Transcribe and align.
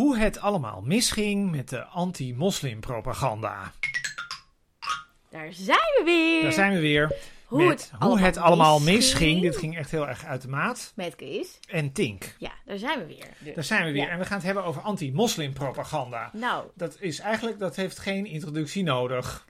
Hoe 0.00 0.18
het 0.18 0.40
allemaal 0.40 0.82
misging 0.82 1.50
met 1.50 1.68
de 1.68 1.84
anti-moslimpropaganda. 1.84 3.72
Daar 5.30 5.52
zijn 5.52 5.78
we 5.78 6.02
weer. 6.04 6.42
Daar 6.42 6.52
zijn 6.52 6.72
we 6.72 6.80
weer. 6.80 7.16
Hoe 7.44 7.64
met 7.66 7.80
het 7.80 7.90
hoe 7.90 8.00
allemaal 8.00 8.24
het 8.24 8.36
allemaal 8.36 8.80
misging. 8.80 9.40
Dit 9.40 9.56
ging 9.56 9.76
echt 9.76 9.90
heel 9.90 10.08
erg 10.08 10.24
uit 10.24 10.42
de 10.42 10.48
maat. 10.48 10.92
Met 10.94 11.16
Kees. 11.16 11.58
En 11.68 11.92
Tink. 11.92 12.34
Ja, 12.38 12.52
daar 12.64 12.78
zijn 12.78 12.98
we 12.98 13.06
weer. 13.06 13.28
Dus. 13.38 13.54
Daar 13.54 13.64
zijn 13.64 13.84
we 13.84 13.92
weer. 13.92 14.02
Ja. 14.02 14.08
En 14.08 14.18
we 14.18 14.24
gaan 14.24 14.36
het 14.36 14.46
hebben 14.46 14.64
over 14.64 14.82
anti-moslimpropaganda. 14.82 16.30
Nou, 16.32 16.66
Dat 16.74 16.96
is 17.00 17.18
eigenlijk, 17.18 17.58
dat 17.58 17.76
heeft 17.76 17.98
geen 17.98 18.26
introductie 18.26 18.82
nodig. 18.82 19.46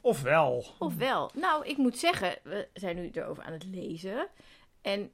Of 0.00 0.22
wel? 0.22 0.66
ofwel. 0.78 1.30
Nou, 1.34 1.66
ik 1.66 1.76
moet 1.76 1.98
zeggen, 1.98 2.38
we 2.42 2.68
zijn 2.74 2.96
nu 2.96 3.10
erover 3.12 3.42
aan 3.42 3.52
het 3.52 3.64
lezen. 3.64 4.28
En 4.80 5.10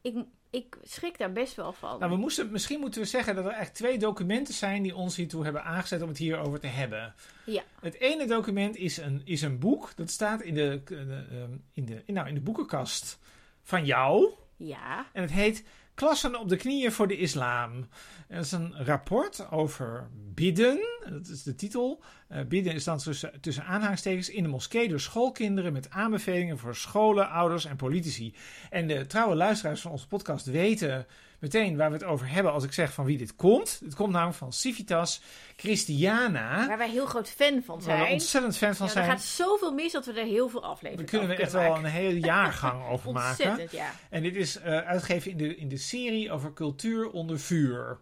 ik, 0.00 0.14
ik 0.54 0.76
schrik 0.82 1.18
daar 1.18 1.32
best 1.32 1.54
wel 1.54 1.72
van. 1.72 1.98
Nou, 1.98 2.10
we 2.10 2.16
moesten, 2.16 2.50
misschien 2.50 2.80
moeten 2.80 3.00
we 3.00 3.06
zeggen 3.06 3.34
dat 3.34 3.44
er 3.44 3.50
echt 3.50 3.74
twee 3.74 3.98
documenten 3.98 4.54
zijn 4.54 4.82
die 4.82 4.96
ons 4.96 5.16
hiertoe 5.16 5.44
hebben 5.44 5.64
aangezet 5.64 6.02
om 6.02 6.08
het 6.08 6.18
hierover 6.18 6.60
te 6.60 6.66
hebben. 6.66 7.14
Ja. 7.46 7.62
Het 7.80 8.00
ene 8.00 8.26
document 8.26 8.76
is 8.76 8.96
een, 8.96 9.22
is 9.24 9.42
een 9.42 9.58
boek. 9.58 9.92
Dat 9.96 10.10
staat 10.10 10.42
in 10.42 10.54
de, 10.54 10.80
eh, 10.84 10.98
ehm, 10.98 11.50
in, 11.72 11.84
de, 11.84 12.02
nou, 12.06 12.28
in 12.28 12.34
de 12.34 12.40
boekenkast 12.40 13.18
van 13.62 13.84
jou. 13.84 14.32
Ja. 14.56 15.06
En 15.12 15.22
het 15.22 15.32
heet 15.32 15.64
Klassen 15.94 16.38
op 16.40 16.48
de 16.48 16.56
knieën 16.56 16.92
voor 16.92 17.08
de 17.08 17.16
islam. 17.16 17.88
Dat 18.28 18.44
is 18.44 18.52
een 18.52 18.84
rapport 18.84 19.50
over 19.50 20.08
bidden. 20.34 20.78
Dat 21.08 21.28
is 21.28 21.42
de 21.42 21.54
titel. 21.54 22.02
Eh, 22.28 22.44
bidden 22.44 22.72
is 22.72 22.84
dan 22.84 22.98
tussen, 22.98 23.40
tussen 23.40 23.64
aanhalingstekens 23.64 24.30
in 24.30 24.42
de 24.42 24.48
moskee 24.48 24.88
door 24.88 25.00
schoolkinderen 25.00 25.72
met 25.72 25.90
aanbevelingen 25.90 26.58
voor 26.58 26.76
scholen, 26.76 27.30
ouders 27.30 27.64
en 27.64 27.76
politici. 27.76 28.34
En 28.70 28.86
de 28.86 29.06
trouwe 29.06 29.34
luisteraars 29.34 29.80
van 29.80 29.90
onze 29.90 30.08
podcast 30.08 30.46
weten 30.46 31.06
meteen 31.38 31.76
waar 31.76 31.88
we 31.88 31.94
het 31.96 32.04
over 32.04 32.28
hebben 32.30 32.52
als 32.52 32.64
ik 32.64 32.72
zeg 32.72 32.92
van 32.92 33.04
wie 33.04 33.18
dit 33.18 33.34
komt. 33.36 33.80
Het 33.84 33.94
komt 33.94 34.12
namelijk 34.12 34.38
van 34.38 34.52
Civitas 34.52 35.20
Christiana. 35.56 36.66
Waar 36.66 36.78
wij 36.78 36.90
heel 36.90 37.06
groot 37.06 37.28
fan 37.30 37.62
van 37.64 37.80
Waar 37.80 37.96
we 37.96 38.02
zijn. 38.02 38.12
ontzettend 38.12 38.56
fan 38.56 38.74
van 38.74 38.86
Ja, 38.86 38.92
er 38.92 38.98
zijn. 39.04 39.10
gaat 39.16 39.22
zoveel 39.26 39.72
mis 39.72 39.92
dat 39.92 40.06
we 40.06 40.12
er 40.12 40.26
heel 40.26 40.48
veel 40.48 40.60
Daar 40.60 40.70
afleveringen 40.70 41.08
kunnen 41.10 41.28
we 41.28 41.34
echt 41.42 41.52
wel 41.52 41.76
een 41.76 41.84
hele 41.84 42.20
jaargang 42.20 42.86
over 42.88 43.12
maken. 43.22 43.48
Ontzettend, 43.48 43.70
ja. 43.80 43.90
En 44.10 44.22
dit 44.22 44.36
is 44.36 44.58
eh, 44.58 44.78
uitgegeven 44.78 45.30
in 45.30 45.36
de, 45.36 45.56
in 45.56 45.68
de 45.68 45.76
serie 45.76 46.32
over 46.32 46.52
cultuur 46.52 47.10
onder 47.10 47.40
vuur. 47.40 47.98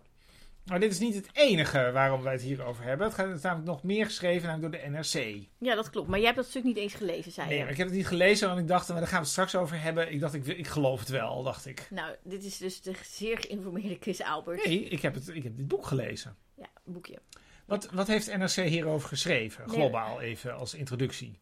Maar 0.66 0.80
dit 0.80 0.92
is 0.92 0.98
niet 0.98 1.14
het 1.14 1.28
enige 1.32 1.90
waarom 1.92 2.22
wij 2.22 2.32
het 2.32 2.42
hier 2.42 2.64
over 2.64 2.84
hebben. 2.84 3.06
Het 3.06 3.14
gaat 3.16 3.42
namelijk 3.42 3.66
nog 3.66 3.82
meer 3.82 4.04
geschreven 4.04 4.60
door 4.60 4.70
de 4.70 4.80
NRC. 4.88 5.36
Ja, 5.58 5.74
dat 5.74 5.90
klopt. 5.90 6.08
Maar 6.08 6.18
jij 6.18 6.26
hebt 6.26 6.38
dat 6.40 6.48
stuk 6.48 6.64
niet 6.64 6.76
eens 6.76 6.94
gelezen, 6.94 7.32
zei 7.32 7.46
Nee, 7.48 7.56
je. 7.56 7.62
maar 7.62 7.72
ik 7.72 7.78
heb 7.78 7.86
het 7.86 7.96
niet 7.96 8.06
gelezen, 8.06 8.48
want 8.48 8.60
ik 8.60 8.68
dacht, 8.68 8.88
maar 8.88 8.96
daar 8.98 9.06
gaan 9.06 9.16
we 9.18 9.22
het 9.22 9.32
straks 9.32 9.54
over 9.54 9.80
hebben. 9.80 10.12
Ik 10.12 10.20
dacht, 10.20 10.34
ik, 10.34 10.46
ik 10.46 10.66
geloof 10.66 11.00
het 11.00 11.08
wel, 11.08 11.42
dacht 11.42 11.66
ik. 11.66 11.86
Nou, 11.90 12.14
dit 12.24 12.44
is 12.44 12.58
dus 12.58 12.80
de 12.82 12.92
zeer 13.04 13.38
geïnformeerde 13.38 13.96
Chris 14.00 14.22
Albert. 14.22 14.64
Nee, 14.66 14.84
ik 14.84 15.02
heb, 15.02 15.14
het, 15.14 15.28
ik 15.28 15.42
heb 15.42 15.56
dit 15.56 15.68
boek 15.68 15.86
gelezen. 15.86 16.36
Ja, 16.54 16.68
boekje. 16.84 17.18
Wat, 17.64 17.88
wat 17.92 18.06
heeft 18.06 18.36
NRC 18.36 18.50
hierover 18.68 19.08
geschreven? 19.08 19.64
Nee. 19.66 19.76
Globaal 19.76 20.20
even 20.20 20.54
als 20.56 20.74
introductie. 20.74 21.38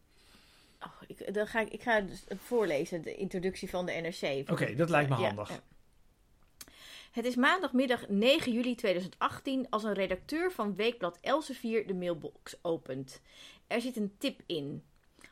Oh, 0.79 0.91
ik, 1.07 1.33
dan 1.33 1.47
ga 1.47 1.59
ik, 1.59 1.69
ik 1.69 1.81
ga 1.81 2.01
dus 2.01 2.23
voorlezen, 2.45 3.01
de 3.01 3.15
introductie 3.15 3.69
van 3.69 3.85
de 3.85 3.91
NRC. 3.91 4.49
Oké, 4.51 4.75
dat 4.75 4.89
lijkt 4.89 5.09
me 5.09 5.15
Ja, 5.17 5.25
handig. 5.25 5.49
ja. 5.49 5.59
Het 7.11 7.25
is 7.25 7.35
maandagmiddag 7.35 8.07
9 8.07 8.51
juli 8.51 8.75
2018 8.75 9.69
als 9.69 9.83
een 9.83 9.93
redacteur 9.93 10.51
van 10.51 10.75
Weekblad 10.75 11.17
Elsevier 11.21 11.87
de 11.87 11.93
mailbox 11.93 12.57
opent. 12.61 13.21
Er 13.67 13.81
zit 13.81 13.95
een 13.95 14.15
tip 14.17 14.41
in. 14.45 14.83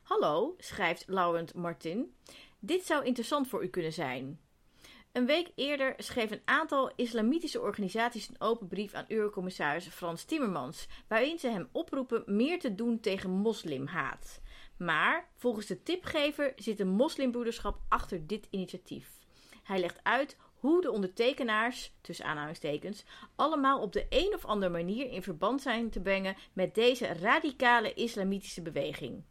Hallo, 0.04 0.56
schrijft 0.58 1.04
Laurent 1.08 1.54
Martin. 1.54 2.14
Dit 2.60 2.86
zou 2.86 3.06
interessant 3.06 3.48
voor 3.48 3.64
u 3.64 3.68
kunnen 3.68 3.94
zijn. 3.94 4.40
Een 5.12 5.26
week 5.26 5.52
eerder 5.56 5.94
schreef 5.98 6.32
een 6.32 6.42
aantal 6.46 6.92
islamitische 6.96 7.62
organisaties 7.62 8.30
een 8.30 8.42
open 8.42 8.68
brief 8.68 8.94
aan 8.94 9.06
Eurocommissaris 9.08 9.88
Frans 9.88 10.24
Timmermans, 10.24 10.88
waarin 11.08 11.40
ze 11.40 11.48
hem 11.48 11.70
oproepen 11.72 12.24
meer 12.26 12.60
te 12.60 12.76
doen 12.76 13.00
tegen 13.00 13.30
moslimhaat. 13.30 14.42
Maar 14.78 15.30
volgens 15.36 15.66
de 15.66 15.84
tipgever 15.84 16.54
zit 16.56 16.80
een 16.80 16.90
moslimbroederschap 16.90 17.80
achter 17.89 18.28
dit 18.28 18.48
initiatief. 18.50 19.18
Hij 19.64 19.80
legt 19.80 20.00
uit 20.04 20.38
hoe 20.59 20.81
de 20.81 20.92
ondertekenaars, 20.92 21.92
tussen 22.02 22.25
aanhalingstekens, 22.25 23.03
allemaal 23.36 23.81
op 23.81 23.93
de 23.93 24.05
een 24.09 24.33
of 24.36 24.45
andere 24.45 24.71
manier 24.71 25.11
in 25.11 25.23
verband 25.23 25.61
zijn 25.61 25.89
te 25.89 25.99
brengen 25.99 26.36
met 26.53 26.75
deze 26.75 27.05
radicale 27.05 27.93
islamitische 27.93 28.61
beweging. 28.61 29.23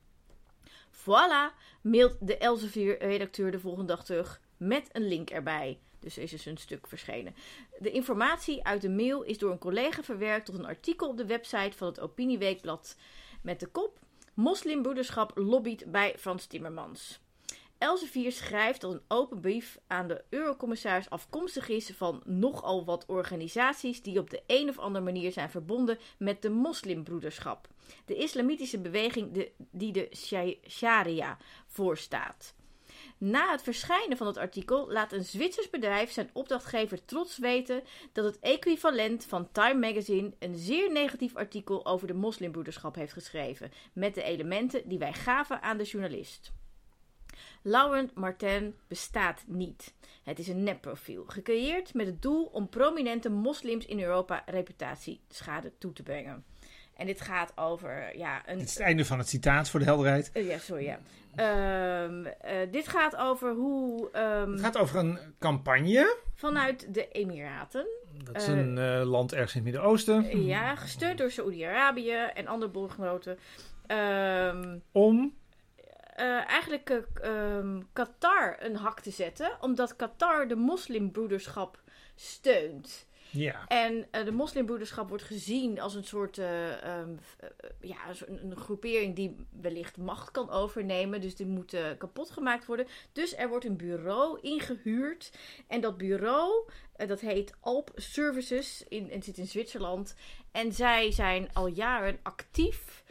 Voilà, 0.92 1.54
mailt 1.82 2.16
de 2.20 2.38
Elsevier-redacteur 2.38 3.50
de 3.50 3.60
volgende 3.60 3.86
dag 3.86 4.04
terug 4.04 4.40
met 4.56 4.88
een 4.92 5.08
link 5.08 5.30
erbij. 5.30 5.78
Dus 6.00 6.18
is 6.18 6.30
dus 6.30 6.46
een 6.46 6.56
stuk 6.56 6.86
verschenen. 6.86 7.34
De 7.78 7.90
informatie 7.90 8.64
uit 8.64 8.80
de 8.80 8.90
mail 8.90 9.22
is 9.22 9.38
door 9.38 9.50
een 9.50 9.58
collega 9.58 10.02
verwerkt 10.02 10.46
tot 10.46 10.58
een 10.58 10.66
artikel 10.66 11.08
op 11.08 11.16
de 11.16 11.26
website 11.26 11.76
van 11.76 11.88
het 11.88 12.00
Opinieweekblad 12.00 12.96
met 13.42 13.60
de 13.60 13.66
kop 13.66 13.98
Moslimbroederschap 14.34 15.32
lobbyt 15.34 15.90
bij 15.90 16.14
Frans 16.18 16.46
Timmermans. 16.46 17.20
Elsevier 17.78 18.32
schrijft 18.32 18.80
dat 18.80 18.92
een 18.92 19.02
open 19.08 19.40
brief 19.40 19.78
aan 19.86 20.08
de 20.08 20.24
eurocommissaris 20.28 21.10
afkomstig 21.10 21.68
is 21.68 21.90
van 21.96 22.22
nogal 22.24 22.84
wat 22.84 23.06
organisaties 23.06 24.02
die 24.02 24.18
op 24.18 24.30
de 24.30 24.42
een 24.46 24.68
of 24.68 24.78
andere 24.78 25.04
manier 25.04 25.32
zijn 25.32 25.50
verbonden 25.50 25.98
met 26.18 26.42
de 26.42 26.50
moslimbroederschap, 26.50 27.68
de 28.04 28.14
islamitische 28.14 28.78
beweging 28.78 29.50
die 29.70 29.92
de 29.92 30.08
Sha- 30.16 30.54
Sharia 30.68 31.36
voorstaat. 31.66 32.54
Na 33.18 33.50
het 33.50 33.62
verschijnen 33.62 34.16
van 34.16 34.26
het 34.26 34.36
artikel 34.36 34.92
laat 34.92 35.12
een 35.12 35.24
Zwitsers 35.24 35.70
bedrijf 35.70 36.10
zijn 36.10 36.30
opdrachtgever 36.32 37.04
trots 37.04 37.38
weten 37.38 37.82
dat 38.12 38.24
het 38.24 38.38
equivalent 38.38 39.24
van 39.24 39.52
Time 39.52 39.86
Magazine 39.86 40.32
een 40.38 40.56
zeer 40.56 40.92
negatief 40.92 41.36
artikel 41.36 41.86
over 41.86 42.06
de 42.06 42.14
moslimbroederschap 42.14 42.94
heeft 42.94 43.12
geschreven, 43.12 43.72
met 43.92 44.14
de 44.14 44.22
elementen 44.22 44.88
die 44.88 44.98
wij 44.98 45.12
gaven 45.12 45.62
aan 45.62 45.78
de 45.78 45.84
journalist. 45.84 46.52
Laurent 47.68 48.14
Martin 48.14 48.74
bestaat 48.86 49.44
niet. 49.46 49.94
Het 50.22 50.38
is 50.38 50.48
een 50.48 50.62
nepprofiel, 50.62 51.24
gecreëerd 51.26 51.94
met 51.94 52.06
het 52.06 52.22
doel 52.22 52.44
om 52.44 52.68
prominente 52.68 53.30
moslims 53.30 53.86
in 53.86 54.00
Europa 54.00 54.42
reputatieschade 54.46 55.72
toe 55.78 55.92
te 55.92 56.02
brengen. 56.02 56.44
En 56.96 57.06
dit 57.06 57.20
gaat 57.20 57.52
over 57.56 58.16
ja, 58.18 58.42
een, 58.48 58.58
Dit 58.58 58.66
is 58.68 58.74
het 58.74 58.82
einde 58.82 59.04
van 59.04 59.18
het 59.18 59.28
citaat 59.28 59.70
voor 59.70 59.80
de 59.80 59.86
helderheid. 59.86 60.30
eh, 60.32 60.46
ja, 60.48 60.58
sorry, 60.58 60.84
ja. 60.84 60.98
Ehm, 61.34 62.26
eh, 62.26 62.56
dit 62.70 62.88
gaat 62.88 63.16
over 63.16 63.52
hoe 63.54 64.10
ehm, 64.10 64.50
Het 64.52 64.60
gaat 64.60 64.78
over 64.78 64.98
een 64.98 65.18
campagne. 65.38 66.16
vanuit 66.34 66.94
de 66.94 67.08
Emiraten, 67.08 67.86
Dat 68.24 68.36
is 68.36 68.46
een 68.46 68.78
eh, 68.78 69.02
land 69.04 69.32
ergens 69.32 69.54
in 69.54 69.60
het 69.64 69.70
Midden-Oosten. 69.72 70.44
ja, 70.44 70.74
gesteund 70.76 71.18
door 71.18 71.30
Saoedi-Arabië 71.30 72.12
en 72.34 72.46
andere 72.46 72.70
bondgenoten, 72.70 73.38
ehm, 73.86 74.78
Om 74.92 75.34
eh, 76.18 76.48
eigenlijk 76.48 76.90
eh, 76.90 77.56
ehm, 77.56 77.80
Qatar 77.92 78.56
een 78.60 78.76
hak 78.76 79.00
te 79.00 79.10
zetten, 79.10 79.56
omdat 79.60 79.96
Qatar 79.96 80.48
de 80.48 80.56
moslimbroederschap 80.56 81.80
steunt. 82.14 83.06
Ja. 83.30 83.66
En 83.66 84.06
eh, 84.10 84.24
de 84.24 84.32
moslimbroederschap 84.32 85.08
wordt 85.08 85.24
gezien 85.24 85.80
als 85.80 85.94
een 85.94 86.04
soort 86.04 86.38
eh, 86.38 86.82
ehm, 86.82 87.16
eh, 87.38 87.48
ja, 87.80 87.96
een, 88.26 88.44
een 88.44 88.56
groepering 88.56 89.16
die 89.16 89.36
wellicht 89.60 89.96
macht 89.96 90.30
kan 90.30 90.50
overnemen. 90.50 91.20
Dus 91.20 91.36
die 91.36 91.46
moet 91.46 91.72
eh, 91.72 91.86
kapot 91.98 92.30
gemaakt 92.30 92.66
worden. 92.66 92.86
Dus 93.12 93.36
er 93.36 93.48
wordt 93.48 93.64
een 93.64 93.76
bureau 93.76 94.38
ingehuurd. 94.40 95.32
En 95.66 95.80
dat 95.80 95.96
bureau, 95.96 96.68
dat 97.06 97.20
heet 97.20 97.54
Alp 97.60 97.90
Services 97.94 98.84
in, 98.88 99.10
en 99.10 99.22
zit 99.22 99.38
in 99.38 99.46
Zwitserland. 99.46 100.14
En 100.52 100.72
zij 100.72 101.12
zijn 101.12 101.50
al 101.52 101.66
jaren 101.66 102.18
actief 102.22 103.04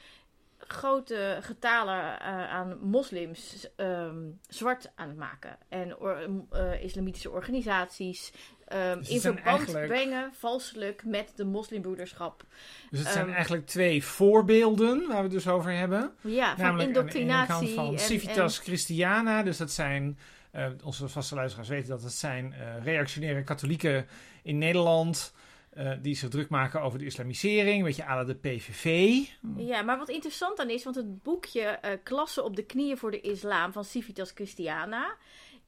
grote 0.67 1.37
getalen 1.41 2.19
eh, 2.19 2.49
aan 2.53 2.77
moslims 2.81 3.67
ehm, 3.75 4.15
zwart 4.47 4.91
aan 4.95 5.07
het 5.07 5.17
maken. 5.17 5.57
En 5.69 5.97
or- 5.97 6.29
eh, 6.51 6.83
islamitische 6.83 7.29
organisaties 7.31 8.31
ehm, 8.67 8.97
Dus 8.99 9.09
in 9.09 9.19
verband 9.21 9.45
eigenlijk- 9.47 9.87
brengen, 9.87 10.29
valselijk, 10.33 11.03
met 11.05 11.31
de 11.35 11.45
moslimbroederschap. 11.45 12.43
Dus 12.89 12.99
het 12.99 13.09
zijn 13.09 13.25
Ehm, 13.25 13.33
eigenlijk 13.33 13.65
twee 13.65 14.03
voorbeelden 14.03 15.07
waar 15.07 15.17
we 15.17 15.23
het 15.23 15.31
dus 15.31 15.47
over 15.47 15.71
hebben. 15.71 16.11
Ja, 16.21 16.55
van 16.55 16.63
Namelijk 16.65 16.69
aan 16.69 16.77
de 16.77 16.83
indoctrinatie. 16.83 17.73
van 17.75 17.91
en- 17.91 17.99
Civitas 17.99 18.59
Christiana. 18.59 19.43
Dus 19.43 19.57
dat 19.57 19.71
zijn, 19.71 20.17
eh, 20.51 20.65
onze 20.83 21.07
vaste 21.09 21.35
luisteraars 21.35 21.69
weten 21.69 21.89
dat 21.89 22.01
het 22.03 22.11
zijn 22.13 22.53
reactionaire 22.83 23.43
katholieken 23.43 24.07
in 24.43 24.57
Nederland... 24.57 25.33
eh, 25.77 25.91
die 26.01 26.15
zich 26.15 26.29
druk 26.29 26.49
maken 26.49 26.81
over 26.81 26.99
de 26.99 27.05
islamisering. 27.05 27.77
Een 27.77 27.83
beetje 27.85 28.03
la 28.07 28.23
de 28.23 28.35
PVV. 28.35 29.17
ja, 29.57 29.81
maar 29.81 29.97
wat 29.97 30.09
interessant 30.09 30.59
aan 30.59 30.69
is, 30.69 30.83
want 30.83 30.95
het 30.95 31.23
boekje 31.23 31.61
eh, 31.61 31.91
Klassen 32.03 32.43
op 32.43 32.55
de 32.55 32.65
knieën 32.65 32.97
voor 32.97 33.11
de 33.11 33.21
islam 33.21 33.71
van 33.71 33.85
Civitas 33.85 34.31
Christiana 34.35 35.15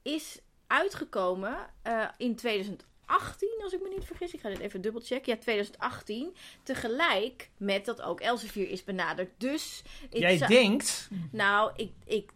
is 0.02 0.40
uitgekomen 0.68 1.56
eh, 1.82 2.04
in 2.18 2.36
2018, 2.36 3.50
als 3.64 3.74
ik 3.74 3.82
me 3.82 3.90
niet 3.90 4.06
vergis. 4.06 4.34
Ik 4.34 4.40
ga 4.40 4.50
dit 4.50 4.60
even 4.60 4.82
dubbelchecken. 4.82 5.34
Ja, 5.34 5.40
2018. 5.40 6.36
Tegelijk 6.64 7.50
met 7.58 7.86
dat 7.86 8.02
ook 8.02 8.20
Elsevier 8.22 8.70
is 8.70 8.84
benaderd. 8.84 9.30
Dus 9.38 9.82
Jij 10.10 10.38
zou- 10.38 10.52
denkt, 10.52 11.10
Nou, 11.32 11.72
ik, 11.76 11.92
ik, 12.06 12.32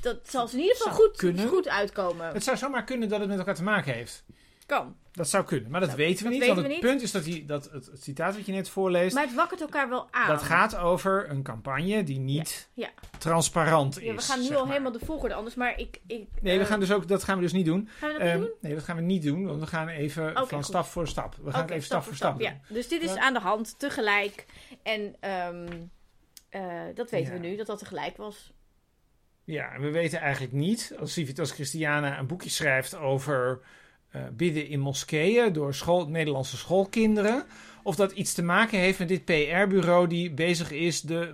dat 0.00 0.28
zal 0.28 0.48
ze 0.48 0.56
in 0.56 0.62
ieder 0.62 0.76
geval 0.76 0.92
goed, 0.92 1.16
kunnen. 1.16 1.48
goed 1.48 1.68
uitkomen. 1.68 2.32
het 2.32 2.44
zou 2.44 2.56
zomaar 2.56 2.84
kunnen 2.84 3.08
dat 3.08 3.20
het 3.20 3.28
met 3.28 3.38
elkaar 3.38 3.54
te 3.54 3.62
maken 3.62 3.94
heeft. 3.94 4.24
Kan. 4.66 4.96
Dat 5.14 5.28
zou 5.28 5.44
kunnen, 5.44 5.70
maar 5.70 5.80
dat 5.80 5.88
Dat- 5.88 5.98
weten 5.98 6.16
we 6.16 6.22
dat 6.22 6.32
niet. 6.32 6.40
weten 6.40 6.54
want 6.54 6.66
we 6.66 6.72
het 6.74 6.82
niet. 6.82 6.90
punt 6.92 7.02
is 7.02 7.10
dat, 7.12 7.24
die, 7.24 7.44
dat 7.44 7.70
het, 7.70 7.86
het 7.86 8.02
citaat 8.02 8.36
wat 8.36 8.46
je 8.46 8.52
net 8.52 8.68
voorleest, 8.68 9.14
Maar 9.14 9.24
het 9.24 9.34
wakkert 9.34 9.60
elkaar 9.60 9.88
wel 9.88 10.08
aan. 10.10 10.28
dat 10.28 10.42
gaat 10.42 10.76
over 10.76 11.30
een 11.30 11.42
campagne 11.42 12.02
die 12.04 12.18
niet 12.18 12.68
Ja. 12.72 12.88
transparant 13.18 13.98
is. 13.98 14.04
Ja, 14.04 14.14
we 14.14 14.20
gaan 14.22 14.40
nu 14.40 14.48
al 14.54 14.62
maar. 14.64 14.72
helemaal 14.72 14.92
de 14.92 15.04
volgorde 15.04 15.34
anders, 15.34 15.54
maar 15.54 15.78
ik... 15.78 16.00
ik 16.06 16.26
Nee, 16.40 16.56
we 16.58 16.64
eh, 16.64 16.70
gaan 16.70 16.80
dus 16.80 16.92
ook, 16.92 17.08
dat 17.08 17.24
gaan 17.24 17.36
we 17.36 17.42
dus 17.42 17.52
niet 17.52 17.66
doen. 17.66 17.88
gaan 17.98 18.12
we 18.12 18.18
dat 18.18 18.26
Ehm, 18.28 18.38
doen? 18.38 18.50
nee, 18.60 18.74
dat 18.74 18.82
gaan 18.84 18.96
we 18.96 19.02
niet 19.02 19.22
doen, 19.22 19.46
want 19.46 19.60
we 19.60 19.66
gaan 19.66 19.88
even 19.88 20.32
van 20.34 20.46
goed. 20.46 20.64
stap 20.64 20.84
voor 20.84 21.08
stap. 21.08 21.36
We 21.42 21.50
gaan 21.50 21.60
het 21.62 21.70
even 21.70 21.82
stap, 21.84 22.02
voor 22.02 22.14
stap, 22.14 22.40
Ja, 22.40 22.50
doen. 22.50 22.60
dus 22.68 22.88
dit 22.88 23.02
is 23.02 23.14
Ja. 23.14 23.20
aan 23.20 23.32
de 23.34 23.40
hand, 23.40 23.78
tegelijk. 23.78 24.44
En 24.82 25.16
ehm, 25.20 25.66
eh, 26.48 26.62
dat 26.94 27.10
weten 27.10 27.34
Ja. 27.34 27.40
we 27.40 27.46
nu, 27.46 27.56
dat 27.56 27.66
dat 27.66 27.78
tegelijk 27.78 28.16
was. 28.16 28.52
Ja, 29.44 29.72
en 29.72 29.80
we 29.80 29.90
weten 29.90 30.18
eigenlijk 30.20 30.52
niet, 30.52 30.94
als 31.00 31.12
Civitas 31.12 31.50
Christiana 31.50 32.18
een 32.18 32.26
boekje 32.26 32.50
schrijft 32.50 32.96
over 32.96 33.60
eh, 34.14 34.22
bidden 34.32 34.68
in 34.68 34.80
moskeeën 34.80 35.52
door 35.52 35.74
school, 35.74 36.08
Nederlandse 36.08 36.56
schoolkinderen, 36.56 37.44
of 37.82 37.96
dat 37.96 38.12
iets 38.12 38.34
te 38.34 38.42
maken 38.42 38.78
heeft 38.78 38.98
met 38.98 39.08
dit 39.08 39.24
PR-bureau 39.24 40.06
die 40.06 40.30
bezig 40.30 40.70
is 40.70 41.00
de, 41.00 41.32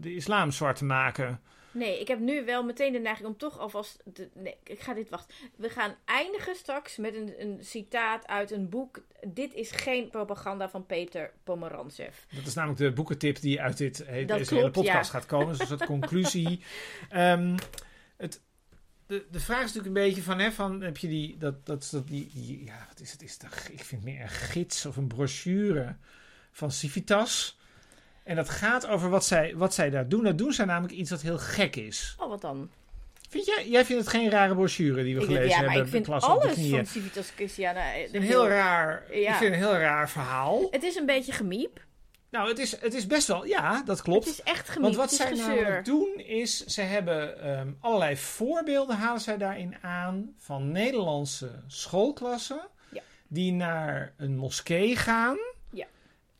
de 0.00 0.14
islam 0.14 0.50
zwart 0.50 0.76
te 0.76 0.84
maken. 0.84 1.40
Nee, 1.70 2.00
ik 2.00 2.08
heb 2.08 2.18
nu 2.18 2.44
wel 2.44 2.64
meteen 2.64 2.92
de 2.92 2.98
neiging 2.98 3.28
om 3.28 3.36
toch 3.36 3.58
alvast... 3.58 4.02
De, 4.04 4.28
nee, 4.34 4.56
ik 4.64 4.80
ga 4.80 4.94
dit 4.94 5.10
wachten. 5.10 5.34
We 5.56 5.68
gaan 5.68 5.94
eindigen 6.04 6.54
straks 6.54 6.96
met 6.96 7.14
een, 7.14 7.34
een 7.38 7.58
citaat 7.60 8.26
uit 8.26 8.50
een 8.50 8.68
boek. 8.68 9.02
Dit 9.26 9.54
is 9.54 9.70
geen 9.70 10.10
propaganda 10.10 10.68
van 10.68 10.86
Peter 10.86 11.32
Pomerantsev. 11.44 12.16
Dat 12.34 12.46
is 12.46 12.54
namelijk 12.54 12.80
de 12.80 12.92
boekentip 12.92 13.40
die 13.40 13.60
uit 13.60 13.76
dit, 13.76 13.98
Dat 13.98 14.38
deze 14.38 14.54
hele 14.54 14.70
podcast 14.70 15.12
ja. 15.12 15.18
gaat 15.18 15.26
komen. 15.26 15.48
Dus 15.48 15.60
een 15.60 15.66
soort 15.66 15.86
conclusie. 15.86 16.60
Ehm, 17.08 17.56
het, 18.16 18.40
de, 19.08 19.26
de 19.30 19.40
vraag 19.40 19.64
is 19.64 19.72
natuurlijk 19.72 19.96
een 19.96 20.04
beetje 20.06 20.22
van, 20.22 20.38
hè, 20.38 20.52
van 20.52 20.80
heb 20.80 20.96
je 20.96 21.08
die, 21.08 21.36
dat, 21.38 21.66
dat, 21.66 21.88
dat 21.90 22.08
die, 22.08 22.30
die- 22.34 22.64
ja, 22.64 22.86
wat 22.88 23.00
is 23.00 23.12
het? 23.12 23.22
Is 23.22 23.36
ik 23.70 23.84
vind 23.84 23.90
het 23.90 24.04
meer 24.04 24.20
een 24.22 24.28
gids 24.28 24.86
of 24.86 24.96
een 24.96 25.06
brochure 25.06 25.96
van 26.52 26.70
Civitas. 26.72 27.58
En 28.24 28.36
dat 28.36 28.48
gaat 28.48 28.86
over 28.86 29.10
wat 29.10 29.24
zij, 29.24 29.56
wat 29.56 29.74
zij 29.74 29.90
daar 29.90 30.08
doen. 30.08 30.24
Dat 30.24 30.38
doen 30.38 30.52
zij 30.52 30.64
namelijk 30.64 30.94
iets 30.94 31.10
wat 31.10 31.22
heel 31.22 31.38
gek 31.38 31.76
is. 31.76 32.14
Oh, 32.18 32.28
wat 32.28 32.40
dan? 32.40 32.70
Vind 33.28 33.46
jij, 33.46 33.68
jij 33.68 33.84
vindt 33.84 34.02
het 34.04 34.10
geen 34.14 34.30
rare 34.30 34.54
brochure 34.54 35.02
die 35.02 35.14
we 35.14 35.20
Ik, 35.20 35.26
gelezen 35.26 35.48
ja, 35.48 35.56
hebben? 35.56 35.82
ik 35.82 35.88
vind 35.88 36.04
de 36.04 36.10
de 36.10 36.18
alles 36.20 36.68
van 36.70 36.86
Civitas 36.86 37.30
Christiana... 37.30 37.94
eh, 37.94 38.12
een 38.14 38.22
heel 38.22 38.48
raar, 38.48 39.04
Ja. 39.10 39.30
Ik 39.32 39.36
vind 39.36 39.54
het 39.54 39.62
een 39.64 39.68
heel 39.68 39.78
raar 39.78 40.10
verhaal. 40.10 40.68
Het 40.70 40.82
is 40.82 40.96
een 40.96 41.06
beetje 41.06 41.32
gemiep. 41.32 41.86
Nou, 42.30 42.48
het 42.48 42.58
is, 42.58 42.80
het 42.80 42.94
is 42.94 43.06
best 43.06 43.26
wel, 43.26 43.44
ja, 43.46 43.82
dat 43.84 44.02
klopt. 44.02 44.24
Het 44.24 44.34
is 44.34 44.42
echt 44.42 44.68
gemiep. 44.68 44.82
Want 44.82 44.96
wat 44.96 45.12
zij 45.12 45.30
namelijk 45.34 45.84
doen 45.84 46.12
is, 46.16 46.64
ze 46.64 46.80
hebben 46.80 47.40
ehm, 47.42 47.72
allerlei 47.80 48.16
voorbeelden 48.16 48.96
halen 48.96 49.20
zij 49.20 49.36
daarin 49.38 49.76
aan 49.82 50.32
van 50.36 50.72
Nederlandse 50.72 51.50
schoolklassen 51.66 52.68
Ja. 52.92 53.02
die 53.28 53.52
naar 53.52 54.12
een 54.16 54.36
moskee 54.36 54.96
gaan. 54.96 55.36
Ja. 55.70 55.86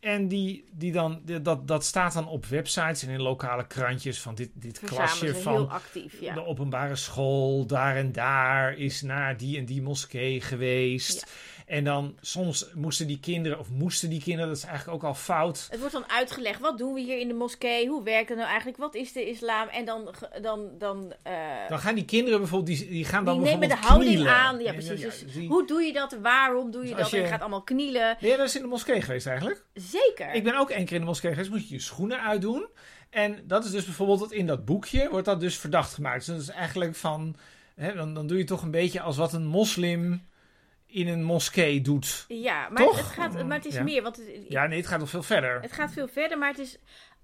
En 0.00 0.28
die, 0.28 0.64
die 0.72 0.92
dan, 0.92 1.20
die- 1.24 1.42
dat, 1.42 1.68
dat 1.68 1.84
staat 1.84 2.12
dan 2.12 2.28
op 2.28 2.46
websites 2.46 3.02
en 3.02 3.08
in 3.08 3.22
lokale 3.22 3.66
krantjes 3.66 4.20
van 4.20 4.34
dit, 4.34 4.50
dit 4.54 4.80
klasje 4.80 5.34
van 5.34 5.52
heel 5.52 5.70
actief, 5.70 6.20
ja. 6.20 6.34
de 6.34 6.44
openbare 6.46 6.96
school 6.96 7.66
daar 7.66 7.96
en 7.96 8.12
daar 8.12 8.74
is 8.74 9.02
naar 9.02 9.36
die 9.36 9.58
en 9.58 9.64
die 9.64 9.82
moskee 9.82 10.40
geweest. 10.40 11.26
En 11.68 11.84
dan 11.84 12.16
soms 12.20 12.66
moesten 12.74 13.06
die 13.06 13.20
kinderen, 13.20 13.58
of 13.58 13.70
moesten 13.70 14.10
die 14.10 14.22
kinderen, 14.22 14.48
dat 14.48 14.56
is 14.56 14.64
eigenlijk 14.64 14.96
ook 14.96 15.08
al 15.08 15.14
fout. 15.14 15.66
Het 15.70 15.78
wordt 15.78 15.94
dan 15.94 16.10
uitgelegd, 16.10 16.60
wat 16.60 16.78
doen 16.78 16.94
we 16.94 17.00
hier 17.00 17.18
in 17.20 17.28
de 17.28 17.34
moskee? 17.34 17.88
Hoe 17.88 18.02
werkt 18.02 18.28
het 18.28 18.36
nou 18.38 18.48
eigenlijk? 18.48 18.78
Wat 18.78 18.94
is 18.94 19.12
de 19.12 19.28
islam? 19.28 19.68
En 19.68 19.84
dan... 19.84 20.14
dan, 20.42 20.68
dan 20.78 21.12
eh, 21.22 21.32
Dan 21.68 21.78
gaan 21.78 21.94
die 21.94 22.04
kinderen 22.04 22.38
bijvoorbeeld, 22.38 22.78
die, 22.78 22.88
die 22.88 23.04
gaan 23.04 23.24
dan 23.24 23.42
die 23.42 23.50
nemen 23.52 23.68
de 23.68 23.74
houding 23.76 24.12
knielen. 24.14 24.32
aan. 24.34 24.58
Ja, 24.60 24.72
precies. 24.72 25.00
ja, 25.00 25.06
Dus 25.08 25.24
die- 25.32 25.48
hoe 25.48 25.66
doe 25.66 25.82
je 25.82 25.92
dat? 25.92 26.16
Waarom 26.22 26.70
doe 26.70 26.82
je 26.82 26.86
Dus 26.88 26.96
dat? 26.96 27.04
als 27.04 27.12
En 27.12 27.18
je 27.18 27.24
je- 27.24 27.30
gaat 27.30 27.40
allemaal 27.40 27.62
knielen. 27.62 28.16
Ben 28.20 28.28
jij 28.28 28.36
wel 28.36 28.44
eens 28.46 28.56
in 28.56 28.62
de 28.62 28.68
moskee 28.68 29.02
geweest 29.02 29.26
eigenlijk? 29.26 29.64
Zeker. 29.74 30.34
Ik 30.34 30.44
ben 30.44 30.58
ook 30.58 30.70
één 30.70 30.84
keer 30.84 30.94
in 30.94 31.00
de 31.00 31.06
moskee 31.06 31.30
geweest, 31.30 31.50
moet 31.50 31.68
je 31.68 31.74
je 31.74 31.80
schoenen 31.80 32.20
uitdoen. 32.22 32.66
En 33.10 33.38
dat 33.44 33.64
is 33.64 33.70
dus 33.70 33.84
bijvoorbeeld, 33.84 34.20
dat 34.20 34.32
in 34.32 34.46
dat 34.46 34.64
boekje 34.64 35.08
wordt 35.10 35.26
dat 35.26 35.40
dus 35.40 35.56
verdacht 35.58 35.94
gemaakt. 35.94 36.16
Dus 36.18 36.26
dat 36.26 36.40
is 36.40 36.48
eigenlijk 36.48 36.96
van, 36.96 37.36
hè, 37.74 37.94
dan, 37.94 38.14
dan 38.14 38.26
doe 38.26 38.38
je 38.38 38.44
toch 38.44 38.62
een 38.62 38.70
beetje 38.70 39.00
als 39.00 39.16
wat 39.16 39.32
een 39.32 39.46
moslim 39.46 40.26
in 40.88 41.08
een 41.08 41.22
moskee 41.22 41.80
doet. 41.80 42.24
Ja, 42.28 42.68
maar 42.68 42.82
Toch? 42.82 42.96
het, 42.96 43.06
gaat, 43.06 43.46
maar 43.46 43.56
het 43.56 43.66
is 43.66 43.74
Ja. 43.74 43.82
meer. 43.82 44.02
Want 44.02 44.16
het, 44.16 44.26
Ja, 44.48 44.66
nee, 44.66 44.78
het 44.78 44.86
gaat 44.86 44.98
nog 45.00 45.10
veel 45.10 45.22
verder. 45.22 45.60
het 45.60 45.72
gaat 45.72 45.92
veel 45.92 46.08
verder, 46.08 46.38
maar 46.38 46.48
het 46.48 46.58
is 46.58 46.78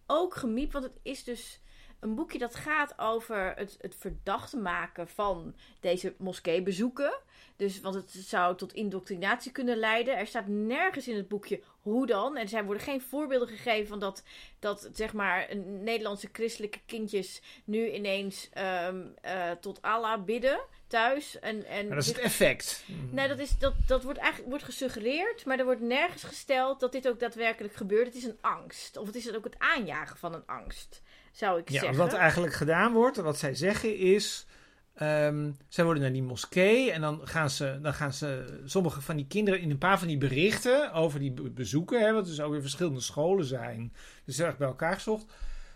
ook 0.06 0.34
gemiep. 0.34 0.72
Want 0.72 0.84
het 0.84 0.98
is 1.02 1.24
dus 1.24 1.60
een 2.00 2.14
boekje 2.14 2.38
dat 2.38 2.54
gaat 2.54 2.94
over 2.96 3.52
het, 3.56 3.76
het 3.80 3.96
verdacht 3.98 4.52
maken 4.52 5.08
van 5.08 5.54
deze 5.80 6.14
moskeebezoeken. 6.18 7.14
Dus, 7.56 7.80
want 7.80 7.94
het 7.94 8.10
zou 8.10 8.56
tot 8.56 8.72
indoctrinatie 8.72 9.52
kunnen 9.52 9.76
leiden. 9.76 10.16
Er 10.16 10.26
staat 10.26 10.46
nergens 10.46 11.08
in 11.08 11.16
het 11.16 11.28
boekje 11.28 11.62
hoe 11.80 12.06
dan. 12.06 12.36
En 12.36 12.52
er 12.52 12.64
worden 12.64 12.82
geen 12.82 13.02
voorbeelden 13.02 13.48
gegeven 13.48 13.86
van 13.88 13.98
dat, 13.98 14.22
dat 14.58 14.90
zeg 14.92 15.12
maar, 15.12 15.56
Nederlandse 15.66 16.28
christelijke 16.32 16.80
kindjes 16.86 17.42
nu 17.64 17.90
ineens 17.92 18.48
ehm, 18.52 19.02
eh, 19.20 19.50
tot 19.50 19.82
Allah 19.82 20.24
bidden 20.24 20.60
thuis. 20.86 21.38
En, 21.38 21.64
en 21.66 21.86
Maar 21.86 21.96
dat 21.96 22.04
is 22.04 22.10
het 22.10 22.18
effect. 22.18 22.84
Nee, 23.10 23.28
dat, 23.28 23.38
is, 23.38 23.58
dat, 23.58 23.74
dat 23.86 24.02
wordt 24.02 24.18
eigenlijk 24.18 24.50
wordt 24.50 24.64
gesuggereerd, 24.64 25.44
maar 25.44 25.58
er 25.58 25.64
wordt 25.64 25.80
nergens 25.80 26.22
gesteld 26.22 26.80
dat 26.80 26.92
dit 26.92 27.08
ook 27.08 27.20
daadwerkelijk 27.20 27.74
gebeurt. 27.74 28.06
Het 28.06 28.16
is 28.16 28.24
een 28.24 28.38
angst. 28.40 28.96
Of 28.96 29.06
het 29.06 29.14
is 29.14 29.34
ook 29.34 29.44
het 29.44 29.58
aanjagen 29.58 30.16
van 30.16 30.34
een 30.34 30.46
angst, 30.46 31.02
zou 31.32 31.60
ik 31.60 31.68
Ja, 31.68 31.80
zeggen. 31.80 31.98
wat 31.98 32.12
eigenlijk 32.12 32.54
gedaan 32.54 32.92
wordt, 32.92 33.16
wat 33.16 33.38
zij 33.38 33.54
zeggen 33.54 33.96
is... 33.96 34.46
ehm, 34.94 35.50
zij 35.68 35.84
worden 35.84 36.02
naar 36.02 36.12
die 36.12 36.22
moskee 36.22 36.90
en 36.92 37.00
dan 37.00 37.20
gaan, 37.24 37.50
ze, 37.50 37.78
dan 37.82 37.94
gaan 37.94 38.12
ze 38.12 38.60
sommige 38.64 39.00
van 39.00 39.16
die 39.16 39.26
kinderen 39.26 39.60
in 39.60 39.70
een 39.70 39.78
paar 39.78 39.98
van 39.98 40.08
die 40.08 40.18
berichten 40.18 40.92
over 40.92 41.18
die 41.20 41.32
be- 41.32 41.50
bezoeken, 41.50 42.00
hè, 42.00 42.12
wat 42.12 42.26
dus 42.26 42.40
ook 42.40 42.52
weer 42.52 42.60
verschillende 42.60 43.00
scholen 43.00 43.44
zijn, 43.44 43.92
dus 44.24 44.38
erg 44.38 44.56
bij 44.56 44.68
elkaar 44.68 44.94
gezocht. 44.94 45.24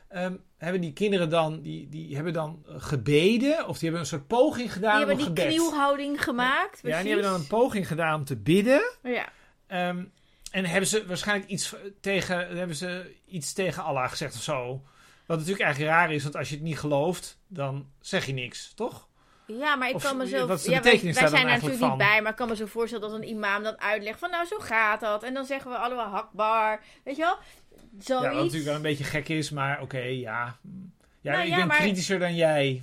ehm, 0.09 0.35
hebben 0.57 0.81
die 0.81 0.93
kinderen 0.93 1.29
dan, 1.31 1.61
die, 1.61 1.89
die 1.89 2.15
hebben 2.15 2.33
dan 2.33 2.65
gebeden, 2.67 3.67
of 3.67 3.75
die 3.79 3.83
hebben 3.89 4.01
een 4.01 4.07
soort 4.07 4.27
poging 4.27 4.73
gedaan 4.73 4.95
die 4.97 5.03
om 5.03 5.09
hebben 5.09 5.27
een 5.27 5.35
die 5.35 5.45
gebed. 5.45 5.59
knielhouding 5.59 6.23
gemaakt. 6.23 6.81
Ja, 6.83 6.97
en 6.97 7.03
die 7.03 7.13
hebben 7.13 7.31
dan 7.31 7.41
een 7.41 7.47
poging 7.47 7.87
gedaan 7.89 8.19
om 8.19 8.25
te 8.25 8.37
bidden. 8.37 8.93
Ja. 9.03 9.29
Ehm, 9.67 10.05
en 10.51 10.65
hebben 10.65 10.89
ze 10.89 11.07
waarschijnlijk 11.07 11.51
iets 11.51 11.75
tegen, 12.01 12.57
hebben 12.57 12.77
ze 12.77 13.15
iets 13.27 13.53
tegen 13.53 13.83
Allah 13.83 14.11
gezegd 14.11 14.35
of 14.35 14.43
zo. 14.43 14.83
Wat 15.27 15.37
natuurlijk 15.39 15.65
eigenlijk 15.65 15.95
raar 15.95 16.13
is, 16.13 16.23
want 16.23 16.37
als 16.37 16.49
je 16.49 16.55
het 16.55 16.65
niet 16.65 16.79
gelooft, 16.79 17.39
dan 17.47 17.87
zeg 18.01 18.27
je 18.27 18.33
niks, 18.33 18.73
toch? 18.75 19.08
Ja, 19.57 19.75
maar 19.77 19.89
ik 19.89 19.95
Of 19.95 20.03
kan 20.03 20.17
me 20.17 20.29
zo... 20.29 20.47
wat 20.47 20.59
is 20.59 20.65
de 20.65 20.71
ja, 20.71 20.83
wij, 20.83 20.99
zijn 20.99 21.35
er 21.35 21.45
natuurlijk 21.45 21.81
niet 21.81 21.97
bij, 21.97 22.23
maar 22.23 22.31
ik 22.31 22.37
kan 22.37 22.49
me 22.49 22.57
zo 22.57 22.67
voorstellen 22.67 23.11
dat 23.11 23.19
een 23.19 23.29
imam 23.29 23.63
dan 23.63 23.81
uitlegt 23.81 24.19
van 24.19 24.31
nou, 24.31 24.47
zo 24.47 24.59
gaat 24.59 25.01
dat. 25.01 25.23
En 25.23 25.35
dan 25.35 25.45
zeggen 25.45 25.71
we 25.71 25.77
allemaal 25.77 26.09
hakbar. 26.09 26.81
Weet 27.05 27.17
je 27.17 27.23
wel? 27.23 27.37
Ja, 27.39 27.79
Zoiets. 27.99 28.25
wat 28.27 28.35
natuurlijk 28.35 28.65
wel 28.65 28.75
een 28.75 28.83
beetje 28.83 29.05
gek 29.05 29.29
is, 29.29 29.51
maar 29.51 29.81
oké, 29.81 29.99
ja. 29.99 30.57
Ja, 31.21 31.33
Nou 31.33 31.43
ik 31.45 31.49
ja, 31.51 31.57
ben 31.57 31.67
maar- 31.67 31.77
kritischer 31.77 32.19
dan 32.19 32.35
jij. 32.35 32.83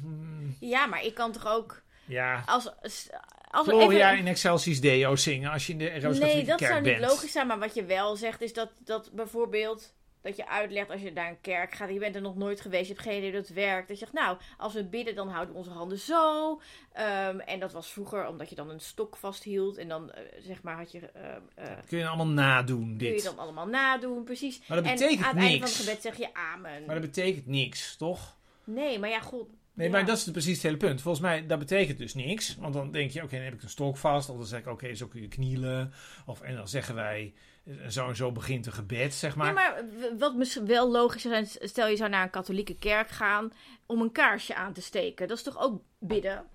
Ja, 0.59 0.85
maar 0.85 1.03
ik 1.03 1.13
kan 1.13 1.31
toch 1.31 1.47
ook... 1.47 1.81
Ja. 2.05 2.43
Als, 2.45 2.71
als 2.81 3.67
Gloria 3.67 4.07
even- 4.11 4.17
in 4.19 4.27
Excelsis 4.27 4.81
Deo 4.81 5.15
zingen 5.15 5.51
als 5.51 5.65
je 5.65 5.71
in 5.71 5.77
de 5.77 5.83
Nee, 5.83 6.01
Rooms-Katholieke 6.01 6.47
dat 6.49 6.57
Kerk 6.59 6.71
zou 6.71 6.83
niet 6.83 6.97
bent. 6.97 7.11
logisch 7.11 7.31
zijn. 7.31 7.47
Maar 7.47 7.59
wat 7.59 7.73
je 7.75 7.85
wel 7.85 8.15
zegt 8.15 8.41
is 8.41 8.53
dat, 8.53 8.69
dat 8.79 9.09
bijvoorbeeld... 9.13 9.93
Dat 10.25 10.35
je 10.35 10.47
uitlegt 10.47 10.89
als 10.89 11.01
je 11.01 11.11
naar 11.11 11.29
een 11.29 11.41
kerk 11.41 11.73
gaat. 11.73 11.89
Je 11.89 11.99
bent 11.99 12.15
er 12.15 12.21
nog 12.21 12.35
nooit 12.35 12.61
geweest. 12.61 12.87
Je 12.87 12.93
hebt 12.93 13.05
geen 13.05 13.17
idee 13.17 13.29
hoe 13.29 13.39
het 13.39 13.53
werkt. 13.53 13.87
Dat 13.87 13.99
je 13.99 14.03
zegt, 14.05 14.15
nou, 14.17 14.37
als 14.57 14.73
we 14.73 14.83
bidden, 14.85 15.15
dan 15.15 15.29
houden 15.29 15.53
we 15.53 15.59
onze 15.59 15.71
handen 15.71 15.99
zo. 15.99 16.61
Ehm, 16.93 17.39
en 17.39 17.59
dat 17.59 17.71
was 17.71 17.91
vroeger 17.91 18.27
omdat 18.27 18.49
je 18.49 18.55
dan 18.55 18.69
een 18.69 18.79
stok 18.79 19.15
vasthield. 19.17 19.77
En 19.77 19.87
dan, 19.87 20.11
eh, 20.11 20.23
zeg 20.39 20.61
maar, 20.61 20.77
had 20.77 20.91
je... 20.91 20.99
ehm, 20.99 21.41
eh, 21.55 21.65
Kun 21.87 21.97
je 21.97 22.07
allemaal 22.07 22.27
nadoen, 22.27 22.97
kun 22.97 23.07
je 23.07 23.13
dit. 23.13 23.23
dan 23.23 23.37
allemaal 23.37 23.67
nadoen, 23.67 24.23
precies. 24.23 24.61
Maar 24.67 24.77
dat 24.77 24.85
en 24.85 24.93
betekent 24.93 25.25
aan 25.25 25.35
het 25.35 25.45
einde 25.45 25.57
van 25.57 25.67
het 25.67 25.75
gebed 25.75 26.01
zeg 26.01 26.17
je 26.17 26.33
amen. 26.33 26.85
Maar 26.85 26.95
dat 26.95 27.05
betekent 27.13 27.47
niks, 27.47 27.95
toch? 27.95 28.35
Nee, 28.63 28.99
maar 28.99 29.09
ja, 29.09 29.19
goed. 29.19 29.47
Nee, 29.73 29.87
ja. 29.87 29.93
maar 29.93 30.05
dat 30.05 30.17
is 30.17 30.31
precies 30.31 30.53
het 30.53 30.63
hele 30.63 30.77
punt. 30.77 31.01
Volgens 31.01 31.23
mij, 31.23 31.45
dat 31.45 31.59
betekent 31.59 31.97
dus 31.97 32.13
niks. 32.13 32.55
Want 32.55 32.73
dan 32.73 32.91
denk 32.91 33.11
je, 33.11 33.23
oké, 33.23 33.35
dan 33.35 33.43
heb 33.45 33.53
ik 33.53 33.63
een 33.63 33.69
stok 33.69 33.97
vast. 33.97 34.29
Of 34.29 34.37
dan 34.37 34.45
zeg 34.45 34.59
ik, 34.59 34.67
oké, 34.67 34.95
zo 34.95 35.07
kun 35.07 35.21
je 35.21 35.27
knielen. 35.27 35.93
Of, 36.25 36.41
en 36.41 36.55
dan 36.55 36.67
zeggen 36.67 36.95
wij, 36.95 37.33
eh, 37.35 37.41
zo 37.89 38.07
en 38.07 38.15
zo 38.15 38.31
begint 38.31 38.65
een 38.65 38.73
gebed, 38.73 39.13
zeg 39.13 39.35
maar. 39.35 39.47
Ja, 39.47 39.53
maar 39.53 39.83
wat 40.17 40.35
misschien 40.35 40.65
wel 40.65 40.91
logisch 40.91 41.21
zou 41.21 41.33
zijn, 41.45 41.69
stel 41.69 41.87
je 41.87 41.95
zou 41.95 42.09
naar 42.09 42.23
een 42.23 42.29
katholieke 42.29 42.77
kerk 42.77 43.09
gaan 43.09 43.53
om 43.85 44.01
een 44.01 44.11
kaarsje 44.11 44.55
aan 44.55 44.73
te 44.73 44.81
steken. 44.81 45.27
Dat 45.27 45.37
is 45.37 45.43
toch 45.43 45.59
ook 45.59 45.81
bidden? 45.99 46.45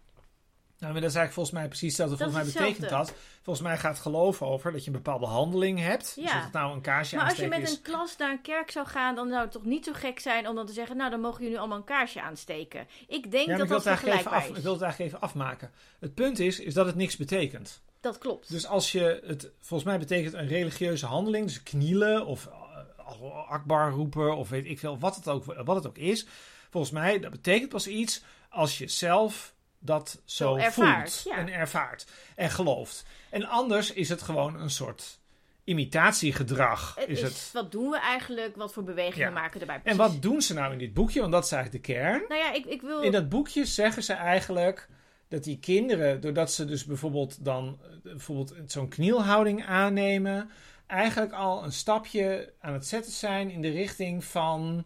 Nou, 0.78 0.92
maar 0.92 1.00
dat 1.00 1.10
is 1.10 1.16
eigenlijk 1.16 1.32
volgens 1.34 1.54
mij 1.56 1.68
precies 1.68 1.88
hetzelfde. 1.98 2.16
Dat 2.16 2.26
Volgens 2.32 2.48
is 2.54 2.60
mij 2.60 2.68
betekent 2.68 2.90
dat. 2.90 3.14
Volgens 3.42 3.66
mij 3.66 3.78
gaat 3.78 3.98
geloof 3.98 4.42
over 4.42 4.72
dat 4.72 4.80
je 4.84 4.86
een 4.90 4.96
bepaalde 4.96 5.26
handeling 5.26 5.78
hebt. 5.78 6.14
Dus 6.14 6.24
Ja. 6.24 6.42
het 6.44 6.52
nou 6.52 6.74
een 6.74 6.80
kaarsje 6.80 7.16
Maar 7.16 7.24
als 7.24 7.36
je 7.36 7.42
aansteken 7.42 7.62
met 7.62 7.70
is. 7.72 7.76
een 7.76 7.92
klas 7.92 8.16
naar 8.16 8.30
een 8.30 8.40
kerk 8.42 8.70
zou 8.70 8.86
gaan, 8.86 9.14
dan 9.14 9.28
zou 9.28 9.40
het 9.40 9.52
toch 9.52 9.64
niet 9.64 9.84
zo 9.84 9.92
gek 9.92 10.18
zijn 10.20 10.48
om 10.48 10.54
dan 10.54 10.66
te 10.66 10.72
zeggen, 10.72 10.96
nou 10.96 11.10
dan 11.10 11.20
mogen 11.20 11.42
jullie 11.42 11.58
allemaal 11.58 11.78
een 11.78 11.84
kaarsje 11.84 12.22
aansteken. 12.22 12.86
Ik 13.08 13.30
denk 13.30 13.46
Ja, 13.46 13.56
maar 13.56 13.58
dat 13.58 13.66
ik 13.66 13.72
dat 13.72 13.82
vergelijkbaar 13.82 14.32
af, 14.34 14.48
ik 14.48 14.56
is. 14.56 14.62
wil 14.62 14.72
het 14.72 14.82
eigenlijk 14.82 15.12
even 15.12 15.24
afmaken. 15.26 15.70
Het 16.00 16.14
punt 16.14 16.38
is, 16.38 16.60
is 16.60 16.74
dat 16.74 16.86
het 16.86 16.94
niks 16.96 17.16
betekent. 17.16 17.82
Dat 18.00 18.18
klopt. 18.18 18.50
Dus 18.50 18.66
als 18.66 18.92
je 18.92 19.22
het, 19.26 19.50
volgens 19.60 19.88
mij 19.88 19.98
betekent 19.98 20.34
een 20.34 20.46
religieuze 20.48 21.06
handeling, 21.06 21.46
dus 21.46 21.62
knielen 21.62 22.26
of 22.26 22.46
uh, 22.46 23.48
akbar 23.48 23.90
roepen 23.90 24.36
of 24.36 24.48
weet 24.48 24.66
ik 24.66 24.78
veel, 24.78 24.98
wat 24.98 25.16
het, 25.16 25.28
ook, 25.28 25.44
wat 25.44 25.76
het 25.76 25.86
ook 25.86 25.98
is. 25.98 26.26
Volgens 26.70 26.92
mij, 26.92 27.18
dat 27.18 27.30
betekent 27.30 27.68
pas 27.68 27.86
iets 27.86 28.22
als 28.48 28.78
je 28.78 28.88
zelf 28.88 29.54
dat 29.78 30.20
zo, 30.24 30.44
Zo 30.44 30.56
ervaart, 30.56 31.12
voelt 31.12 31.36
ja. 31.36 31.40
en 31.42 31.52
ervaart 31.52 32.06
en 32.36 32.50
gelooft. 32.50 33.04
En 33.30 33.44
anders 33.44 33.92
is 33.92 34.08
het 34.08 34.22
gewoon 34.22 34.60
een 34.60 34.70
soort 34.70 35.18
imitatiegedrag. 35.64 36.94
Het 36.94 37.08
is 37.08 37.22
het. 37.22 37.50
wat 37.52 37.72
doen 37.72 37.90
we 37.90 37.98
eigenlijk? 38.00 38.56
Wat 38.56 38.72
voor 38.72 38.84
bewegingen 38.84 39.28
Ja. 39.28 39.34
maken 39.34 39.52
we 39.52 39.60
erbij? 39.60 39.74
En 39.76 39.82
Precies. 39.82 40.00
wat 40.00 40.22
doen 40.22 40.42
ze 40.42 40.54
nou 40.54 40.72
in 40.72 40.78
dit 40.78 40.94
boekje? 40.94 41.20
Want 41.20 41.32
dat 41.32 41.44
is 41.44 41.52
eigenlijk 41.52 41.84
de 41.84 41.92
kern. 41.92 42.24
Nou 42.28 42.40
ja, 42.40 42.52
ik, 42.52 42.64
ik 42.64 42.80
wil... 42.80 43.02
In 43.02 43.12
dat 43.12 43.28
boekje 43.28 43.64
zeggen 43.64 44.02
ze 44.02 44.12
eigenlijk 44.12 44.88
dat 45.30 45.44
die 45.44 45.58
kinderen, 45.58 46.20
doordat 46.20 46.52
ze 46.52 46.64
dus 46.64 46.84
bijvoorbeeld 46.84 47.44
dan 47.44 47.78
eh, 47.82 47.88
bijvoorbeeld 48.02 48.54
zo'n 48.66 48.88
knielhouding 48.88 49.64
aannemen, 49.64 50.50
eigenlijk 50.86 51.32
al 51.32 51.64
een 51.64 51.72
stapje 51.72 52.52
aan 52.60 52.72
het 52.72 52.86
zetten 52.86 53.12
zijn 53.12 53.50
in 53.50 53.62
de 53.62 53.70
richting 53.70 54.24
van, 54.24 54.84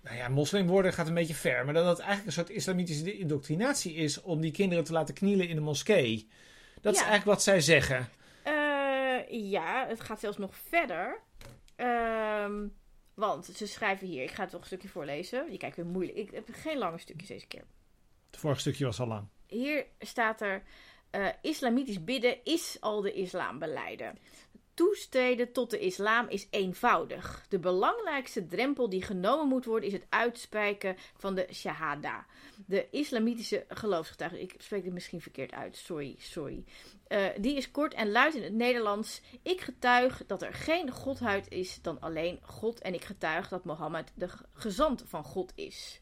nou 0.00 0.16
ja, 0.16 0.28
moslim 0.28 0.66
worden 0.66 0.92
gaat 0.92 1.08
een 1.08 1.14
beetje 1.14 1.34
ver, 1.34 1.64
maar 1.64 1.74
dat 1.74 1.86
het 1.86 1.98
eigenlijk 1.98 2.26
een 2.26 2.44
soort 2.44 2.56
islamitische 2.56 3.18
indoctrinatie 3.18 3.94
is 3.94 4.22
om 4.22 4.40
die 4.40 4.50
kinderen 4.50 4.84
te 4.84 4.92
laten 4.92 5.14
knielen 5.14 5.48
in 5.48 5.56
de 5.56 5.62
moskee. 5.62 6.28
Dat 6.80 6.92
is 6.92 7.00
eigenlijk 7.00 7.28
wat 7.28 7.42
zij 7.42 7.60
zeggen. 7.60 8.08
Eh, 8.42 9.50
ja, 9.50 9.86
het 9.88 10.00
gaat 10.00 10.20
zelfs 10.20 10.38
nog 10.38 10.54
verder. 10.68 11.20
Ehm, 11.76 12.66
want 13.14 13.44
ze 13.54 13.66
schrijven 13.66 14.06
hier, 14.06 14.22
ik 14.22 14.30
ga 14.30 14.42
het 14.42 14.50
toch 14.50 14.60
een 14.60 14.66
stukje 14.66 14.88
voorlezen. 14.88 15.52
Je 15.52 15.58
kijkt 15.58 15.76
weer 15.76 15.86
moeilijk. 15.86 16.18
Ik 16.18 16.30
heb 16.30 16.48
geen 16.52 16.78
lange 16.78 16.98
stukjes 16.98 17.28
deze 17.28 17.46
keer. 17.46 17.64
Het 18.30 18.40
vorige 18.40 18.60
stukje 18.60 18.84
was 18.84 19.00
al 19.00 19.06
lang. 19.06 19.28
Hier 19.48 19.86
staat 19.98 20.40
er: 20.40 20.62
eh, 21.10 21.28
Islamitisch 21.42 22.04
bidden 22.04 22.44
is 22.44 22.76
al 22.80 23.00
de 23.00 23.12
islam 23.12 23.58
beleiden. 23.58 24.18
Toestreden 24.74 25.52
tot 25.52 25.70
de 25.70 25.78
islam 25.78 26.28
is 26.28 26.46
eenvoudig. 26.50 27.46
De 27.48 27.58
belangrijkste 27.58 28.46
drempel 28.46 28.88
die 28.88 29.02
genomen 29.02 29.48
moet 29.48 29.64
worden 29.64 29.86
is 29.88 29.92
het 29.94 30.06
uitspreken 30.08 30.96
van 31.16 31.34
de 31.34 31.48
shahada. 31.52 32.26
De 32.66 32.90
islamitische 32.90 33.64
geloofsgetuige. 33.68 34.40
Ik 34.40 34.54
spreek 34.58 34.84
dit 34.84 34.92
misschien 34.92 35.20
verkeerd 35.20 35.52
uit. 35.52 35.76
Sorry, 35.76 36.14
sorry. 36.18 36.64
Eh, 37.06 37.26
die 37.40 37.56
is 37.56 37.70
kort 37.70 37.94
en 37.94 38.10
luidt 38.10 38.34
in 38.36 38.42
het 38.42 38.52
Nederlands. 38.52 39.20
Ik 39.42 39.60
getuig 39.60 40.22
dat 40.26 40.42
er 40.42 40.54
geen 40.54 40.90
godheid 40.90 41.50
is 41.50 41.78
dan 41.82 42.00
alleen 42.00 42.38
God. 42.42 42.80
En 42.80 42.94
ik 42.94 43.04
getuig 43.04 43.48
dat 43.48 43.64
Mohammed 43.64 44.12
de 44.14 44.28
ge- 44.28 44.44
gezant 44.52 45.02
van 45.06 45.24
God 45.24 45.52
is. 45.54 46.00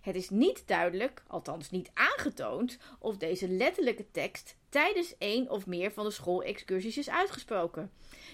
Het 0.00 0.16
is 0.16 0.30
niet 0.30 0.62
duidelijk, 0.66 1.22
althans 1.26 1.70
niet 1.70 1.90
aangetoond, 1.94 2.78
of 2.98 3.16
deze 3.16 3.48
letterlijke 3.48 4.10
tekst 4.10 4.56
tijdens 4.68 5.14
één 5.18 5.50
of 5.50 5.66
meer 5.66 5.92
van 5.92 6.04
de 6.04 6.10
schoolexcursies 6.10 6.98
is 6.98 7.10
uitgesproken. 7.10 7.90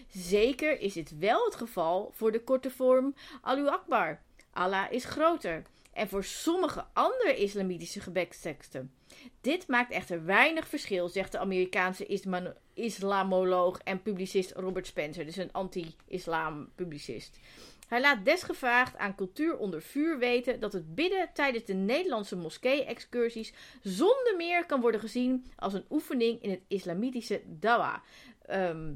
Zeker 0.09 0.81
is 0.81 0.93
dit 0.93 1.19
wel 1.19 1.45
het 1.45 1.55
geval 1.55 2.11
voor 2.15 2.33
de 2.33 2.45
korte 2.45 2.71
vorm 2.71 3.15
Allahu 3.43 3.69
Akbar. 3.69 4.21
Allah 4.51 4.93
is 4.93 5.05
groter. 5.05 5.63
En 5.93 6.09
voor 6.09 6.25
sommige 6.25 6.85
andere 6.93 7.37
islamitische 7.37 8.01
gebedsteksten. 8.01 8.93
Dit 9.41 9.69
maakt 9.69 9.93
echter 9.93 10.25
weinig 10.25 10.69
verschil, 10.69 11.09
zegt 11.09 11.33
de 11.33 11.39
Amerikaanse 11.39 12.21
islamoloog 12.75 13.79
en 13.79 14.03
publicist 14.03 14.53
Robert 14.53 14.87
Spencer, 14.87 15.25
dus 15.25 15.37
een 15.37 15.53
anti-islam 15.53 16.69
publicist. 16.75 17.39
Hij 17.91 18.01
laat 18.01 18.25
desgevraagd 18.25 18.97
aan 18.97 19.15
cultuur 19.15 19.57
onder 19.57 19.83
vuur 19.83 20.19
weten 20.19 20.61
dat 20.61 20.73
het 20.73 20.95
bidden 20.95 21.31
tijdens 21.35 21.65
de 21.65 21.75
Nederlandse 21.75 22.37
moskee-excursies 22.37 23.53
zonder 23.83 24.35
meer 24.37 24.67
kan 24.67 24.81
worden 24.81 25.01
gezien 25.01 25.51
als 25.57 25.75
een 25.75 25.85
oefening 25.91 26.43
in 26.43 26.51
het 26.51 26.61
islamitische 26.69 27.43
dawa. 27.47 28.03
ehm, 28.47 28.93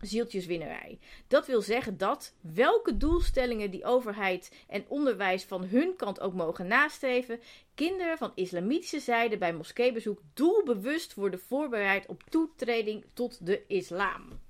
zieltjeswinnerij. 0.00 0.98
Dat 1.28 1.46
wil 1.46 1.60
zeggen 1.60 1.98
dat 1.98 2.34
welke 2.40 2.96
doelstellingen 2.96 3.70
die 3.70 3.84
overheid 3.84 4.52
en 4.68 4.84
onderwijs 4.88 5.44
van 5.44 5.64
hun 5.64 5.96
kant 5.96 6.20
ook 6.20 6.34
mogen 6.34 6.66
nastreven, 6.66 7.40
kinderen 7.74 8.18
van 8.18 8.32
islamitische 8.34 9.00
zijde 9.00 9.38
bij 9.38 9.54
moskeebezoek 9.54 10.20
doelbewust 10.34 11.14
worden 11.14 11.40
voorbereid 11.40 12.06
op 12.06 12.22
toetreding 12.28 13.04
tot 13.14 13.46
de 13.46 13.64
islam. 13.66 14.40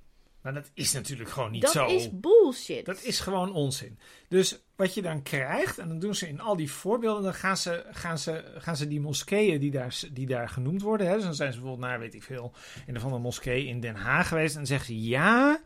Maar 0.43 0.53
dat 0.53 0.71
is 0.73 0.93
natuurlijk 0.93 1.29
gewoon 1.29 1.51
niet 1.51 1.61
dat 1.61 1.71
zo. 1.71 1.85
is 1.85 2.19
bullshit. 2.19 2.85
Dat 2.85 3.03
is 3.03 3.19
gewoon 3.19 3.53
onzin. 3.53 3.99
Dus 4.27 4.59
wat 4.75 4.93
je 4.93 5.01
dan 5.01 5.21
krijgt, 5.21 5.77
en 5.77 5.87
dan 5.87 5.99
doen 5.99 6.15
ze 6.15 6.27
in 6.27 6.41
al 6.41 6.55
die 6.55 6.71
voorbeelden, 6.71 7.23
dan 7.23 7.33
gaan 7.33 7.57
ze, 7.57 7.85
gaan 7.91 8.17
ze, 8.17 8.53
gaan 8.57 8.77
ze 8.77 8.87
die 8.87 9.01
moskeeën 9.01 9.59
die 9.59 9.71
daar, 9.71 9.99
die 10.11 10.27
daar 10.27 10.49
genoemd 10.49 10.81
worden. 10.81 11.07
Hè, 11.07 11.13
dus 11.13 11.23
dan 11.23 11.35
zijn 11.35 11.53
ze 11.53 11.59
bijvoorbeeld 11.59 11.89
naar, 11.89 11.99
weet 11.99 12.13
ik 12.13 12.23
veel, 12.23 12.53
in 12.87 12.99
van 12.99 13.13
een 13.13 13.21
moskee 13.21 13.65
in 13.65 13.79
Den 13.79 13.95
Haag 13.95 14.27
geweest. 14.27 14.51
En 14.51 14.57
dan 14.57 14.67
zeggen 14.67 14.85
ze 14.85 15.01
ja, 15.01 15.61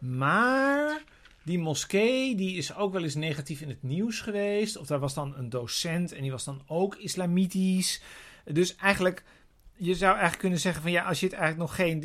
maar 0.00 1.02
die 1.42 1.58
moskee 1.58 2.34
die 2.34 2.56
is 2.56 2.74
ook 2.74 2.92
wel 2.92 3.02
eens 3.02 3.14
negatief 3.14 3.60
in 3.60 3.68
het 3.68 3.82
nieuws 3.82 4.20
geweest. 4.20 4.76
Of 4.76 4.86
daar 4.86 4.98
was 4.98 5.14
dan 5.14 5.34
een 5.36 5.48
docent 5.48 6.12
en 6.12 6.22
die 6.22 6.30
was 6.30 6.44
dan 6.44 6.62
ook 6.66 6.96
islamitisch. 6.96 8.02
Dus 8.44 8.76
eigenlijk 8.76 9.24
je 9.78 9.94
zou 9.94 10.10
eigenlijk 10.12 10.40
kunnen 10.40 10.58
zeggen 10.58 10.82
van 10.82 10.90
ja, 10.90 11.04
als 11.04 11.20
je 11.20 11.26
het 11.26 11.34
eigenlijk 11.34 11.68
nog 11.68 11.74
geen 11.76 12.02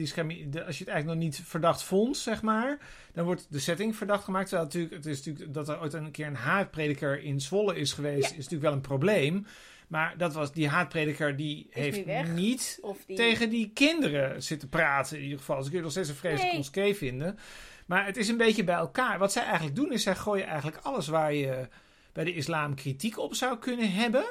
als 0.65 0.77
je 0.77 0.83
het 0.83 0.93
eigenlijk 0.93 1.05
nog 1.05 1.15
niet 1.15 1.41
verdacht 1.43 1.83
vond, 1.83 2.17
zeg 2.17 2.41
maar, 2.41 2.77
dan 3.13 3.25
wordt 3.25 3.47
de 3.49 3.59
setting 3.59 3.95
verdacht 3.95 4.23
gemaakt. 4.23 4.47
Terwijl 4.47 4.67
natuurlijk, 4.67 4.93
het 4.93 5.05
is 5.05 5.17
natuurlijk 5.25 5.53
dat 5.53 5.69
er 5.69 5.81
ooit 5.81 5.93
een 5.93 6.11
keer 6.11 6.27
een 6.27 6.35
haatprediker 6.35 7.23
in 7.23 7.41
Zwolle 7.41 7.75
is 7.75 7.93
geweest, 7.93 8.23
Ja. 8.23 8.29
is 8.29 8.35
natuurlijk 8.35 8.63
wel 8.63 8.73
een 8.73 8.81
probleem. 8.81 9.45
Maar 9.87 10.17
dat 10.17 10.33
was 10.33 10.51
die 10.51 10.67
haatprediker 10.67 11.35
die 11.35 11.67
Is 11.69 11.83
heeft 11.83 12.27
niet 12.33 12.79
die... 13.07 13.15
tegen 13.15 13.49
die 13.49 13.71
kinderen 13.73 14.43
zitten 14.43 14.69
praten 14.69 15.17
in 15.17 15.23
ieder 15.23 15.39
geval. 15.39 15.57
Dus 15.57 15.67
kun 15.67 15.75
je 15.77 15.81
nog 15.83 15.91
steeds 15.91 16.09
een 16.09 16.15
vreselijk 16.15 16.75
Nee. 16.75 16.95
vinden. 16.95 17.39
Maar 17.85 18.05
het 18.05 18.17
is 18.17 18.27
een 18.27 18.37
beetje 18.37 18.63
bij 18.63 18.75
elkaar. 18.75 19.19
Wat 19.19 19.31
zij 19.31 19.43
eigenlijk 19.43 19.75
doen 19.75 19.91
is 19.91 20.03
zij 20.03 20.15
gooien 20.15 20.45
eigenlijk 20.45 20.77
alles 20.77 21.07
waar 21.07 21.33
je 21.33 21.67
bij 22.13 22.23
de 22.23 22.33
islam 22.33 22.75
kritiek 22.75 23.19
op 23.19 23.35
zou 23.35 23.57
kunnen 23.57 23.91
hebben. 23.91 24.25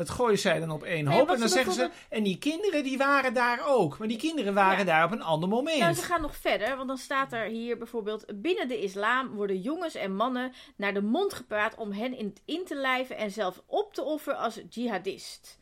Dat 0.00 0.10
gooien 0.10 0.38
zij 0.38 0.60
dan 0.60 0.70
op 0.70 0.82
één 0.82 1.06
hoop. 1.06 1.20
En 1.20 1.38
dan 1.38 1.48
ze 1.48 1.54
zeggen 1.54 1.72
ze, 1.72 1.90
en 2.08 2.22
die 2.22 2.38
kinderen 2.38 2.84
die 2.84 2.98
waren 2.98 3.34
daar 3.34 3.60
ook. 3.66 3.98
Maar 3.98 4.08
die 4.08 4.16
kinderen 4.18 4.54
waren 4.54 4.78
Ja. 4.78 4.84
daar 4.84 5.04
op 5.04 5.12
een 5.12 5.22
ander 5.22 5.48
moment. 5.48 5.78
Nou, 5.78 5.94
ze 5.94 6.02
gaan 6.02 6.20
nog 6.20 6.36
verder, 6.36 6.76
want 6.76 6.88
dan 6.88 6.98
staat 6.98 7.32
er 7.32 7.44
hier 7.44 7.78
bijvoorbeeld: 7.78 8.24
binnen 8.34 8.68
de 8.68 8.80
islam 8.82 9.28
worden 9.28 9.60
jongens 9.60 9.94
en 9.94 10.14
mannen 10.14 10.52
naar 10.76 10.94
de 10.94 11.02
mond 11.02 11.32
gepraat 11.34 11.74
om 11.74 11.92
hen 11.92 12.16
in, 12.18 12.36
in 12.44 12.64
te 12.64 12.74
lijven 12.74 13.16
en 13.16 13.30
zelf 13.30 13.62
op 13.66 13.94
te 13.94 14.02
offeren 14.02 14.38
als 14.38 14.60
jihadist. 14.70 15.58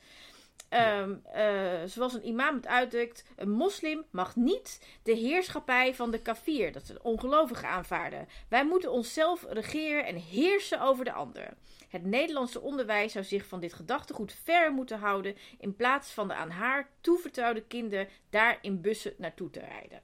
Ehm, 0.68 1.14
eh, 1.32 1.84
zoals 1.86 2.14
een 2.14 2.26
imam 2.26 2.54
het 2.54 2.66
uitdrukt, 2.66 3.24
een 3.36 3.50
moslim 3.50 4.04
mag 4.10 4.36
niet 4.36 4.80
de 5.02 5.12
heerschappij 5.12 5.94
van 5.94 6.10
de 6.10 6.18
kafir, 6.22 6.72
dat 6.72 6.82
is 6.82 6.88
de 6.88 7.02
ongelovige, 7.02 7.66
aanvaarden. 7.66 8.28
Wij 8.48 8.64
moeten 8.64 8.92
onszelf 8.92 9.44
regeren 9.48 10.06
en 10.06 10.16
heersen 10.16 10.80
over 10.80 11.04
de 11.04 11.12
ander. 11.12 11.56
Het 11.88 12.04
Nederlandse 12.04 12.60
onderwijs 12.60 13.12
zou 13.12 13.24
zich 13.24 13.46
van 13.46 13.60
dit 13.60 13.72
gedachtegoed 13.72 14.32
ver 14.44 14.72
moeten 14.72 14.98
houden, 14.98 15.36
in 15.58 15.76
plaats 15.76 16.10
van 16.10 16.28
de 16.28 16.34
aan 16.34 16.50
haar 16.50 16.88
toevertrouwde 17.00 17.62
kinderen 17.62 18.08
daar 18.30 18.58
in 18.60 18.80
bussen 18.80 19.14
naartoe 19.18 19.50
te 19.50 19.60
rijden. 19.60 20.00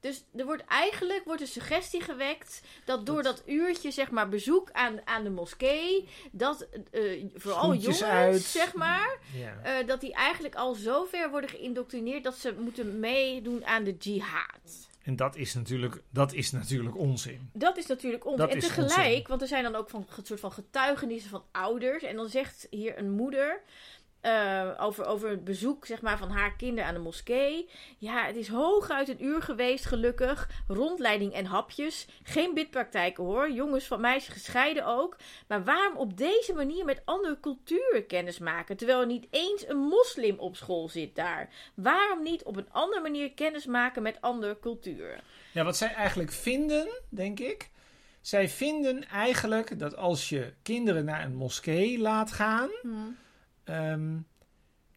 Dus 0.00 0.24
er 0.36 0.44
wordt 0.44 0.64
eigenlijk 0.64 1.24
wordt 1.24 1.40
de 1.40 1.46
suggestie 1.46 2.00
gewekt 2.00 2.62
dat 2.84 3.06
door 3.06 3.22
dat 3.22 3.42
uurtje 3.46 3.90
zeg 3.90 4.10
maar 4.10 4.28
bezoek 4.28 4.70
aan, 4.72 5.06
aan 5.06 5.24
de 5.24 5.30
moskee, 5.30 6.08
dat 6.32 6.68
eh, 6.90 7.24
vooral 7.34 7.62
Schoentjes 7.62 7.98
jongens 7.98 8.02
uit. 8.16 8.40
zeg 8.42 8.74
maar, 8.74 9.18
Ja. 9.34 9.60
eh, 9.62 9.86
dat 9.86 10.00
die 10.00 10.12
eigenlijk 10.12 10.54
al 10.54 10.74
zo 10.74 11.04
ver 11.04 11.30
worden 11.30 11.50
geïndoctrineerd 11.50 12.24
dat 12.24 12.34
ze 12.36 12.54
moeten 12.58 13.00
meedoen 13.00 13.64
aan 13.66 13.84
de 13.84 13.96
jihad. 13.96 14.87
En 15.02 15.16
dat 15.16 15.36
is, 15.36 15.54
natuurlijk, 15.54 16.02
dat 16.10 16.32
is 16.32 16.50
natuurlijk 16.50 16.96
onzin. 16.96 17.50
Dat 17.52 17.76
is 17.76 17.86
natuurlijk 17.86 18.26
onzin. 18.26 18.46
Dat 18.46 18.54
En 18.54 18.60
tegelijk, 18.60 18.90
onzin. 18.90 19.24
want 19.26 19.42
er 19.42 19.48
zijn 19.48 19.62
dan 19.62 19.74
ook 19.74 19.90
van, 19.90 20.06
een 20.16 20.26
soort 20.26 20.40
van 20.40 20.52
getuigenissen 20.52 21.30
van 21.30 21.42
ouders. 21.52 22.02
En 22.02 22.16
dan 22.16 22.28
zegt 22.28 22.66
hier 22.70 22.98
een 22.98 23.10
moeder 23.10 23.60
eh, 24.20 24.70
over, 24.78 25.06
over 25.06 25.30
het 25.30 25.44
bezoek 25.44 25.86
zeg 25.86 26.02
maar, 26.02 26.18
van 26.18 26.30
haar 26.30 26.56
kinderen 26.56 26.88
aan 26.88 26.94
de 26.94 27.00
moskee. 27.00 27.68
Ja, 27.98 28.24
het 28.26 28.36
is 28.36 28.48
hooguit 28.48 29.08
een 29.08 29.24
uur 29.24 29.42
geweest, 29.42 29.84
gelukkig. 29.84 30.50
Rondleiding 30.68 31.32
en 31.32 31.44
hapjes. 31.44 32.06
Geen 32.22 32.54
bidpraktijken 32.54 33.24
hoor. 33.24 33.50
Jongens 33.50 33.84
van 33.84 34.00
meisjes 34.00 34.34
gescheiden 34.34 34.86
ook. 34.86 35.16
Maar 35.48 35.64
waarom 35.64 35.96
op 35.96 36.16
deze 36.16 36.54
manier 36.54 36.84
met 36.84 37.02
andere 37.04 37.40
culturen 37.40 38.06
kennis 38.06 38.38
maken? 38.38 38.76
Terwijl 38.76 39.00
er 39.00 39.06
niet 39.06 39.26
eens 39.30 39.68
een 39.68 39.78
moslim 39.78 40.38
op 40.38 40.56
school 40.56 40.88
zit 40.88 41.14
daar. 41.14 41.48
Waarom 41.74 42.22
niet 42.22 42.42
op 42.42 42.56
een 42.56 42.70
andere 42.70 43.02
manier 43.02 43.32
kennis 43.32 43.66
maken 43.66 44.02
met 44.02 44.20
andere 44.20 44.58
culturen? 44.60 45.20
Ja, 45.52 45.64
wat 45.64 45.76
zij 45.76 45.92
eigenlijk 45.92 46.32
vinden, 46.32 46.88
denk 47.08 47.38
ik. 47.40 47.70
Zij 48.20 48.48
vinden 48.48 49.08
eigenlijk 49.08 49.78
dat 49.78 49.96
als 49.96 50.28
je 50.28 50.52
kinderen 50.62 51.04
naar 51.04 51.24
een 51.24 51.34
moskee 51.34 51.98
laat 51.98 52.32
gaan. 52.32 52.70
Ehm, 53.68 54.16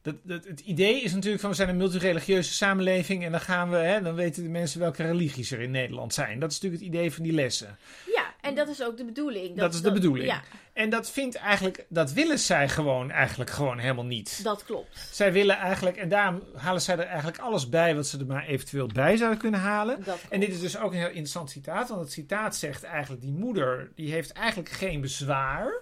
dat, 0.02 0.16
dat, 0.24 0.46
het 0.46 0.60
idee 0.60 1.02
is 1.02 1.14
natuurlijk 1.14 1.42
van 1.42 1.50
we 1.50 1.56
zijn 1.56 1.70
een 1.70 1.78
multireligieuze 1.78 2.54
samenleving. 2.54 3.24
En 3.24 3.32
dan 3.32 3.42
gaan 3.42 3.70
we, 3.70 3.78
hè, 3.78 4.02
dan 4.02 4.16
weten 4.16 4.44
de 4.44 4.50
mensen 4.50 4.80
welke 4.80 5.04
religies 5.04 5.52
er 5.52 5.60
in 5.60 5.72
Nederland 5.72 6.14
zijn. 6.14 6.40
Dat 6.40 6.52
is 6.52 6.60
natuurlijk 6.60 6.84
het 6.84 6.94
idee 6.94 7.14
van 7.14 7.24
die 7.24 7.34
lessen. 7.34 7.78
Ja, 8.16 8.34
en 8.42 8.56
dat 8.56 8.68
is 8.68 8.84
ook 8.84 8.98
de 8.98 9.06
bedoeling. 9.06 9.58
Dat 9.58 9.74
is 9.74 9.82
de 9.82 9.92
bedoeling. 9.92 10.28
Ja, 10.28 10.42
En 10.74 10.90
dat 10.90 11.12
vindt 11.12 11.36
eigenlijk, 11.36 11.86
dat 11.90 12.14
willen 12.14 12.40
zij 12.40 12.70
gewoon 12.70 13.12
eigenlijk 13.12 13.50
gewoon 13.50 13.78
helemaal 13.78 14.06
niet. 14.06 14.44
dat 14.44 14.66
klopt. 14.66 15.08
Zij 15.12 15.32
willen 15.32 15.56
eigenlijk, 15.58 15.98
en 15.98 16.10
daarom 16.10 16.44
halen 16.56 16.82
zij 16.82 16.98
er 16.98 17.06
eigenlijk 17.06 17.38
alles 17.38 17.70
bij 17.70 17.96
wat 17.96 18.08
ze 18.08 18.20
er 18.20 18.26
maar 18.26 18.46
eventueel 18.46 18.88
bij 18.88 19.18
zouden 19.18 19.40
kunnen 19.40 19.60
halen. 19.60 20.06
En 20.30 20.40
dit 20.40 20.50
is 20.50 20.60
dus 20.60 20.78
ook 20.78 20.92
een 20.92 20.98
heel 20.98 21.08
interessant 21.08 21.50
citaat, 21.50 21.90
want 21.90 22.02
het 22.02 22.12
citaat 22.12 22.56
zegt 22.56 22.84
eigenlijk, 22.84 23.22
die 23.22 23.34
moeder, 23.34 23.92
die 23.96 24.12
heeft 24.12 24.32
eigenlijk 24.32 24.70
geen 24.70 25.02
bezwaar. 25.02 25.74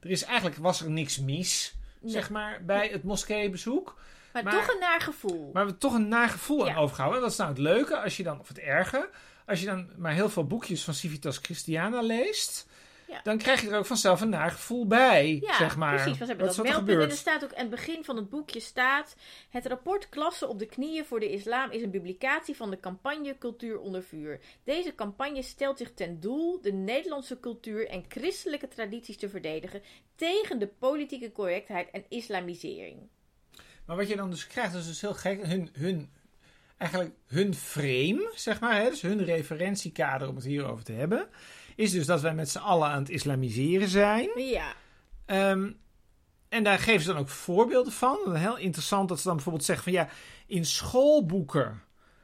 Er 0.00 0.10
is 0.10 0.24
eigenlijk, 0.24 0.56
was 0.56 0.80
er 0.80 0.90
niks 0.90 1.18
mis 1.18 1.74
zeg 2.04 2.30
maar, 2.30 2.64
bij 2.64 2.88
het 2.92 3.02
moskeebezoek. 3.02 3.94
Maar, 4.32 4.42
Maar- 4.44 4.52
toch 4.52 4.68
een 4.74 4.80
naar 4.80 5.00
gevoel. 5.00 5.50
Maar 5.52 5.66
we 5.66 5.78
toch 5.78 5.94
een 5.94 6.08
naar 6.08 6.28
gevoel 6.28 6.66
Ja. 6.66 6.72
aan 6.72 6.78
overgehouden. 6.78 7.18
En 7.18 7.24
dat 7.24 7.32
is 7.32 7.38
nou 7.38 7.50
het 7.50 7.58
leuke, 7.58 8.00
als 8.00 8.16
je 8.16 8.22
dan, 8.22 8.40
of 8.40 8.48
het 8.48 8.58
erge, 8.58 9.08
als 9.46 9.60
je 9.60 9.66
dan 9.66 9.88
maar 9.96 10.12
heel 10.12 10.28
veel 10.28 10.46
boekjes 10.46 10.84
van 10.84 10.94
Civitas 10.94 11.38
Christiana 11.42 12.00
leest, 12.00 12.66
Ja. 13.08 13.20
dan 13.22 13.38
krijg 13.38 13.60
je 13.60 13.70
er 13.70 13.78
ook 13.78 13.86
vanzelf 13.86 14.20
een 14.20 14.34
gevoel 14.50 14.86
bij, 14.86 15.38
Ja, 15.42 15.56
zeg 15.56 15.76
maar. 15.76 15.94
precies. 15.94 16.04
Want 16.04 16.18
ze 16.18 16.24
hebben 16.24 16.46
Wat 16.46 16.56
dat 16.56 16.66
wat 16.66 16.74
meldpunt. 16.74 17.02
En 17.02 17.10
er 17.10 17.16
staat 17.16 17.44
ook 17.44 17.54
aan 17.54 17.60
het 17.60 17.70
begin 17.70 18.04
van 18.04 18.16
het 18.16 18.30
boekje 18.30 18.60
staat... 18.60 19.16
Het 19.50 19.66
rapport 19.66 20.08
Klassen 20.08 20.48
op 20.48 20.58
de 20.58 20.66
knieën 20.66 21.04
voor 21.04 21.20
de 21.20 21.32
islam 21.32 21.70
is 21.70 21.82
een 21.82 21.90
publicatie 21.90 22.56
van 22.56 22.70
de 22.70 22.80
campagne 22.80 23.38
Cultuur 23.38 23.78
onder 23.78 24.02
vuur. 24.02 24.40
Deze 24.64 24.94
campagne 24.94 25.42
stelt 25.42 25.78
zich 25.78 25.94
ten 25.94 26.20
doel 26.20 26.60
de 26.60 26.72
Nederlandse 26.72 27.40
cultuur 27.40 27.88
en 27.88 28.04
christelijke 28.08 28.68
tradities 28.68 29.16
te 29.16 29.28
verdedigen 29.28 29.82
tegen 30.16 30.58
de 30.58 30.66
politieke 30.78 31.32
correctheid 31.32 31.90
en 31.90 32.04
islamisering. 32.08 33.08
Maar 33.86 33.96
wat 33.96 34.08
je 34.08 34.16
dan 34.16 34.30
dus 34.30 34.46
krijgt, 34.46 34.72
dat 34.72 34.80
is 34.80 34.86
dus 34.88 35.00
heel 35.00 35.14
gek. 35.14 35.46
Hun, 35.46 35.68
hun, 35.72 36.10
eigenlijk 36.76 37.14
hun 37.26 37.54
frame, 37.54 38.30
zeg 38.34 38.60
maar, 38.60 38.82
hè, 38.82 38.90
dus 38.90 39.02
hun 39.02 39.24
referentiekader 39.24 40.28
om 40.28 40.34
het 40.34 40.44
hierover 40.44 40.84
te 40.84 40.92
hebben, 40.92 41.28
is 41.76 41.90
dus 41.90 42.06
dat 42.06 42.20
wij 42.20 42.34
met 42.34 42.48
z'n 42.50 42.58
allen 42.58 42.88
aan 42.88 42.98
het 42.98 43.08
islamiseren 43.10 43.88
zijn. 43.88 44.28
Ja, 44.36 44.72
Ehm, 45.26 45.70
en 46.48 46.64
daar 46.64 46.78
geven 46.78 47.00
ze 47.00 47.06
dan 47.12 47.18
ook 47.20 47.28
voorbeelden 47.28 47.92
van. 47.92 48.18
Heel 48.36 48.56
interessant 48.58 49.08
dat 49.08 49.18
ze 49.18 49.24
dan 49.24 49.34
bijvoorbeeld 49.34 49.64
zeggen 49.64 49.84
van 49.84 49.92
ja, 49.92 50.08
in 50.46 50.64
schoolboeken 50.64 51.82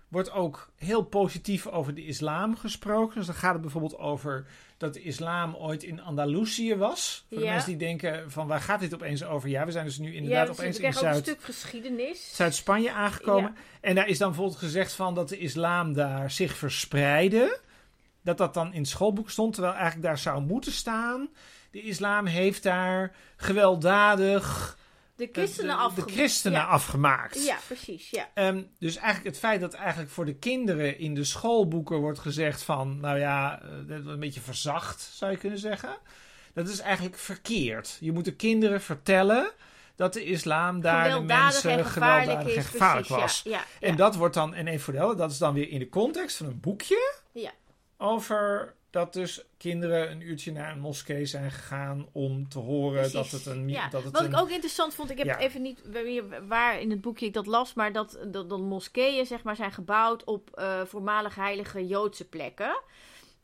wordt 0.09 0.31
ook 0.33 0.71
heel 0.77 1.03
positief 1.03 1.67
over 1.67 1.95
de 1.95 2.05
islam 2.05 2.57
gesproken. 2.57 3.17
Dus 3.17 3.27
dan 3.27 3.35
gaat 3.35 3.53
het 3.53 3.63
bijvoorbeeld 3.63 3.99
over 3.99 4.47
dat 4.77 4.95
de 4.95 5.03
islam 5.03 5.55
ooit 5.55 5.83
in 5.83 6.01
Andalusië 6.03 6.77
was. 6.77 7.25
Voor 7.29 7.39
de 7.39 7.45
Ja. 7.45 7.51
mensen 7.53 7.69
die 7.71 7.79
denken 7.87 8.31
van 8.31 8.47
waar 8.47 8.61
gaat 8.61 8.81
dit 8.81 8.95
opeens 8.95 9.25
over? 9.25 9.49
Ja, 9.49 9.65
we 9.65 9.73
zijn 9.73 9.85
dus 9.85 9.99
nu 9.99 10.09
ja 10.11 10.17
inderdaad 10.17 10.49
opeens 10.51 10.79
in 10.79 10.85
ook 10.87 10.93
een 10.93 10.99
Zuid, 10.99 11.23
stuk 11.25 11.43
geschiedenis. 11.43 12.37
Zuid-Spanje 12.37 12.93
aangekomen. 12.93 13.57
En 13.81 13.95
daar 13.95 14.09
is 14.09 14.19
dan 14.19 14.29
bijvoorbeeld 14.29 14.59
gezegd 14.59 14.93
van 14.93 15.15
dat 15.15 15.29
de 15.29 15.39
islam 15.39 15.93
daar 15.93 16.31
zich 16.31 16.57
verspreidde. 16.57 17.61
Dat 18.37 18.39
dat 18.39 18.55
dan 18.55 18.73
in 18.73 18.81
het 18.81 18.89
schoolboek 18.89 19.31
stond, 19.31 19.53
terwijl 19.55 19.75
eigenlijk 19.75 20.03
daar 20.03 20.19
zou 20.19 20.43
moeten 20.43 20.73
staan. 20.73 21.29
De 21.71 21.83
islam 21.83 22.27
heeft 22.27 22.63
daar 22.63 23.15
gewelddadig 23.37 24.77
de 25.17 25.29
christenen 25.33 25.95
de- 25.95 26.05
de 26.05 26.13
christenen 26.13 26.61
ja. 26.61 26.67
afgemaakt. 26.67 27.45
Ja, 27.45 27.59
precies. 27.67 28.11
Ja. 28.11 28.29
Ehm, 28.35 28.63
dus 28.79 28.97
eigenlijk 28.97 29.27
het 29.27 29.39
feit 29.39 29.61
dat 29.61 29.75
eigenlijk 29.75 30.11
voor 30.11 30.25
de 30.25 30.35
kinderen 30.35 30.99
in 30.99 31.15
de 31.15 31.25
schoolboeken 31.25 31.99
wordt 31.99 32.19
gezegd 32.19 32.63
van, 32.63 33.01
nou 33.01 33.19
ja, 33.19 33.63
eh, 33.63 33.69
dat 33.87 34.07
een 34.07 34.21
beetje 34.21 34.41
verzacht, 34.41 35.11
zou 35.15 35.31
je 35.31 35.37
kunnen 35.37 35.59
zeggen. 35.59 35.97
Dat 36.55 36.69
is 36.69 36.79
eigenlijk 36.81 37.19
verkeerd. 37.19 37.97
Je 38.01 38.13
moet 38.13 38.25
de 38.25 38.35
kinderen 38.37 38.81
vertellen 38.81 39.53
dat 39.97 40.13
de 40.13 40.25
islam 40.25 40.81
daar 40.81 41.11
de 41.11 41.21
mensen 41.21 41.71
en 41.71 41.85
gevaarlijk 41.85 42.23
gewelddadig 42.23 42.57
en 42.57 42.63
gevaarlijk 42.63 43.07
precies, 43.07 43.23
was. 43.23 43.41
Ja, 43.45 43.65
ja, 43.81 43.89
En 43.89 43.97
dat 43.97 44.17
wordt 44.17 44.35
dan, 44.35 44.55
en 44.55 44.67
even 44.67 44.81
voor 44.81 45.09
de 45.09 45.17
dat 45.17 45.31
is 45.31 45.39
dan 45.39 45.55
weer 45.55 45.69
in 45.69 45.79
de 45.79 45.89
context 45.89 46.37
van 46.37 46.47
een 46.47 46.61
boekje. 46.61 47.15
Ja. 47.33 47.51
Over 48.03 48.75
dat 48.91 49.13
dus 49.13 49.45
kinderen 49.57 50.11
een 50.11 50.21
uurtje 50.21 50.53
naar 50.53 50.73
een 50.73 50.81
moskee 50.81 51.27
zijn 51.27 51.51
gegaan 51.51 52.09
om 52.13 52.49
te 52.49 52.59
horen 52.59 53.13
dat 53.13 53.31
het 53.31 53.47
een... 53.47 53.69
Ja. 53.69 53.89
Dat 53.89 54.03
het 54.05 54.13
Wat 54.13 54.23
een 54.23 54.33
ik 54.33 54.39
ook 54.39 54.51
interessant 54.51 54.95
vond, 54.95 55.11
ik 55.11 55.19
heb 55.19 55.27
Ja. 55.27 55.39
even 55.39 55.63
niet 55.63 55.83
waar 56.49 56.81
in 56.81 56.91
het 56.91 57.01
boekje 57.01 57.27
ik 57.27 57.35
dat 57.35 57.47
las, 57.47 57.75
maar 57.75 57.93
dat, 57.93 58.19
dat, 58.27 58.49
dat 58.49 58.61
moskeeën 58.61 59.27
zeg 59.27 59.43
maar, 59.43 59.57
zijn 59.57 59.73
gebouwd 59.73 60.25
op 60.25 60.51
eh, 60.51 60.81
voormalig 60.85 61.35
heilige 61.35 61.87
Joodse 61.87 62.29
plekken. 62.29 62.83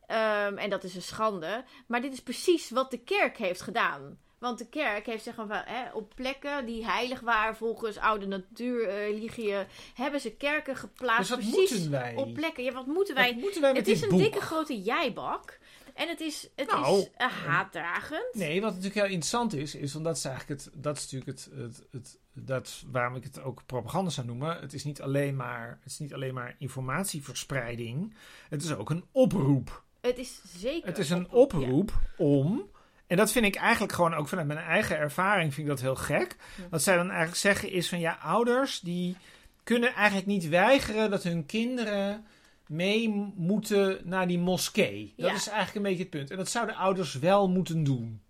Ehm, 0.07 0.57
en 0.57 0.71
dat 0.71 0.85
is 0.85 0.95
een 0.95 1.03
schande. 1.03 1.65
Maar 1.87 2.01
dit 2.01 2.13
is 2.13 2.23
precies 2.23 2.71
wat 2.71 2.91
de 2.91 2.99
kerk 2.99 3.37
heeft 3.37 3.61
gedaan. 3.61 4.19
Want 4.47 4.59
de 4.59 4.69
kerk 4.69 5.07
heeft 5.07 5.25
zeg 5.25 5.37
maar, 5.37 5.47
van, 5.47 5.63
hè, 5.65 5.93
op 5.93 6.13
plekken 6.15 6.67
die 6.67 6.85
heilig 6.85 7.21
waren 7.21 7.57
volgens 7.57 7.97
oude 7.97 8.27
natuurreligie, 8.27 9.55
hebben 9.95 10.21
ze 10.21 10.31
kerken 10.31 10.77
geplaatst. 10.77 11.29
Dus 11.37 11.51
precies 11.51 11.71
moeten 11.71 11.91
wij? 11.91 12.15
op 12.15 12.35
plekken. 12.35 12.65
Ja, 12.65 12.73
wat 12.73 12.87
moeten 12.87 13.15
wij? 13.15 13.33
Wat 13.33 13.43
moeten 13.43 13.61
wij 13.61 13.73
met 13.73 13.87
Het 13.87 13.97
is 13.97 14.03
een 14.03 14.09
boek? 14.09 14.19
dikke 14.19 14.41
grote 14.41 14.83
jijbak. 14.83 15.59
En 15.95 16.09
het 16.09 16.21
is, 16.21 16.49
het 16.57 16.71
Nou, 16.71 16.99
is 16.99 17.11
eh, 17.17 17.27
haatdragend. 17.27 18.29
Nee, 18.33 18.61
wat 18.61 18.71
natuurlijk 18.71 18.95
heel 18.95 19.05
interessant 19.05 19.55
is, 19.55 19.75
is 19.75 19.93
want 19.93 20.05
dat 20.05 20.17
is 20.17 20.25
eigenlijk 20.25 20.61
het, 20.61 20.71
dat 20.75 20.97
is 20.97 21.03
natuurlijk 21.03 21.39
het, 21.39 21.51
het, 21.55 21.87
het 21.91 22.19
dat 22.33 22.85
waarom 22.91 23.17
ik 23.17 23.25
het 23.25 23.43
ook 23.43 23.67
propaganda 23.67 24.11
zou 24.11 24.27
noemen. 24.27 24.61
Het 24.61 24.73
is 24.73 24.85
niet 24.85 25.03
alleen 25.03 25.37
maar, 25.37 25.79
het 25.83 25.93
is 25.93 25.99
niet 25.99 26.15
alleen 26.15 26.35
maar 26.35 26.57
informatieverspreiding. 26.59 28.15
Het 28.49 28.63
is 28.63 28.75
ook 28.75 28.91
een 28.91 29.05
oproep. 29.13 29.85
Het 30.01 30.19
is 30.19 30.41
zeker. 30.59 30.89
Het 30.89 30.99
is 30.99 31.11
een 31.11 31.31
oproep 31.31 31.93
om. 32.17 32.75
En 33.07 33.17
dat 33.17 33.33
vind 33.33 33.45
ik 33.45 33.55
eigenlijk 33.55 33.93
gewoon 33.93 34.15
ook 34.15 34.29
vanuit 34.29 34.47
mijn 34.47 34.59
eigen 34.59 34.99
ervaring 34.99 35.55
vind 35.55 35.67
ik 35.67 35.73
dat 35.73 35.83
heel 35.83 35.95
gek. 35.97 36.37
Wat 36.71 36.83
zij 36.83 36.97
dan 36.97 37.09
eigenlijk 37.09 37.39
zeggen 37.39 37.71
is 37.71 37.89
van 37.89 38.01
ja, 38.01 38.19
ouders 38.23 38.81
die 38.81 39.17
kunnen 39.63 39.95
eigenlijk 39.95 40.27
niet 40.27 40.49
weigeren 40.49 41.11
dat 41.11 41.23
hun 41.23 41.47
kinderen 41.47 42.27
mee 42.67 43.09
moeten 43.37 44.01
naar 44.05 44.27
die 44.27 44.39
moskee. 44.39 45.13
Dat 45.17 45.29
Ja. 45.31 45.35
is 45.35 45.47
eigenlijk 45.49 45.77
een 45.77 45.83
beetje 45.83 46.03
het 46.03 46.11
punt. 46.11 46.31
En 46.31 46.37
dat 46.37 46.49
zouden 46.51 46.75
ouders 46.77 47.15
wel 47.15 47.49
moeten 47.49 47.85
doen. 47.85 48.21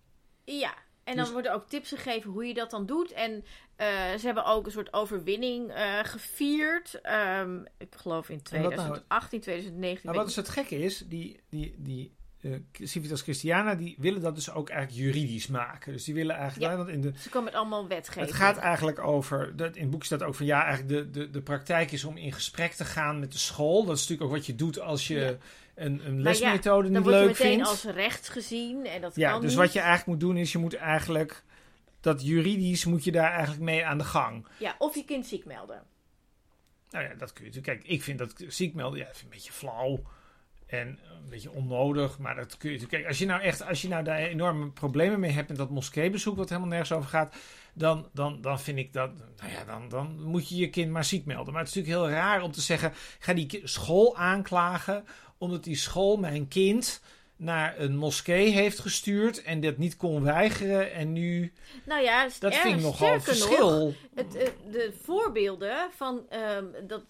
Ja, 0.43 0.73
en 1.03 1.15
dan 1.15 1.23
Dus- 1.23 1.33
worden 1.33 1.53
ook 1.53 1.67
tips 1.69 1.89
gegeven 1.89 2.31
hoe 2.31 2.45
je 2.45 2.53
dat 2.53 2.69
dan 2.71 2.85
doet. 2.85 3.11
En 3.11 3.45
eh, 3.75 3.87
ze 4.19 4.25
hebben 4.25 4.45
ook 4.45 4.65
een 4.65 4.71
soort 4.71 4.93
overwinning 4.93 5.71
eh, 5.71 5.99
gevierd. 6.03 7.01
Ehm, 7.01 7.59
ik 7.77 7.95
geloof 7.95 8.29
in 8.29 8.41
En 8.51 8.61
wat 8.61 8.75
nou? 8.75 8.75
2018, 8.75 9.39
2019. 9.41 10.01
Maar 10.05 10.13
weet 10.13 10.21
wat 10.23 10.29
is 10.31 10.35
het 10.35 10.49
gekke 10.49 10.79
is, 10.83 11.03
die, 11.07 11.39
die, 11.49 11.75
die 11.77 12.15
eh, 12.41 12.51
Civitas 12.73 13.21
Christiana, 13.21 13.75
die 13.75 13.95
willen 13.99 14.21
dat 14.21 14.35
dus 14.35 14.51
ook 14.51 14.69
eigenlijk 14.69 14.99
juridisch 15.01 15.47
maken. 15.47 15.93
Dus 15.93 16.03
die 16.03 16.13
willen 16.13 16.35
eigenlijk, 16.35 16.71
Ja. 16.71 16.77
want 16.77 16.89
in 16.89 17.01
de, 17.01 17.11
Ze 17.19 17.29
komen 17.29 17.43
met 17.51 17.59
allemaal 17.59 17.87
wetgeving. 17.87 18.25
het 18.25 18.35
gaat 18.35 18.57
eigenlijk 18.57 18.99
over, 18.99 19.55
dat, 19.55 19.75
in 19.75 19.81
het 19.81 19.91
boek 19.91 20.03
staat 20.03 20.23
ook 20.23 20.35
van 20.35 20.45
ja, 20.45 20.63
eigenlijk 20.65 20.89
de, 21.13 21.19
de, 21.19 21.29
de 21.29 21.41
praktijk 21.41 21.91
is 21.91 22.03
om 22.03 22.17
in 22.17 22.31
gesprek 22.33 22.71
te 22.73 22.85
gaan 22.85 23.19
met 23.19 23.31
de 23.31 23.37
school. 23.37 23.85
Dat 23.85 23.95
is 23.95 24.01
natuurlijk 24.01 24.29
ook 24.29 24.35
wat 24.37 24.45
je 24.45 24.55
doet 24.55 24.79
als 24.79 25.07
je 25.07 25.15
Ja. 25.19 25.35
een, 25.75 26.05
een 26.07 26.15
ja, 26.17 26.21
lesmethode 26.21 26.83
Dan 26.83 26.91
niet 26.91 27.03
word 27.03 27.15
je 27.15 27.21
leuk 27.21 27.29
meteen 27.37 27.51
vindt. 27.53 27.67
als 27.69 27.83
rechts 27.83 28.29
gezien. 28.29 28.85
En 28.85 29.01
dat 29.01 29.15
ja, 29.15 29.31
kan 29.31 29.41
dus 29.41 29.49
niet. 29.49 29.59
wat 29.59 29.73
je 29.73 29.79
eigenlijk 29.79 30.07
moet 30.07 30.19
doen 30.29 30.37
is, 30.37 30.51
je 30.51 30.57
moet 30.57 30.75
eigenlijk, 30.75 31.43
dat 32.01 32.25
juridisch 32.25 32.85
moet 32.85 33.03
je 33.03 33.11
daar 33.11 33.31
eigenlijk 33.31 33.61
mee 33.61 33.85
aan 33.85 33.97
de 33.97 34.03
gang. 34.03 34.45
Ja, 34.59 34.75
of 34.77 34.95
je 34.95 35.03
kind 35.05 35.25
ziek 35.27 35.45
melden. 35.45 35.83
Nou 36.89 37.05
ja, 37.05 37.13
dat 37.15 37.33
kun 37.33 37.45
je 37.45 37.49
natuurlijk. 37.51 37.79
Kijk, 37.81 37.91
ik 37.93 38.03
vind 38.03 38.19
dat 38.19 38.33
ziek 38.47 38.73
melden, 38.73 38.99
ja, 38.99 39.05
dat 39.05 39.17
vind 39.17 39.27
ik 39.27 39.31
een 39.33 39.37
beetje 39.37 39.53
flauw. 39.53 40.01
En 40.67 40.87
een 40.87 41.29
beetje 41.29 41.51
onnodig. 41.51 42.19
Maar 42.19 42.35
dat 42.35 42.57
kun 42.57 42.69
je 42.71 42.75
natuurlijk. 42.75 42.89
Kijk, 42.89 43.07
als 43.07 43.17
je 43.19 43.25
nou 43.25 43.41
echt, 43.41 43.67
als 43.67 43.81
je 43.81 43.87
nou 43.87 44.03
daar 44.03 44.17
enorme 44.17 44.69
problemen 44.69 45.19
mee 45.19 45.31
hebt 45.31 45.47
met 45.47 45.57
dat 45.57 45.69
moskeebezoek, 45.69 46.37
wat 46.37 46.49
helemaal 46.49 46.69
nergens 46.69 46.91
over 46.91 47.09
gaat, 47.09 47.35
dan, 47.73 48.09
dan, 48.13 48.41
dan 48.41 48.59
vind 48.59 48.77
ik 48.77 48.93
dat. 48.93 49.11
Nou 49.37 49.51
ja, 49.51 49.63
dan, 49.65 49.89
dan 49.89 50.23
moet 50.23 50.49
je 50.49 50.55
je 50.55 50.69
kind 50.69 50.91
maar 50.91 51.05
ziek 51.05 51.25
melden. 51.25 51.53
Maar 51.53 51.61
het 51.61 51.69
is 51.69 51.75
natuurlijk 51.75 52.03
heel 52.03 52.19
raar 52.19 52.41
om 52.41 52.51
te 52.51 52.61
zeggen: 52.61 52.93
ga 53.19 53.33
die 53.33 53.61
school 53.63 54.17
aanklagen, 54.17 55.05
omdat 55.37 55.63
die 55.63 55.75
school 55.75 56.17
mijn 56.17 56.47
kind 56.47 57.01
naar 57.37 57.79
een 57.79 57.95
moskee 57.97 58.49
heeft 58.49 58.79
gestuurd 58.79 59.43
en 59.43 59.61
dat 59.61 59.77
niet 59.77 59.97
kon 59.97 60.23
weigeren. 60.23 60.91
En 60.91 61.13
nu. 61.13 61.53
Nou 61.85 62.01
ja, 62.01 62.27
Dat 62.39 62.51
erg 62.51 62.61
vind 62.61 62.75
ik 62.75 62.81
nogal 62.81 63.13
nog, 63.13 63.23
verschil. 63.23 63.93
Het, 64.15 64.35
eh, 64.35 64.49
de 64.71 64.93
voorbeelden 65.01 65.89
van 65.95 66.29
ehm, 66.29 66.65
dat, 66.87 67.03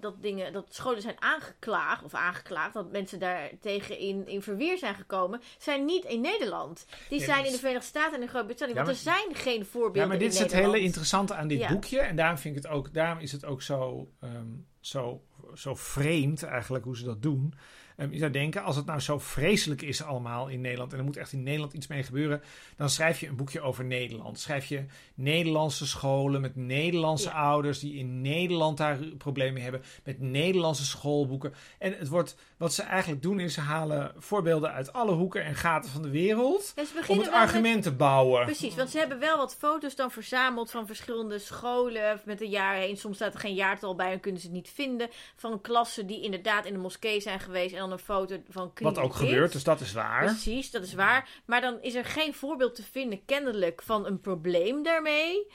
dat, 0.00 0.22
dingen, 0.22 0.52
dat 0.52 0.74
scholen 0.74 1.02
zijn 1.02 1.22
aangeklaagd, 1.22 2.04
of 2.04 2.14
aangeklaagd, 2.14 2.74
dat 2.74 2.90
mensen 2.90 3.18
daar 3.18 3.50
tegen 3.60 3.98
in, 3.98 4.26
in 4.26 4.42
verweer 4.42 4.78
zijn 4.78 4.94
gekomen, 4.94 5.40
zijn 5.58 5.84
niet 5.84 6.04
in 6.04 6.20
Nederland. 6.20 6.86
Die 7.08 7.20
zijn 7.20 7.44
in 7.44 7.52
de 7.52 7.58
Verenigde 7.58 7.86
Staten 7.86 8.14
en 8.16 8.22
in 8.22 8.28
Groot-Brittannië. 8.28 8.74
Ja, 8.74 8.84
want 8.84 8.96
er 8.96 9.02
zijn 9.02 9.34
geen 9.34 9.64
voorbeelden 9.64 10.02
Ja, 10.02 10.08
maar 10.08 10.18
dit 10.18 10.28
in 10.28 10.34
is 10.34 10.52
het 10.52 10.52
hele 10.52 10.80
interessante 10.80 11.34
aan 11.34 11.48
dit 11.48 11.58
Ja. 11.58 11.68
boekje. 11.68 12.00
En 12.00 12.16
daarom, 12.16 12.38
vind 12.38 12.56
ik 12.56 12.62
het 12.62 12.72
ook, 12.72 12.92
daarom 12.94 13.18
is 13.18 13.32
het 13.32 13.44
ook 13.44 13.62
zo, 13.62 14.10
ehm, 14.20 14.46
zo, 14.80 15.22
zo 15.54 15.74
vreemd 15.74 16.42
eigenlijk 16.42 16.84
hoe 16.84 16.96
ze 16.96 17.04
dat 17.04 17.22
doen. 17.22 17.54
Ehm, 17.96 18.12
je 18.12 18.18
zou 18.18 18.30
denken, 18.30 18.62
als 18.62 18.76
het 18.76 18.86
nou 18.86 19.00
zo 19.00 19.18
vreselijk 19.18 19.82
is 19.82 20.02
allemaal 20.02 20.48
in 20.48 20.60
Nederland... 20.60 20.92
en 20.92 20.98
er 20.98 21.04
moet 21.04 21.16
echt 21.16 21.32
in 21.32 21.42
Nederland 21.42 21.72
iets 21.72 21.86
mee 21.86 22.02
gebeuren... 22.02 22.42
dan 22.76 22.90
schrijf 22.90 23.20
je 23.20 23.28
een 23.28 23.36
boekje 23.36 23.60
over 23.60 23.84
Nederland. 23.84 24.40
Schrijf 24.40 24.66
je 24.66 24.84
Nederlandse 25.14 25.86
scholen 25.86 26.40
met 26.40 26.56
Nederlandse 26.56 27.28
Ja. 27.28 27.34
ouders... 27.34 27.78
die 27.78 27.94
in 27.98 28.20
Nederland 28.20 28.76
daar 28.76 28.98
problemen 29.18 29.54
mee 29.54 29.62
hebben... 29.62 29.82
met 30.04 30.20
Nederlandse 30.20 30.84
schoolboeken. 30.84 31.54
En 31.78 31.94
het 31.98 32.08
wordt, 32.08 32.36
wat 32.56 32.74
ze 32.74 32.82
eigenlijk 32.82 33.22
doen 33.22 33.40
is... 33.40 33.54
ze 33.54 33.60
halen 33.60 34.12
voorbeelden 34.18 34.72
uit 34.72 34.92
alle 34.92 35.12
hoeken 35.12 35.44
en 35.44 35.54
gaten 35.54 35.90
van 35.90 36.02
de 36.02 36.10
wereld... 36.10 36.72
Ja, 36.76 36.82
om 36.82 36.96
het 36.96 37.06
wel 37.06 37.16
met- 37.16 37.28
argument 37.30 37.82
te 37.82 37.92
bouwen. 37.92 38.44
Precies, 38.44 38.74
want 38.74 38.90
ze 38.90 38.98
hebben 38.98 39.18
wel 39.18 39.36
wat 39.36 39.56
foto's 39.56 39.96
dan 39.96 40.10
verzameld 40.10 40.70
van 40.70 40.86
verschillende 40.86 41.38
scholen 41.38 42.20
met 42.24 42.40
een 42.40 42.48
jaar 42.50 42.74
heen. 42.76 42.96
Soms 42.96 43.16
staat 43.16 43.34
er 43.34 43.40
geen 43.40 43.54
jaartal 43.54 43.94
bij 43.94 44.12
en 44.12 44.20
kunnen 44.20 44.40
ze 44.40 44.46
het 44.46 44.56
niet 44.56 44.70
vinden. 44.74 45.08
Van 45.36 45.60
klassen 45.60 46.06
die 46.06 46.22
inderdaad 46.22 46.64
in 46.66 46.72
de 46.72 46.78
moskee 46.78 47.20
zijn 47.20 47.40
geweest 47.40 47.74
en 47.74 47.82
dan 47.88 47.98
een 47.98 48.04
foto 48.04 48.36
van 48.48 48.72
Wat 48.74 48.98
ook 48.98 49.14
gebeurt, 49.14 49.52
dus 49.52 49.64
dat 49.64 49.80
is 49.80 49.92
waar. 49.92 50.24
Precies, 50.24 50.70
dat 50.70 50.82
is 50.82 50.94
waar. 50.94 51.28
Maar 51.44 51.60
dan 51.60 51.78
is 51.82 51.94
er 51.94 52.04
geen 52.04 52.34
voorbeeld 52.34 52.74
te 52.74 52.82
vinden, 52.82 53.24
kennelijk, 53.24 53.82
van 53.82 54.06
een 54.06 54.20
probleem 54.20 54.82
daarmee. 54.82 55.46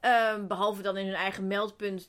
Ehm, 0.00 0.46
behalve 0.46 0.82
dan 0.82 0.96
in 0.96 1.06
hun 1.06 1.14
eigen 1.14 1.46
meldpunt, 1.46 2.08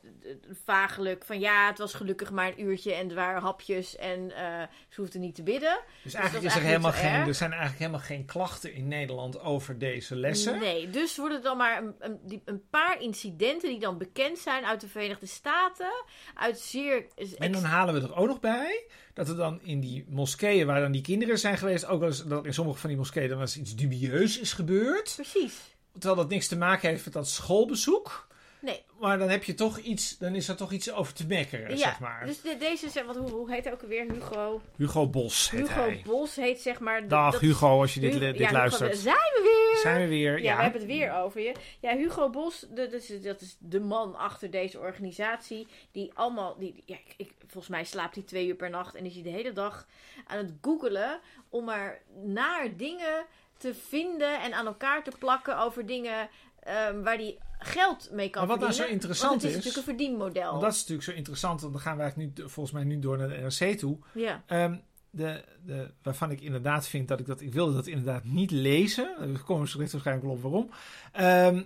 vagelijk 0.65 1.25
van 1.25 1.39
ja, 1.39 1.67
het 1.67 1.77
was 1.77 1.93
gelukkig 1.93 2.31
maar 2.31 2.47
een 2.47 2.61
uurtje 2.61 2.93
en 2.93 3.09
er 3.09 3.15
waren 3.15 3.41
hapjes 3.41 3.95
en 3.95 4.31
eh, 4.35 4.61
ze 4.89 5.01
hoefden 5.01 5.21
niet 5.21 5.35
te 5.35 5.43
bidden. 5.43 5.79
Dus 6.03 6.11
dat 6.11 6.21
eigenlijk 6.21 6.51
is 6.51 6.61
er, 6.61 6.67
helemaal 6.67 6.91
geen, 6.91 7.11
erg. 7.11 7.27
er 7.27 7.35
zijn 7.35 7.51
eigenlijk 7.51 7.79
helemaal 7.79 8.05
geen 8.05 8.25
klachten 8.25 8.73
in 8.73 8.87
Nederland 8.87 9.39
over 9.39 9.77
deze 9.77 10.15
lessen. 10.15 10.59
Nee, 10.59 10.89
dus 10.89 11.17
worden 11.17 11.43
dan 11.43 11.57
maar 11.57 11.83
een, 11.99 12.41
een, 12.45 12.63
paar 12.69 13.01
incidenten 13.01 13.69
die 13.69 13.79
dan 13.79 13.97
bekend 13.97 14.39
zijn 14.39 14.65
uit 14.65 14.81
de 14.81 14.87
Verenigde 14.87 15.25
Staten, 15.25 16.03
uit 16.35 16.59
zeer... 16.59 17.05
En 17.37 17.51
dan 17.51 17.63
halen 17.63 17.93
we 17.93 18.01
er 18.01 18.15
ook 18.15 18.27
nog 18.27 18.39
bij 18.39 18.85
dat 19.13 19.29
er 19.29 19.35
dan 19.35 19.61
in 19.61 19.79
die 19.79 20.05
moskeeën 20.09 20.65
waar 20.65 20.81
dan 20.81 20.91
die 20.91 21.01
kinderen 21.01 21.39
zijn 21.39 21.57
geweest, 21.57 21.85
ook 21.85 21.99
wel 21.99 22.09
eens 22.09 22.23
dat 22.25 22.45
in 22.45 22.53
sommige 22.53 22.79
van 22.79 22.89
die 22.89 22.97
moskeeën 22.97 23.27
dan 23.27 23.37
wel 23.37 23.47
eens 23.47 23.57
iets 23.57 23.75
dubieus 23.75 24.39
is 24.39 24.53
gebeurd. 24.53 25.13
Precies. 25.15 25.70
Terwijl 25.93 26.15
dat 26.15 26.29
niks 26.29 26.47
te 26.47 26.57
maken 26.57 26.89
heeft 26.89 27.05
met 27.05 27.13
dat 27.13 27.27
schoolbezoek. 27.27 28.29
Nee. 28.59 28.83
Maar 28.99 29.17
dan 29.17 29.29
heb 29.29 29.43
je 29.43 29.53
toch 29.53 29.77
iets, 29.77 30.17
dan 30.17 30.35
is 30.35 30.47
er 30.47 30.55
toch 30.55 30.71
iets 30.71 30.91
over 30.91 31.13
te 31.13 31.25
mekkeren, 31.27 31.69
Ja, 31.69 31.77
zeg 31.77 31.99
maar. 31.99 32.25
dus 32.25 32.41
de- 32.41 32.57
deze, 32.59 32.89
zeg- 32.89 33.05
wat, 33.05 33.15
hoe, 33.15 33.29
hoe 33.29 33.51
heet 33.51 33.63
hij 33.63 33.73
ook 33.73 33.81
alweer? 33.81 34.11
Hugo, 34.11 34.61
Hugo 34.77 35.07
Bos 35.07 35.49
heet 35.49 35.59
Hugo 35.67 35.81
hij. 35.81 36.01
Bos 36.05 36.35
heet 36.35 36.61
zeg 36.61 36.79
maar... 36.79 37.01
de- 37.01 37.07
Dag 37.07 37.31
dat- 37.31 37.41
Hugo, 37.41 37.79
als 37.81 37.93
je 37.93 37.99
dit, 37.99 38.13
Hugo- 38.13 38.25
dit 38.31 38.37
ja, 38.37 38.51
luistert. 38.51 38.97
zijn 38.97 39.15
we 39.15 39.41
weer! 39.71 39.79
Zijn 39.81 40.01
we 40.01 40.07
weer? 40.07 40.37
Ja, 40.37 40.43
Ja, 40.43 40.55
we 40.55 40.61
hebben 40.61 40.81
het 40.81 40.89
weer 40.89 41.13
over 41.13 41.41
je. 41.41 41.53
Ja, 41.79 41.95
Hugo 41.95 42.29
Bos, 42.29 42.59
de- 42.59 42.87
dat 42.87 43.01
is, 43.09 43.21
dat 43.21 43.41
is 43.41 43.55
de 43.59 43.79
man 43.79 44.15
achter 44.15 44.51
deze 44.51 44.79
organisatie. 44.79 45.67
Die 45.91 46.11
allemaal, 46.13 46.57
die, 46.57 46.83
ja, 46.85 46.97
ik- 47.17 47.33
volgens 47.47 47.67
mij 47.67 47.83
slaapt 47.83 48.15
hij 48.15 48.23
twee 48.23 48.47
uur 48.47 48.55
per 48.55 48.69
nacht 48.69 48.95
en 48.95 49.05
is 49.05 49.13
hij 49.13 49.23
de 49.23 49.29
hele 49.29 49.53
dag 49.53 49.87
aan 50.27 50.37
het 50.37 50.53
googelen 50.61 51.19
om 51.49 51.65
maar 51.65 52.01
naar 52.23 52.77
dingen 52.77 53.25
te 53.61 53.73
vinden 53.73 54.41
en 54.41 54.53
aan 54.53 54.65
elkaar 54.65 55.03
te 55.03 55.11
plakken 55.19 55.57
over 55.59 55.85
dingen 55.85 56.29
ehm, 56.59 57.01
waar 57.01 57.15
hij 57.15 57.37
geld 57.59 58.09
mee 58.11 58.29
kan 58.29 58.47
Maar 58.47 58.57
wat 58.57 58.59
nou 58.59 58.73
verdienen. 58.73 58.87
zo 58.87 58.93
interessant 58.93 59.29
Want 59.29 59.41
het 59.41 59.51
is, 59.51 59.57
is- 59.57 59.63
natuurlijk 59.65 59.87
een 59.87 59.95
verdienmodel. 59.97 60.49
Want 60.49 60.61
dat 60.61 60.71
is 60.73 60.77
natuurlijk 60.79 61.07
zo 61.09 61.13
interessant, 61.15 61.61
want 61.61 61.73
dan 61.73 61.81
gaan 61.81 61.95
we 61.95 62.01
eigenlijk 62.01 62.37
nu, 62.37 62.49
volgens 62.49 62.75
mij 62.75 62.83
nu 62.83 62.99
door 62.99 63.17
naar 63.17 63.27
de 63.29 63.37
NRC 63.37 63.77
toe. 63.77 63.97
Ja. 64.13 64.43
Ehm, 64.45 64.75
de, 65.09 65.43
de, 65.65 65.91
waarvan 66.01 66.31
ik 66.31 66.41
inderdaad 66.41 66.87
vind 66.87 67.07
dat 67.07 67.19
ik 67.19 67.25
dat... 67.25 67.41
Ik 67.41 67.53
wilde 67.53 67.73
dat 67.73 67.87
inderdaad 67.87 68.23
niet 68.23 68.51
lezen. 68.51 69.15
Daar 69.19 69.43
komen 69.43 69.63
we 69.63 69.69
zo 69.69 69.73
direct 69.75 69.91
waarschijnlijk 69.91 70.27
wel 70.27 70.35
op 70.35 70.41
waarom. 70.41 70.69
Ehm, 71.11 71.63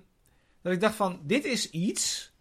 dat 0.61 0.73
ik 0.73 0.79
dacht 0.81 0.95
van, 0.95 1.19
dit 1.23 1.45
is 1.45 1.69
iets 1.69 2.33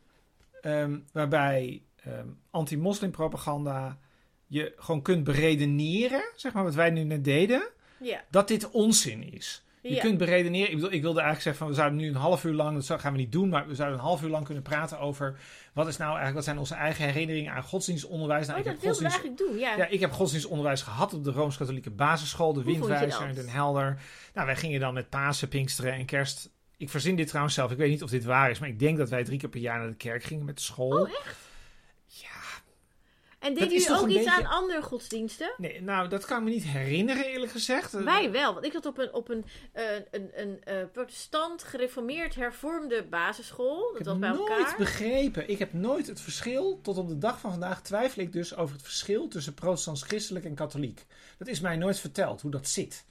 waarbij 1.13 1.83
ehm, 1.97 2.29
anti-moslimpropaganda 2.51 3.99
je 4.47 4.73
gewoon 4.77 5.03
kunt 5.03 5.25
beredeneren, 5.25 6.25
zeg 6.37 6.53
maar 6.53 6.65
wat 6.65 6.75
wij 6.75 6.91
nu 6.91 7.05
net 7.05 7.25
deden, 7.25 7.69
Dat 8.31 8.49
dit 8.49 8.71
onzin 8.71 9.33
is. 9.33 9.63
Je 9.83 9.99
kunt 10.01 10.19
beredeneren. 10.19 10.69
Ik, 10.69 10.75
bedoel, 10.75 10.93
ik 10.93 11.03
wilde 11.03 11.21
eigenlijk 11.21 11.43
zeggen 11.43 11.65
van 11.65 11.69
we 11.69 11.81
zouden 11.81 11.99
nu 11.99 12.09
een 12.09 12.15
half 12.15 12.45
uur 12.45 12.53
lang, 12.53 12.85
dat 12.85 13.01
gaan 13.01 13.13
we 13.13 13.19
niet 13.19 13.33
doen, 13.33 13.49
maar 13.49 13.67
we 13.67 13.75
zouden 13.75 13.99
een 13.99 14.05
half 14.05 14.23
uur 14.23 14.29
lang 14.29 14.45
kunnen 14.45 14.63
praten 14.63 14.99
over 14.99 15.39
wat 15.73 15.89
is 15.89 15.97
nou 15.97 16.09
eigenlijk, 16.09 16.37
wat 16.37 16.45
zijn 16.45 16.59
onze 16.59 16.75
eigen 16.75 17.05
herinneringen 17.05 17.53
aan 17.53 17.63
godsdienstonderwijs. 17.63 18.47
Nou, 18.47 18.59
Oh, 18.61 18.67
ik 18.67 18.73
dat 18.73 18.83
heb 18.83 18.83
wilden 18.83 19.03
we 19.03 19.09
godsdienst, 19.11 19.39
eigenlijk 19.39 19.67
doen, 19.67 19.77
ja. 19.79 19.85
ja, 19.85 19.93
ik 19.93 20.01
heb 20.01 20.13
godsdienstonderwijs 20.13 20.83
gehad 20.83 21.15
op 21.15 21.25
de 21.25 21.31
Rooms-Katholieke 21.31 21.91
basisschool, 21.91 22.53
de 22.53 22.63
Windwijzer 22.63 23.27
en 23.27 23.35
Den 23.35 23.49
Helder. 23.49 24.01
Nou, 24.35 24.47
wij 24.47 24.57
gingen 24.57 24.81
dan 24.81 24.95
met 24.95 25.09
Pasen, 25.09 25.49
Pinksteren 25.49 25.93
en 25.93 26.05
Kerst. 26.05 26.51
Ik 26.77 26.91
verzin 26.91 27.17
dit 27.17 27.29
trouwens 27.29 27.55
zelf. 27.55 27.71
Ik 27.71 27.77
weet 27.77 27.91
niet 27.91 28.03
of 28.03 28.11
dit 28.11 28.25
waar 28.25 28.51
is, 28.51 28.59
maar 28.59 28.69
ik 28.69 28.79
denk 28.79 28.99
dat 28.99 29.09
wij 29.09 29.25
drie 29.25 29.39
keer 29.39 29.49
per 29.49 29.61
jaar 29.61 29.79
naar 29.79 29.89
de 29.89 29.95
kerk 29.95 30.23
gingen 30.25 30.45
met 30.45 30.57
de 30.57 30.63
school. 30.63 31.01
Oh, 31.01 31.09
echt? 31.09 31.37
En 33.45 33.55
deden 33.55 33.69
jullie 33.69 33.87
toch 33.87 33.97
ook 33.99 34.05
een 34.05 34.11
iets 34.11 34.19
beetje- 34.25 34.31
aan 34.45 34.47
andere 34.47 34.83
godsdiensten? 34.83 35.53
nee, 35.57 35.83
nou, 35.83 36.09
dat 36.09 36.25
kan 36.25 36.39
ik 36.39 36.45
me 36.45 36.51
niet 36.51 36.65
herinneren 36.65 37.25
eerlijk 37.25 37.53
gezegd. 37.53 37.93
Wij 37.93 38.31
wel, 38.31 38.53
want 38.55 38.67
ik 38.67 38.73
zat 38.73 38.87
op 38.87 38.99
een, 38.99 39.13
op 39.13 39.29
een, 39.29 39.45
eh, 39.73 39.85
een, 40.11 40.31
een 40.35 40.65
eh, 40.65 40.77
protestant, 40.93 41.63
gereformeerd, 41.63 42.35
hervormde 42.35 43.03
basisschool. 43.11 43.97
Ik 43.97 44.05
Dat 44.05 44.07
heb 44.07 44.07
was 44.07 44.19
bij 44.19 44.29
nooit 44.29 44.51
elkaar. 44.61 44.75
begrepen. 44.79 45.49
Ik 45.49 45.59
heb 45.59 45.73
nooit 45.73 46.07
het 46.07 46.21
verschil. 46.21 46.81
Tot 46.83 46.99
op 46.99 47.09
de 47.09 47.19
dag 47.19 47.41
van 47.41 47.51
vandaag 47.51 47.83
twijfel 47.83 48.23
ik 48.23 48.33
dus 48.33 48.57
over 48.57 48.75
het 48.75 48.85
verschil 48.85 49.29
tussen 49.29 49.55
protestants, 49.55 50.03
christelijk 50.03 50.45
en 50.45 50.55
katholiek. 50.55 51.07
Dat 51.39 51.49
is 51.49 51.61
mij 51.61 51.77
nooit 51.77 51.99
verteld 51.99 52.41
hoe 52.41 52.51
dat 52.51 52.69
zit. 52.69 53.05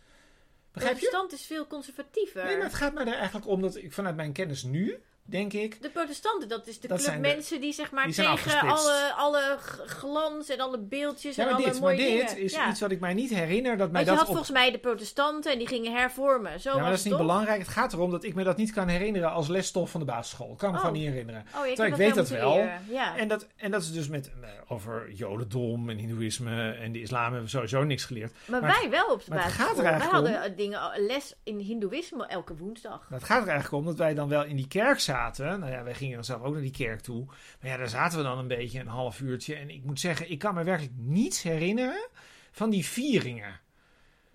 Begrijp 0.71 0.93
je? 0.95 0.99
protestant 1.01 1.33
is 1.39 1.45
veel 1.45 1.67
conservatiever. 1.67 2.43
Nee, 2.45 2.55
maar 2.55 2.65
het 2.65 2.73
gaat 2.73 2.93
mij 2.93 3.05
er 3.05 3.13
eigenlijk 3.13 3.47
om 3.47 3.61
dat 3.61 3.75
ik 3.75 3.93
vanuit 3.93 4.15
mijn 4.15 4.31
kennis 4.31 4.63
nu, 4.63 4.97
denk 5.25 5.53
ik. 5.53 5.81
De 5.81 5.89
protestanten, 5.89 6.47
dat 6.49 6.67
is 6.67 6.79
de 6.79 6.87
Dat 6.87 6.97
club 6.97 7.09
zijn 7.09 7.21
de- 7.21 7.27
mensen 7.27 7.61
die 7.61 7.73
zeg 7.73 7.91
maar 7.91 8.03
die 8.05 8.13
zijn 8.13 8.35
tegen 8.37 8.59
alle, 8.69 9.13
alle 9.15 9.57
glans 9.85 10.49
en 10.49 10.59
alle 10.59 10.77
beeldjes 10.79 11.35
Ja, 11.35 11.43
en 11.43 11.49
maar 11.49 11.57
alle 11.57 11.65
dit, 11.71 11.73
maar 11.81 11.81
mooie 11.93 11.97
dit 11.97 12.27
dingen. 12.29 12.43
is 12.43 12.53
ja. 12.53 12.69
iets 12.69 12.79
wat 12.79 12.91
ik 12.91 12.99
mij 12.99 13.13
niet 13.13 13.29
herinner 13.29 13.77
dat 13.77 13.91
mij 13.91 14.01
je 14.01 14.07
dat 14.07 14.15
had 14.17 14.25
op... 14.27 14.31
volgens 14.31 14.51
mij 14.51 14.71
de 14.71 14.77
protestanten 14.77 15.51
en 15.51 15.57
die 15.57 15.67
gingen 15.67 15.91
hervormen. 15.93 16.59
Zo 16.59 16.69
Ja, 16.69 16.75
maar 16.75 16.89
dat 16.89 16.97
is 16.97 17.03
niet 17.03 17.13
toch? 17.13 17.21
belangrijk. 17.21 17.59
Het 17.59 17.67
gaat 17.67 17.93
erom 17.93 18.11
dat 18.11 18.23
ik 18.23 18.35
me 18.35 18.43
dat 18.43 18.57
niet 18.57 18.71
kan 18.71 18.87
herinneren 18.87 19.31
als 19.31 19.47
lesstof 19.47 19.91
van 19.91 19.99
de 19.99 20.05
basisschool. 20.05 20.51
Ik 20.51 20.57
kan 20.57 20.69
me 20.69 20.75
Oh. 20.75 20.81
gewoon 20.83 20.97
niet 20.99 21.07
herinneren. 21.09 21.45
Oh, 21.57 21.67
ik, 21.87 21.95
weet 21.95 22.15
dat 22.15 22.29
wel. 22.29 22.57
Ja. 22.89 23.17
En 23.17 23.27
dat, 23.27 23.47
en 23.55 23.71
dat 23.71 23.81
is 23.81 23.91
dus 23.91 24.07
met, 24.07 24.31
eh, 24.41 24.49
over 24.67 25.11
jodendom 25.11 25.89
en 25.89 25.97
hindoeïsme 25.97 26.71
en 26.71 26.91
de 26.91 27.01
islam 27.01 27.23
hebben 27.23 27.41
we 27.43 27.49
sowieso 27.49 27.83
niks 27.83 28.05
geleerd. 28.05 28.33
maar, 28.45 28.61
maar 28.61 28.77
wij 28.81 28.89
wel 28.89 29.05
op 29.05 29.25
de 29.25 29.29
maar 29.29 29.37
basisschool. 29.43 29.81
Wij 29.83 29.99
hadden 29.99 30.55
dingen, 30.55 30.79
les 30.95 31.33
in 31.43 31.57
hindoeïsme 31.59 32.25
elke 32.27 32.55
woensdag. 32.55 33.05
Het 33.09 33.23
gaat 33.23 33.41
er 33.41 33.47
eigenlijk 33.49 33.73
om 33.83 33.85
dat 33.85 33.97
wij 33.97 34.13
dan 34.13 34.29
wel 34.29 34.43
in 34.43 34.55
die 34.55 34.67
kerk 34.67 34.99
zaten. 35.13 35.59
Nou 35.59 35.71
ja, 35.71 35.83
wij 35.83 35.93
gingen 35.93 36.15
dan 36.15 36.23
zelf 36.23 36.41
ook 36.41 36.53
naar 36.53 36.61
die 36.61 36.71
kerk 36.71 36.99
toe. 36.99 37.25
Maar 37.61 37.69
ja, 37.71 37.77
daar 37.77 37.89
zaten 37.89 38.17
we 38.17 38.23
dan 38.23 38.37
een 38.37 38.47
beetje 38.47 38.79
een 38.79 38.87
half 38.87 39.19
uurtje. 39.21 39.55
En 39.55 39.69
ik 39.69 39.83
moet 39.83 39.99
zeggen, 39.99 40.31
ik 40.31 40.39
kan 40.39 40.53
me 40.53 40.63
werkelijk 40.63 40.93
niets 40.97 41.41
herinneren 41.41 42.07
van 42.51 42.69
die 42.69 42.85
vieringen. 42.85 43.59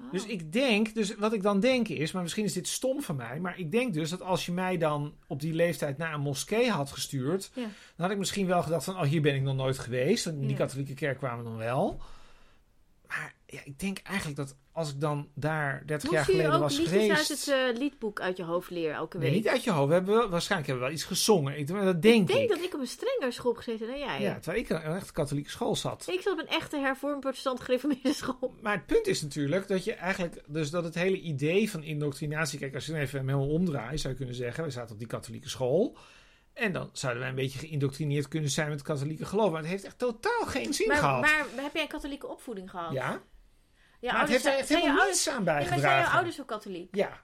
Oh. 0.00 0.12
Dus 0.12 0.26
ik 0.26 0.52
denk, 0.52 0.94
dus 0.94 1.14
wat 1.16 1.32
ik 1.32 1.42
dan 1.42 1.60
denk 1.60 1.88
is, 1.88 2.12
maar 2.12 2.22
misschien 2.22 2.44
is 2.44 2.52
dit 2.52 2.68
stom 2.68 3.02
van 3.02 3.16
mij, 3.16 3.40
maar 3.40 3.58
ik 3.58 3.70
denk 3.70 3.94
dus 3.94 4.10
dat 4.10 4.22
als 4.22 4.46
je 4.46 4.52
mij 4.52 4.76
dan 4.78 5.14
op 5.26 5.40
die 5.40 5.52
leeftijd 5.52 5.98
naar 5.98 6.14
een 6.14 6.20
moskee 6.20 6.70
had 6.70 6.90
gestuurd, 6.92 7.50
Ja. 7.54 7.62
dan 7.62 7.70
had 7.96 8.10
ik 8.10 8.18
misschien 8.18 8.46
wel 8.46 8.62
gedacht 8.62 8.84
van, 8.84 8.94
oh 8.94 9.02
hier 9.02 9.20
ben 9.22 9.34
ik 9.34 9.42
nog 9.42 9.56
nooit 9.56 9.78
geweest. 9.78 10.26
En 10.26 10.32
in 10.34 10.40
die 10.40 10.50
Ja. 10.50 10.56
katholieke 10.56 10.94
kerk 10.94 11.18
kwamen 11.18 11.44
we 11.44 11.50
dan 11.50 11.58
wel. 11.58 12.00
Ja, 13.50 13.60
ik 13.64 13.78
denk 13.78 13.98
eigenlijk 13.98 14.36
dat 14.38 14.56
als 14.72 14.90
ik 14.90 15.00
dan 15.00 15.28
daar 15.34 15.82
30 15.86 16.10
jaar 16.10 16.20
Moest 16.20 16.26
je 16.26 16.32
geleden 16.32 16.52
ook 16.54 16.60
was 16.60 16.76
liedjes 16.78 16.92
geweest... 17.02 17.18
uit 17.18 17.28
het 17.28 17.48
eh, 17.48 17.80
liedboek 17.80 18.20
uit 18.20 18.36
je 18.36 18.42
hoofd 18.42 18.70
leren 18.70 18.94
elke 18.94 19.18
Nee, 19.18 19.26
week? 19.26 19.36
niet 19.38 19.48
uit 19.48 19.64
je 19.64 19.70
hoofd. 19.70 19.88
We 19.88 19.94
hebben 19.94 20.14
wel, 20.14 20.28
waarschijnlijk 20.28 20.70
hebben 20.70 20.86
we 20.88 20.90
wel 20.92 21.00
iets 21.02 21.08
gezongen. 21.08 21.58
Ik, 21.58 21.66
dat 21.66 22.02
denk 22.02 22.14
ik 22.14 22.20
ik. 22.20 22.26
denk 22.36 22.48
dat 22.48 22.62
ik 22.62 22.74
op 22.74 22.80
een 22.80 22.86
strenger 22.86 23.32
school 23.32 23.54
gezeten 23.54 23.86
dan 23.86 23.98
jij. 23.98 24.20
Ja, 24.20 24.34
terwijl 24.38 24.62
ik 24.62 24.68
in 24.68 24.76
een 24.76 24.82
echt 24.96 25.12
katholieke 25.12 25.50
school 25.50 25.76
zat. 25.76 26.06
Ik 26.08 26.20
zat 26.20 26.32
op 26.32 26.38
een 26.38 26.48
echte 26.48 26.78
hervormd 26.78 27.20
protestant 27.20 27.60
gereformeerde 27.60 28.12
school. 28.12 28.54
Maar 28.62 28.72
het 28.76 28.86
punt 28.86 29.06
is 29.06 29.22
natuurlijk 29.22 29.68
dat 29.68 29.84
je 29.84 29.92
eigenlijk... 29.92 30.42
Dus 30.46 30.70
dat 30.70 30.84
het 30.84 30.94
hele 30.94 31.20
idee 31.20 31.70
van 31.70 31.82
indoctrinatie... 31.82 32.58
Kijk, 32.58 32.74
als 32.74 32.86
je 32.86 32.92
het 32.92 33.02
even 33.02 33.20
helemaal 33.20 33.48
omdraait, 33.48 34.00
zou 34.00 34.12
je 34.12 34.18
kunnen 34.18 34.36
zeggen... 34.36 34.64
We 34.64 34.70
zaten 34.70 34.92
op 34.92 34.98
die 34.98 35.08
katholieke 35.08 35.48
school... 35.48 35.96
En 36.52 36.72
dan 36.72 36.90
zouden 36.92 37.20
wij 37.20 37.30
een 37.30 37.36
beetje 37.36 37.58
geïndoctrineerd 37.58 38.28
kunnen 38.28 38.50
zijn 38.50 38.68
met 38.68 38.78
het 38.78 38.86
katholieke 38.88 39.24
geloof. 39.24 39.50
Maar 39.50 39.60
het 39.60 39.70
heeft 39.70 39.84
echt 39.84 39.98
totaal 39.98 40.46
geen 40.46 40.74
zin 40.74 40.88
Maar, 40.88 40.96
gehad. 40.96 41.20
maar 41.20 41.46
heb 41.56 41.72
jij 41.74 41.82
een 41.82 41.88
katholieke 41.88 42.26
opvoeding 42.26 42.70
gehad? 42.70 42.92
ja, 42.92 43.20
Ja, 44.00 44.12
maar 44.12 44.20
het 44.20 44.30
heeft 44.30 44.44
echt 44.44 44.66
zijn 44.66 44.68
je 44.68 44.74
helemaal 44.74 44.96
ouders, 44.98 45.26
niets 45.26 45.36
aan 45.36 45.44
ja, 45.44 45.52
maar 45.52 45.62
zijn 45.62 45.68
jouw 45.70 45.80
bijgedragen. 45.80 46.14
ouders 46.14 46.40
ook 46.40 46.46
katholiek? 46.46 46.94
Ja, 46.94 47.20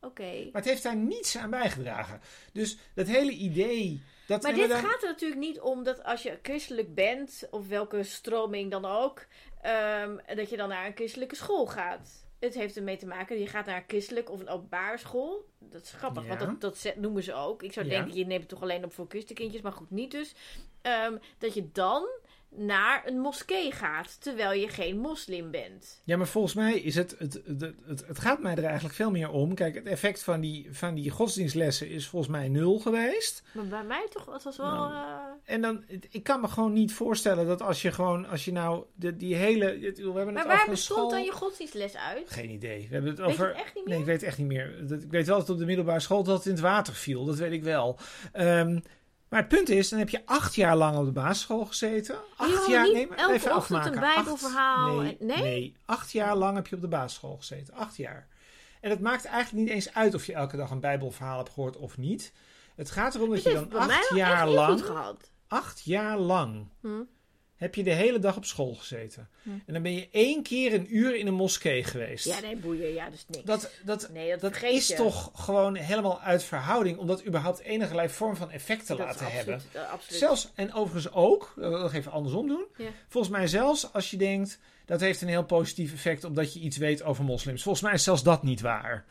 Oké. 0.00 0.22
maar 0.22 0.62
het 0.62 0.64
heeft 0.64 0.82
daar 0.82 0.96
niets 0.96 1.36
aan 1.36 1.50
bijgedragen. 1.50 2.20
Dus 2.52 2.78
dat 2.94 3.06
hele 3.06 3.30
idee... 3.32 4.02
Dat 4.26 4.42
Maar 4.42 4.54
dit 4.54 4.68
dan- 4.68 4.78
gaat 4.84 5.02
er 5.02 5.08
natuurlijk 5.08 5.40
niet 5.40 5.60
om 5.60 5.82
dat 5.82 6.04
als 6.04 6.22
je 6.22 6.38
christelijk 6.42 6.94
bent, 6.94 7.46
of 7.50 7.68
welke 7.68 8.02
stroming 8.02 8.70
dan 8.70 8.84
ook, 8.84 9.26
ehm, 9.62 10.16
dat 10.34 10.50
je 10.50 10.56
dan 10.56 10.68
naar 10.68 10.86
een 10.86 10.94
christelijke 10.94 11.36
school 11.36 11.66
gaat. 11.66 12.24
Het 12.40 12.54
heeft 12.54 12.76
ermee 12.76 12.96
te 12.96 13.06
maken, 13.06 13.38
je 13.38 13.46
gaat 13.46 13.66
naar 13.66 13.76
een 13.76 13.84
christelijk 13.86 14.30
of 14.30 14.40
een 14.40 14.48
openbare 14.48 14.98
school. 14.98 15.48
Dat 15.58 15.82
is 15.82 15.90
grappig, 15.92 16.22
Ja. 16.26 16.36
want 16.36 16.60
dat, 16.60 16.80
dat 16.82 16.96
noemen 16.96 17.22
ze 17.22 17.34
ook. 17.34 17.62
Ik 17.62 17.72
zou 17.72 17.86
Ja. 17.86 17.92
denken, 17.92 18.16
je 18.16 18.26
neemt 18.26 18.40
het 18.40 18.48
toch 18.50 18.62
alleen 18.62 18.84
op 18.84 18.92
voor 18.92 19.06
christenkindjes, 19.08 19.60
maar 19.60 19.72
goed, 19.72 19.90
niet 19.90 20.10
dus. 20.10 20.34
Ehm, 20.82 21.16
dat 21.38 21.54
je 21.54 21.72
dan 21.72 22.08
naar 22.50 23.02
een 23.06 23.18
moskee 23.18 23.72
gaat, 23.72 24.16
terwijl 24.22 24.60
je 24.60 24.68
geen 24.68 24.98
moslim 24.98 25.50
bent. 25.50 26.00
Ja, 26.04 26.16
maar 26.16 26.26
volgens 26.26 26.54
mij 26.54 26.78
is 26.78 26.94
het, 26.94 27.14
het, 27.18 27.40
het, 27.46 27.74
het, 27.86 28.06
het 28.06 28.18
gaat 28.18 28.40
mij 28.40 28.54
er 28.54 28.64
eigenlijk 28.64 28.94
veel 28.94 29.10
meer 29.10 29.30
om. 29.30 29.54
Kijk, 29.54 29.74
het 29.74 29.86
effect 29.86 30.22
van 30.22 30.40
die, 30.40 30.68
van 30.70 30.94
die 30.94 31.10
godsdienstlessen 31.10 31.88
is 31.88 32.06
volgens 32.08 32.32
mij 32.32 32.48
nul 32.48 32.78
geweest. 32.78 33.42
Maar 33.52 33.66
bij 33.66 33.84
mij 33.84 34.06
toch, 34.10 34.32
het 34.32 34.42
was 34.42 34.56
wel... 34.56 34.66
Nou, 34.66 34.92
eh, 34.92 35.54
En 35.54 35.60
dan, 35.60 35.84
ik 36.10 36.22
kan 36.22 36.40
me 36.40 36.48
gewoon 36.48 36.72
niet 36.72 36.92
voorstellen 36.92 37.46
dat 37.46 37.62
als 37.62 37.82
je 37.82 37.92
gewoon, 37.92 38.26
als 38.26 38.44
je 38.44 38.52
nou 38.52 38.84
de, 38.94 39.16
die 39.16 39.34
hele, 39.34 39.64
het- 39.64 39.98
we 39.98 40.04
hebben 40.04 40.26
het 40.26 40.34
maar 40.34 40.44
over 40.44 40.56
waar 40.56 40.68
bestond 40.70 40.98
school. 40.98 41.10
dan 41.10 41.22
je 41.24 41.32
godsdienstles 41.32 41.96
uit? 41.96 42.30
Geen 42.30 42.50
idee. 42.50 42.86
We 42.88 42.94
hebben 42.94 43.10
het 43.10 43.20
Weet 43.20 43.28
over. 43.28 43.48
het 43.48 43.56
echt 43.56 43.74
niet 43.74 43.84
meer? 43.84 43.92
Nee, 43.92 43.98
ik 43.98 44.06
weet 44.06 44.20
het 44.20 44.28
echt 44.28 44.38
niet 44.38 44.46
meer. 44.46 44.86
Dat, 44.88 45.02
ik 45.02 45.10
weet 45.10 45.26
wel 45.26 45.38
dat 45.38 45.50
op 45.50 45.58
de 45.58 45.64
middelbare 45.66 46.00
school 46.00 46.22
dat 46.22 46.36
het 46.36 46.46
in 46.46 46.52
het 46.52 46.60
water 46.60 46.94
viel. 46.94 47.24
Dat 47.24 47.36
weet 47.36 47.52
ik 47.52 47.62
wel. 47.62 47.98
Ehm, 48.32 48.78
maar 49.28 49.40
het 49.40 49.48
punt 49.48 49.68
is, 49.68 49.88
dan 49.88 49.98
heb 49.98 50.08
je 50.08 50.26
acht 50.26 50.54
jaar 50.54 50.76
lang 50.76 50.96
op 50.96 51.04
de 51.04 51.12
basisschool 51.12 51.64
gezeten. 51.64 52.16
Acht 52.36 52.66
jaar, 52.66 52.92
nee, 52.92 53.06
maar 53.06 53.30
even 53.30 53.50
afmaken. 53.52 53.92
een 53.92 54.00
Bijbelverhaal 54.00 55.00
Acht- 55.00 55.20
nee, 55.20 55.42
nee? 55.42 55.76
acht 55.84 56.12
jaar 56.12 56.36
lang 56.36 56.56
heb 56.56 56.66
je 56.66 56.74
op 56.74 56.80
de 56.80 56.88
basisschool 56.88 57.36
gezeten. 57.36 57.74
Acht 57.74 57.96
jaar. 57.96 58.26
En 58.80 58.90
het 58.90 59.00
maakt 59.00 59.24
eigenlijk 59.24 59.64
niet 59.66 59.74
eens 59.74 59.94
uit 59.94 60.14
of 60.14 60.26
je 60.26 60.32
elke 60.32 60.56
dag 60.56 60.70
een 60.70 60.80
Bijbelverhaal 60.80 61.36
hebt 61.36 61.50
gehoord 61.50 61.76
of 61.76 61.96
niet. 61.98 62.32
Het 62.76 62.90
gaat 62.90 63.14
erom 63.14 63.30
dat 63.30 63.42
je 63.42 63.52
dan 63.52 63.72
acht 63.72 64.10
jaar 64.14 64.48
lang, 64.48 64.82
acht 65.48 65.80
jaar 65.84 66.18
lang 66.18 66.68
Hm? 66.80 67.02
Heb 67.56 67.74
je 67.74 67.82
de 67.82 67.92
hele 67.92 68.18
dag 68.18 68.36
op 68.36 68.44
school 68.44 68.74
gezeten. 68.74 69.28
Hm. 69.42 69.50
En 69.66 69.72
dan 69.72 69.82
ben 69.82 69.94
je 69.94 70.08
één 70.10 70.42
keer 70.42 70.74
een 70.74 70.96
uur 70.96 71.16
in 71.16 71.26
een 71.26 71.34
moskee 71.34 71.84
geweest. 71.84 72.24
Ja, 72.24 72.40
nee, 72.40 72.56
boeien. 72.56 72.92
Ja, 72.94 73.10
dus 73.10 73.24
niks. 73.28 73.44
Dat, 73.44 73.70
dat, 73.84 74.08
nee, 74.12 74.30
dat, 74.30 74.40
dat 74.40 74.62
is 74.62 74.86
toch 74.86 75.30
gewoon 75.34 75.74
helemaal 75.74 76.20
uit 76.20 76.42
verhouding 76.42 76.98
om 76.98 77.06
dat 77.06 77.26
überhaupt 77.26 77.60
enige 77.60 78.08
vorm 78.08 78.36
van 78.36 78.50
effect 78.50 78.86
te 78.86 78.96
Dat 78.96 78.98
laten 79.06 79.26
absoluut, 79.26 79.36
hebben. 79.46 79.62
dat- 79.72 79.88
absoluut. 79.88 80.20
Zelfs, 80.20 80.50
en 80.54 80.72
overigens 80.72 81.14
ook, 81.14 81.54
eh, 81.56 81.70
dat 81.70 81.92
even 81.92 82.12
andersom 82.12 82.48
doen. 82.48 82.64
Ja. 82.76 82.88
Volgens 83.08 83.32
mij 83.32 83.46
zelfs 83.46 83.92
als 83.92 84.10
je 84.10 84.16
denkt, 84.16 84.58
dat 84.84 85.00
heeft 85.00 85.22
een 85.22 85.28
heel 85.28 85.44
positief 85.44 85.92
effect 85.92 86.24
omdat 86.24 86.52
je 86.52 86.60
iets 86.60 86.76
weet 86.76 87.02
over 87.02 87.24
moslims. 87.24 87.62
Volgens 87.62 87.84
mij 87.84 87.94
is 87.94 88.02
zelfs 88.02 88.22
dat 88.22 88.42
niet 88.42 88.60
waar. 88.60 89.04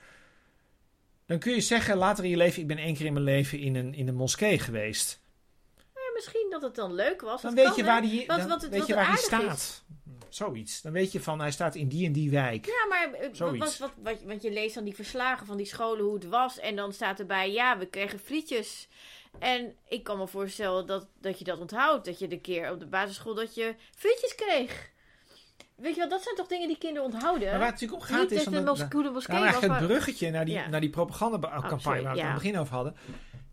Dan 1.25 1.39
kun 1.39 1.53
je 1.53 1.62
zeggen 1.62 1.97
later 1.97 2.23
in 2.23 2.29
je 2.29 2.38
leven, 2.38 2.62
ik 2.62 2.67
ben 2.67 2.77
één 2.77 2.95
keer 2.95 3.05
in 3.05 3.13
mijn 3.13 3.25
leven 3.25 3.60
in 3.60 3.75
een, 3.75 3.93
in 3.93 4.08
een 4.08 4.15
moskee 4.15 4.60
geweest. 4.60 5.23
Misschien 6.15 6.47
dat 6.49 6.62
het 6.62 6.75
dan 6.75 6.93
leuk 6.93 7.21
was. 7.21 7.41
Dan 7.41 7.56
weet 7.56 7.75
je 7.75 7.84
waar 7.84 8.01
die, 8.01 8.25
weet 8.69 8.88
je 8.88 8.95
waar 8.95 9.17
staat. 9.17 9.84
Zoiets. 10.30 10.82
Dan 10.82 10.91
weet 10.91 11.12
je 11.12 11.21
van, 11.21 11.39
hij 11.39 11.51
staat 11.51 11.75
in 11.75 11.88
die 11.88 12.06
en 12.06 12.12
die 12.12 12.30
wijk. 12.30 12.65
Ja, 12.65 12.86
maar 12.89 13.13
eh, 13.13 13.30
wat, 13.38 13.58
wat, 13.58 13.78
wat, 13.78 13.91
wat, 14.04 14.21
want 14.23 14.41
je 14.41 14.51
leest 14.51 14.75
dan 14.75 14.84
die 14.84 14.95
verslagen 14.95 15.45
van 15.45 15.58
die 15.58 15.65
scholen 15.65 16.06
hoe 16.06 16.13
het 16.13 16.28
was. 16.28 16.60
En 16.60 16.75
dan 16.75 16.93
staat 16.93 17.19
erbij, 17.19 17.51
ja, 17.51 17.78
we 17.78 17.86
kregen 17.86 18.19
frietjes. 18.19 18.88
En 19.39 19.75
ik 19.88 20.04
kan 20.04 20.17
me 20.17 20.28
voorstellen 20.28 20.88
dat, 20.88 21.08
dat 21.21 21.39
je 21.39 21.45
dat 21.45 21.60
onthoudt. 21.60 22.06
Dat 22.06 22.19
je 22.19 22.28
de 22.28 22.39
keer 22.39 22.71
op 22.71 22.80
de 22.80 22.86
basisschool 22.86 23.34
dat 23.34 23.56
je 23.56 23.75
frietjes 23.95 24.36
kreeg. 24.36 24.93
Weet 25.75 25.93
je 25.93 25.99
wel, 25.99 26.10
dat 26.10 26.23
zijn 26.23 26.36
toch 26.36 26.47
dingen 26.47 26.67
die 26.67 26.78
kinderen 26.78 27.04
onthouden? 27.04 27.49
Maar 27.49 27.60
waar 27.60 27.71
het 27.71 27.82
natuurlijk 27.82 28.01
om 28.01 28.15
gaat 28.15 28.21
Niet 28.21 28.32
is... 28.32 28.43
dat 28.43 28.54
de 28.54 28.62
moskee 28.62 29.39
Nou, 29.39 29.51
was, 29.51 29.62
het 29.62 29.78
bruggetje 29.78 30.32
naar 30.32 30.45
die, 30.45 30.54
Ja. 30.54 30.67
naar 30.67 30.82
die 30.82 30.89
propagandacampagne 30.89 31.78
Oh, 31.78 31.84
waar 31.84 32.13
we 32.13 32.19
het 32.19 32.19
aan 32.19 32.34
het 32.34 32.43
begin 32.43 32.58
over 32.58 32.73
hadden. 32.73 32.95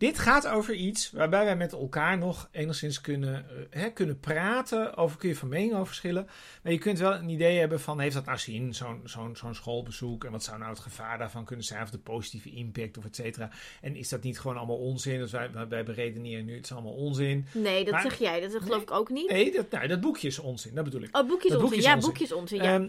Dit 0.03 0.19
gaat 0.19 0.47
over 0.49 0.75
iets 0.75 1.11
waarbij 1.11 1.45
wij 1.45 1.57
met 1.57 1.73
elkaar 1.73 2.19
nog 2.19 2.49
enigszins 2.53 3.01
kunnen, 3.01 3.35
eh, 3.71 3.81
hè, 3.81 3.91
kunnen 3.91 4.21
praten. 4.21 4.97
Over 4.97 5.19
kun 5.19 5.29
je 5.29 5.37
van 5.37 5.49
mening 5.49 5.73
over 5.73 5.87
verschillen. 5.87 6.27
Maar 6.63 6.73
je 6.73 6.79
kunt 6.79 6.99
wel 6.99 7.15
een 7.15 7.29
idee 7.29 7.59
hebben 7.59 7.81
van, 7.81 8.01
heeft 8.01 8.15
dat 8.15 8.25
nou 8.25 8.39
zin, 8.39 8.75
zo'n 8.75 9.01
zo'n 9.05 9.37
zo'n 9.37 9.55
schoolbezoek? 9.55 10.25
En 10.25 10.31
wat 10.31 10.43
zou 10.45 10.59
nou 10.59 10.71
het 10.71 10.81
gevaar 10.81 11.19
daarvan 11.19 11.45
kunnen 11.45 11.65
zijn? 11.65 11.83
Of 11.83 11.91
de 11.91 11.99
positieve 11.99 12.51
impact 12.51 12.99
of 12.99 13.05
et 13.05 13.17
cetera. 13.17 13.51
En 13.81 13.97
is 13.97 14.09
dat 14.09 14.23
niet 14.23 14.41
gewoon 14.41 14.57
allemaal 14.57 14.79
onzin? 14.79 15.19
Dus 15.19 15.33
wij, 15.33 15.51
wij, 15.69 15.85
beredeneren 15.85 16.45
nu, 16.45 16.55
het 16.55 16.65
is 16.65 16.73
allemaal 16.73 16.93
onzin. 16.93 17.47
Nee, 17.53 17.85
dat 17.85 17.93
Maar- 17.93 18.03
zeg 18.03 18.19
jij. 18.19 18.41
Dat 18.41 18.51
geloof 18.51 18.69
Nee. 18.69 18.81
ik 18.81 18.91
ook 18.91 19.11
niet. 19.11 19.31
Nee, 19.31 19.53
dat, 19.53 19.71
nou, 19.71 19.87
dat 19.87 20.01
boekje 20.01 20.29
is 20.29 20.39
onzin, 20.39 20.75
dat 20.75 20.85
bedoel 20.85 21.03
ik. 21.03 21.17
Oh, 21.17 21.23
onzin. 21.23 21.59
boekje 21.59 21.77
is 21.77 21.85
ja, 21.85 21.95
onzin. 21.95 22.11
boekjes 22.11 22.33
onzin. 22.33 22.63
Ja. 22.63 22.75
Ehm, 22.75 22.89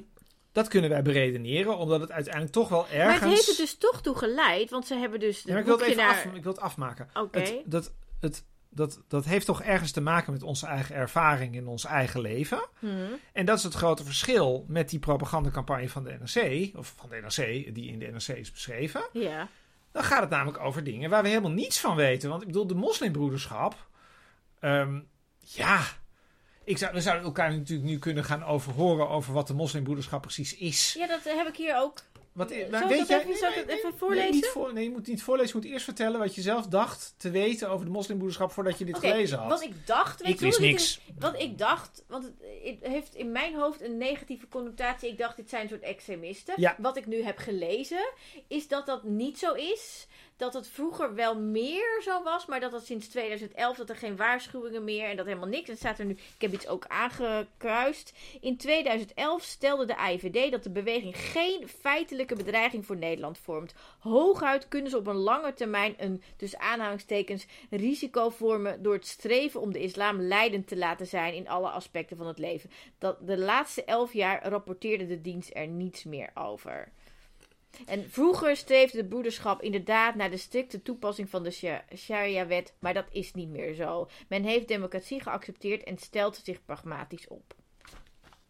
dat 0.53 0.67
kunnen 0.67 0.89
wij 0.89 1.01
beredeneren, 1.01 1.77
omdat 1.77 2.01
het 2.01 2.11
uiteindelijk 2.11 2.53
toch 2.53 2.69
wel 2.69 2.87
ergens... 2.87 3.05
Maar 3.05 3.29
het 3.29 3.37
heeft 3.37 3.49
er 3.49 3.55
dus 3.65 3.77
toch 3.77 4.01
toe 4.01 4.15
geleid, 4.17 4.69
want 4.69 4.87
ze 4.87 4.95
hebben 4.95 5.19
dus 5.19 5.43
Ja, 5.45 5.57
ik 5.57 5.65
wil 5.65 5.77
het 5.77 5.85
even 5.85 6.03
naar... 6.03 6.09
af, 6.09 6.25
ik 6.25 6.43
wil 6.43 6.51
het 6.51 6.61
afmaken. 6.61 7.09
Oké. 7.13 7.39
Het, 7.39 7.61
dat, 7.65 7.93
het, 8.19 8.45
dat, 8.69 9.03
dat 9.07 9.25
heeft 9.25 9.45
toch 9.45 9.61
ergens 9.61 9.91
te 9.91 10.01
maken 10.01 10.33
met 10.33 10.43
onze 10.43 10.67
eigen 10.67 10.95
ervaring 10.95 11.55
in 11.55 11.67
ons 11.67 11.85
eigen 11.85 12.21
leven. 12.21 12.67
Hmm. 12.79 13.19
En 13.33 13.45
dat 13.45 13.57
is 13.57 13.63
het 13.63 13.73
grote 13.73 14.03
verschil 14.03 14.65
met 14.67 14.89
die 14.89 14.99
propagandacampagne 14.99 15.89
van 15.89 16.03
de 16.03 16.17
NRC, 16.19 16.71
of 16.77 16.93
van 16.97 17.09
de 17.09 17.15
NRC, 17.21 17.75
die 17.75 17.91
in 17.91 17.99
de 17.99 18.07
NRC 18.07 18.27
is 18.27 18.51
beschreven. 18.51 19.03
Ja. 19.13 19.47
Dan 19.91 20.03
gaat 20.03 20.21
het 20.21 20.29
namelijk 20.29 20.59
over 20.59 20.83
dingen 20.83 21.09
waar 21.09 21.23
we 21.23 21.29
helemaal 21.29 21.51
niets 21.51 21.79
van 21.79 21.95
weten. 21.95 22.29
Want 22.29 22.41
ik 22.41 22.47
bedoel, 22.47 22.67
de 22.67 22.75
moslimbroederschap. 22.75 23.87
ehm, 24.59 24.99
ja, 25.39 25.81
ik 26.63 26.77
zou, 26.77 26.93
we 26.93 27.01
zouden 27.01 27.25
elkaar 27.25 27.51
natuurlijk 27.51 27.89
nu 27.89 27.99
kunnen 27.99 28.23
gaan 28.23 28.43
overhoren 28.43 29.09
over 29.09 29.33
wat 29.33 29.47
de 29.47 29.53
moslimbroederschap 29.53 30.21
precies 30.21 30.57
is. 30.57 30.93
ja, 30.97 31.07
dat 31.07 31.23
heb 31.23 31.47
ik 31.47 31.55
hier 31.55 31.77
ook. 31.77 31.99
Wat, 32.33 32.49
Zal 32.51 32.69
maar 32.69 32.81
ik 32.83 32.87
weet 32.89 32.97
dat 32.99 33.07
jij, 33.07 33.19
even- 33.21 33.37
zal 33.37 33.49
ik 33.49 33.55
nee, 33.55 33.63
het 33.63 33.67
nee, 33.67 33.77
even 33.77 33.89
nee, 33.89 33.99
voorlezen? 33.99 34.31
niet 34.31 34.45
voor, 34.47 34.73
nee, 34.73 34.83
je 34.83 34.89
moet 34.89 35.07
niet 35.07 35.23
voorlezen. 35.23 35.49
Je 35.55 35.61
moet 35.61 35.71
eerst 35.73 35.85
vertellen 35.85 36.19
wat 36.19 36.35
je 36.35 36.41
zelf 36.41 36.67
dacht 36.67 37.13
te 37.17 37.29
weten 37.29 37.69
over 37.69 37.85
de 37.85 37.91
moslimbroederschap 37.91 38.51
voordat 38.51 38.77
je 38.79 38.85
dit 38.85 38.97
gelezen 38.97 39.37
had. 39.37 39.49
Wat 39.49 39.63
ik 39.63 39.87
dacht, 39.87 40.21
weet 40.21 40.31
Ik 40.33 40.39
je 40.39 40.45
wist 40.45 40.59
niks. 40.59 40.83
is- 40.83 40.99
Wat 41.19 41.39
ik 41.41 41.57
dacht, 41.57 42.03
want 42.07 42.23
het, 42.23 42.33
het 42.63 42.77
heeft 42.91 43.15
in 43.15 43.31
mijn 43.31 43.55
hoofd 43.55 43.81
een 43.81 43.97
negatieve 43.97 44.47
connotatie. 44.47 45.09
Ik 45.09 45.17
dacht, 45.17 45.35
dit 45.35 45.49
zijn 45.49 45.61
een 45.63 45.69
soort 45.69 45.81
extremisten. 45.81 46.53
Ja. 46.57 46.75
Wat 46.77 46.97
ik 46.97 47.05
nu 47.05 47.23
heb 47.23 47.37
gelezen, 47.37 48.09
is 48.47 48.67
dat 48.67 48.85
dat 48.85 49.03
niet 49.03 49.37
zo 49.39 49.53
is. 49.53 50.07
Dat 50.43 50.53
het 50.53 50.67
vroeger 50.67 51.15
wel 51.15 51.39
meer 51.39 52.01
zo 52.01 52.23
was, 52.23 52.45
maar 52.45 52.59
dat 52.59 52.71
het 52.71 52.85
sinds 52.85 53.07
2011 53.07 53.77
dat 53.77 53.89
er 53.89 53.95
geen 53.95 54.15
waarschuwingen 54.15 54.83
meer 54.83 55.09
en 55.09 55.15
dat 55.15 55.25
helemaal 55.25 55.47
niks. 55.47 55.69
En 55.69 55.77
staat 55.77 55.99
er 55.99 56.05
nu, 56.05 56.11
ik 56.11 56.41
heb 56.41 56.53
iets 56.53 56.67
ook 56.67 56.85
aangekruist. 56.87 58.13
In 58.41 58.57
2011 58.57 59.43
stelde 59.43 59.85
de 59.85 59.95
IVD 60.11 60.51
dat 60.51 60.63
de 60.63 60.69
beweging 60.69 61.17
geen 61.17 61.67
feitelijke 61.67 62.35
bedreiging 62.35 62.85
voor 62.85 62.97
Nederland 62.97 63.37
vormt. 63.37 63.73
Hooguit 63.99 64.67
kunnen 64.67 64.91
ze 64.91 64.97
op 64.97 65.07
een 65.07 65.15
lange 65.15 65.53
termijn 65.53 65.95
een, 65.97 66.23
tussen 66.37 66.59
aanhalingstekens, 66.59 67.45
risico 67.69 68.29
vormen 68.29 68.83
door 68.83 68.93
het 68.93 69.07
streven 69.07 69.61
om 69.61 69.71
de 69.71 69.81
islam 69.81 70.21
leidend 70.21 70.67
te 70.67 70.77
laten 70.77 71.07
zijn 71.07 71.33
in 71.33 71.49
alle 71.49 71.69
aspecten 71.69 72.17
van 72.17 72.27
het 72.27 72.37
leven. 72.37 72.69
Dat 72.97 73.27
de 73.27 73.37
laatste 73.37 73.83
elf 73.83 74.13
jaar 74.13 74.47
rapporteerde 74.47 75.07
de 75.07 75.21
dienst 75.21 75.49
er 75.53 75.67
niets 75.67 76.03
meer 76.03 76.31
over. 76.33 76.91
En 77.85 78.09
vroeger 78.09 78.55
streefde 78.55 78.97
de 78.97 79.05
broederschap 79.07 79.61
inderdaad 79.61 80.15
naar 80.15 80.29
de 80.29 80.37
strikte 80.37 80.81
toepassing 80.81 81.29
van 81.29 81.43
de 81.43 81.51
sha- 81.51 81.83
Sharia-wet, 81.97 82.73
maar 82.79 82.93
dat 82.93 83.05
is 83.11 83.33
niet 83.33 83.49
meer 83.49 83.73
zo. 83.73 84.09
Men 84.27 84.43
heeft 84.43 84.67
democratie 84.67 85.21
geaccepteerd 85.21 85.83
en 85.83 85.97
stelt 85.97 86.39
zich 86.43 86.65
pragmatisch 86.65 87.27
op. 87.27 87.53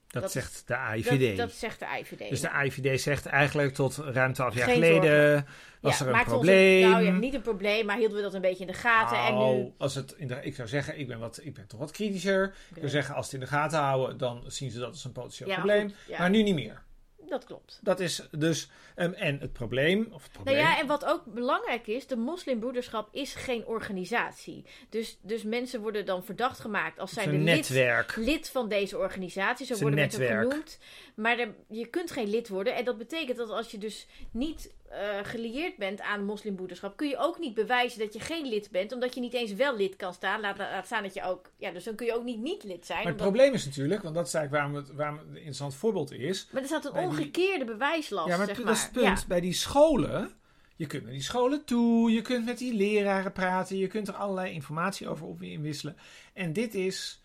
dat, 0.08 0.22
dat- 0.22 0.32
zegt 0.32 0.68
de 0.68 0.76
AIVD. 0.78 1.38
dat 1.38 1.52
zegt 1.52 1.80
de 1.80 1.86
IVD. 2.00 2.30
dus 2.30 2.42
de 2.42 2.50
AIVD 2.50 3.02
zegt 3.02 3.26
eigenlijk 3.26 3.74
tot 3.74 3.96
ruim 3.98 4.34
12 4.34 4.56
jaar 4.56 4.70
geleden 4.70 5.46
was 5.82 6.00
ja, 6.00 6.06
er 6.06 6.14
een 6.16 6.24
probleem. 6.24 6.90
nou 6.90 7.04
ja, 7.04 7.12
niet 7.12 7.34
een 7.34 7.42
probleem, 7.42 7.86
maar 7.86 7.98
hielden 7.98 8.18
we 8.18 8.24
dat 8.24 8.34
een 8.34 8.42
beetje 8.42 8.66
in 8.66 8.72
de 8.72 8.78
gaten. 8.78 9.18
en 9.18 9.34
Nou, 9.34 9.56
nu, 9.58 9.74
als 9.78 9.96
het 9.96 10.12
in 10.18 10.28
de, 10.28 10.40
ik 10.42 10.56
zou 10.56 10.68
zeggen, 10.68 11.00
ik 11.00 11.08
ben, 11.08 11.20
wat, 11.20 11.40
ik 11.44 11.54
ben 11.54 11.68
toch 11.68 11.80
wat 11.80 11.92
kritischer. 11.92 12.44
Ik 12.44 12.52
Oké. 12.70 12.80
zou 12.80 12.90
zeggen, 12.92 13.16
als 13.16 13.30
ze 13.30 13.36
het 13.36 13.44
in 13.44 13.50
de 13.50 13.56
gaten 13.56 13.80
houden, 13.80 14.18
dan 14.18 14.44
zien 14.48 14.72
ze 14.72 14.80
dat 14.80 14.90
als 14.90 15.04
een 15.06 15.12
potentieel 15.12 15.50
Ja, 15.50 15.56
probleem. 15.56 15.94
goed. 16.08 16.18
Maar 16.18 16.30
nu 16.30 16.44
niet 16.44 16.56
meer. 16.56 16.84
Dat 17.30 17.46
klopt. 17.46 17.80
Dat 17.82 18.00
is 18.00 18.28
dus, 18.32 18.70
ehm, 18.96 19.12
en 19.14 19.40
het 19.40 19.54
probleem, 19.54 20.08
of 20.12 20.24
het 20.24 20.32
probleem, 20.32 20.56
Nou 20.56 20.68
ja, 20.68 20.80
en 20.80 20.88
wat 20.88 21.06
ook 21.06 21.26
belangrijk 21.26 21.88
is, 21.88 22.08
de 22.08 22.16
moslimbroederschap 22.16 23.10
is 23.12 23.36
geen 23.36 23.66
organisatie. 23.66 24.66
Dus, 24.90 25.18
dus 25.22 25.44
mensen 25.44 25.82
worden 25.82 26.06
dan 26.06 26.24
verdacht 26.24 26.60
gemaakt 26.60 27.00
als 27.00 27.12
zijn 27.14 27.30
lid, 27.32 27.44
netwerk. 27.44 28.16
lid 28.16 28.50
van 28.50 28.70
deze 28.70 28.98
organisatie. 28.98 29.66
Zo 29.66 29.74
een 29.74 29.80
worden 29.80 30.00
mensen 30.00 30.28
genoemd. 30.28 30.80
Maar 31.16 31.40
er- 31.40 31.56
je 31.70 31.86
kunt 31.86 32.12
geen 32.12 32.30
lid 32.30 32.48
worden. 32.50 32.76
En 32.76 32.86
dat 32.86 32.98
betekent 32.98 33.38
dat 33.38 33.50
als 33.50 33.72
je 33.72 33.78
dus 33.78 34.08
niet 34.32 34.72
eh 34.94 35.20
gelieerd 35.24 35.78
bent 35.78 36.02
aan 36.02 36.20
de 36.20 36.26
moslimbroederschap, 36.26 36.98
kun 36.98 37.08
je 37.08 37.18
ook 37.18 37.40
niet 37.40 37.54
bewijzen 37.54 38.00
dat 38.00 38.14
je 38.14 38.20
geen 38.20 38.48
lid 38.48 38.72
bent, 38.72 38.92
omdat 38.92 39.14
je 39.14 39.20
niet 39.22 39.34
eens 39.34 39.54
wel 39.54 39.76
lid 39.78 39.96
kan 39.96 40.14
staan. 40.14 40.42
Laat, 40.42 40.58
laat 40.58 40.86
staan 40.86 41.04
dat 41.04 41.14
je 41.14 41.24
ook, 41.24 41.52
ja, 41.58 41.72
dus 41.72 41.84
dan 41.84 41.96
kun 41.96 42.06
je 42.06 42.16
ook 42.16 42.24
niet 42.24 42.40
niet 42.40 42.64
lid 42.64 42.86
zijn. 42.86 42.98
Maar 43.04 43.08
het 43.12 43.16
omdat- 43.22 43.34
probleem 43.34 43.54
is 43.54 43.66
natuurlijk, 43.66 44.02
want 44.02 44.16
dat 44.16 44.28
is 44.28 44.34
eigenlijk 44.34 44.64
waarom 44.66 44.84
het, 44.86 44.96
waarom 44.96 45.18
het 45.18 45.28
een 45.28 45.36
interessant 45.36 45.76
voorbeeld 45.76 46.12
is. 46.12 46.48
maar 46.52 46.62
er 46.62 46.68
staat 46.68 46.86
een 46.86 46.92
bij 46.92 47.02
die- 47.02 47.10
omgekeerde 47.10 47.66
bewijslast, 47.66 48.28
ja, 48.30 48.38
maar 48.38 48.46
zeg 48.48 48.58
maar. 48.58 48.66
dat 48.66 48.76
is 48.76 48.82
het 48.84 48.92
punt. 48.92 49.20
Ja. 49.20 49.28
Bij 49.28 49.40
die 49.42 49.54
scholen, 49.54 50.32
je 50.76 50.88
kunt 50.88 51.04
naar 51.04 51.12
die 51.12 51.22
scholen 51.22 51.66
toe, 51.66 52.12
je 52.12 52.22
kunt 52.22 52.46
met 52.46 52.58
die 52.58 52.74
leraren 52.74 53.32
praten, 53.32 53.78
je 53.78 53.88
kunt 53.88 54.08
er 54.08 54.14
allerlei 54.14 54.54
informatie 54.54 55.08
over 55.08 55.26
op 55.28 55.42
inwisselen. 55.42 55.98
En 56.34 56.54
dit 56.54 56.74
is, 56.76 57.24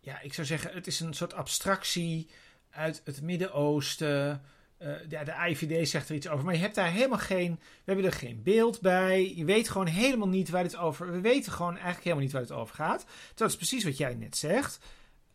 ja, 0.00 0.20
ik 0.20 0.34
zou 0.34 0.46
zeggen, 0.46 0.72
het 0.74 0.86
is 0.86 1.00
een 1.00 1.14
soort 1.14 1.34
abstractie 1.34 2.28
uit 2.70 3.00
het 3.04 3.22
Midden-Oosten. 3.22 4.42
Eh, 4.78 5.08
ja, 5.08 5.24
de 5.24 5.48
IVD 5.48 5.88
zegt 5.88 6.08
er 6.08 6.14
iets 6.14 6.28
over, 6.28 6.44
maar 6.44 6.54
je 6.54 6.60
hebt 6.60 6.74
daar 6.74 6.90
helemaal 6.90 7.18
geen, 7.18 7.54
we 7.54 7.82
hebben 7.84 8.04
er 8.04 8.12
geen 8.12 8.42
beeld 8.42 8.80
bij. 8.80 9.34
Je 9.34 9.44
weet 9.44 9.68
gewoon 9.68 9.86
helemaal 9.86 10.28
niet 10.28 10.50
waar 10.50 10.62
dit 10.62 10.76
over, 10.76 11.12
we 11.12 11.20
weten 11.20 11.52
gewoon 11.52 11.72
eigenlijk 11.72 12.02
helemaal 12.02 12.24
niet 12.24 12.32
waar 12.32 12.42
het 12.42 12.52
over 12.52 12.74
gaat. 12.74 13.04
Dat 13.34 13.50
is 13.50 13.56
precies 13.56 13.84
wat 13.84 13.96
jij 13.96 14.14
net 14.14 14.36
zegt. 14.36 14.78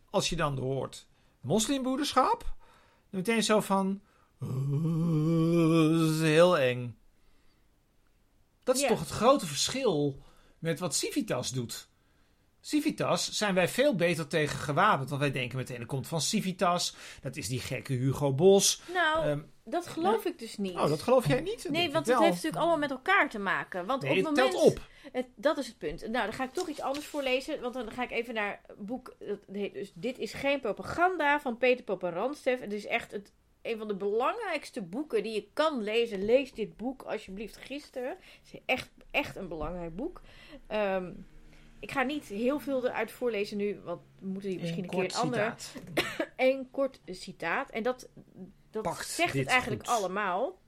Als 0.09 0.29
je 0.29 0.35
dan 0.35 0.57
hoort 0.57 1.07
moslimbroederschap, 1.41 2.43
dan 3.09 3.19
meteen 3.19 3.43
zo 3.43 3.59
van, 3.59 4.01
"Oh, 4.39 5.99
dat 5.99 6.09
is 6.09 6.21
heel 6.21 6.57
eng. 6.57 6.95
Dat 8.63 8.75
is 8.75 8.87
toch 8.87 8.99
het 8.99 9.09
grote 9.09 9.45
verschil 9.45 10.21
met 10.59 10.79
wat 10.79 10.95
Civitas 10.95 11.51
doet. 11.51 11.87
Civitas 12.61 13.31
zijn 13.31 13.53
wij 13.53 13.67
veel 13.67 13.95
beter 13.95 14.27
tegen 14.27 14.59
gewapend. 14.59 15.09
Want 15.09 15.21
wij 15.21 15.31
denken 15.31 15.57
meteen, 15.57 15.79
er 15.79 15.85
komt 15.85 16.07
van 16.07 16.21
Civitas. 16.21 16.95
Dat 17.21 17.35
is 17.35 17.47
die 17.47 17.59
gekke 17.59 17.93
Hugo 17.93 18.33
Bos. 18.33 18.81
Nou, 18.93 19.25
Ehm, 19.25 19.39
dat 19.63 19.87
geloof 19.87 20.25
ik 20.25 20.39
dus 20.39 20.57
niet. 20.57 20.75
oh, 20.75 20.87
dat 20.89 21.01
geloof 21.01 21.27
jij 21.27 21.41
niet? 21.41 21.63
Dat 21.63 21.71
Nee, 21.71 21.91
want 21.91 22.07
het 22.07 22.17
heeft 22.17 22.29
natuurlijk 22.29 22.57
allemaal 22.61 22.77
met 22.77 22.91
elkaar 22.91 23.29
te 23.29 23.39
maken. 23.39 23.85
Want 23.85 24.01
Nee, 24.01 24.11
op 24.11 24.17
het 24.17 24.25
moment, 24.25 24.51
telt 24.51 24.63
op. 24.63 24.79
Het, 25.11 25.25
dat 25.35 25.57
is 25.57 25.67
het 25.67 25.77
punt. 25.77 26.01
Nou, 26.01 26.25
dan 26.25 26.33
ga 26.33 26.43
ik 26.43 26.53
toch 26.53 26.67
iets 26.67 26.81
anders 26.81 27.05
voorlezen. 27.05 27.61
Want 27.61 27.73
dan 27.73 27.91
ga 27.91 28.03
ik 28.03 28.11
even 28.11 28.33
naar 28.33 28.61
boek. 28.77 29.15
Dat 29.19 29.37
heet 29.51 29.73
dus 29.73 29.91
Dit 29.95 30.17
is 30.17 30.33
geen 30.33 30.59
propaganda 30.59 31.39
van 31.39 31.57
Peter 31.57 31.83
Poppen-Randstef. 31.83 32.59
Het 32.59 32.73
is 32.73 32.85
echt 32.85 33.11
het, 33.11 33.33
een 33.61 33.77
van 33.77 33.87
de 33.87 33.95
belangrijkste 33.95 34.81
boeken 34.81 35.23
die 35.23 35.33
je 35.33 35.47
kan 35.53 35.83
lezen. 35.83 36.25
Lees 36.25 36.53
dit 36.53 36.77
boek 36.77 37.01
alsjeblieft 37.01 37.57
gisteren. 37.57 38.09
Het 38.09 38.53
is 38.53 38.59
echt, 38.65 38.89
echt 39.11 39.35
een 39.35 39.47
belangrijk 39.47 39.95
boek. 39.95 40.21
Ehm, 40.67 41.11
ik 41.81 41.91
ga 41.91 42.03
niet 42.03 42.25
heel 42.25 42.59
veel 42.59 42.85
eruit 42.85 43.11
voorlezen 43.11 43.57
nu, 43.57 43.79
want 43.83 44.01
we 44.19 44.27
moeten 44.27 44.49
hier 44.49 44.59
misschien 44.59 44.83
een, 44.83 44.89
keer 44.89 45.03
een 45.03 45.13
ander 45.13 45.55
een 46.35 46.67
kort 46.71 47.01
citaat. 47.05 47.69
En 47.69 47.83
dat, 47.83 48.09
dat 48.69 48.83
Pakt 48.83 49.07
zegt 49.07 49.33
het 49.33 49.47
eigenlijk 49.47 49.87
goed. 49.87 49.95
allemaal. 49.95 50.59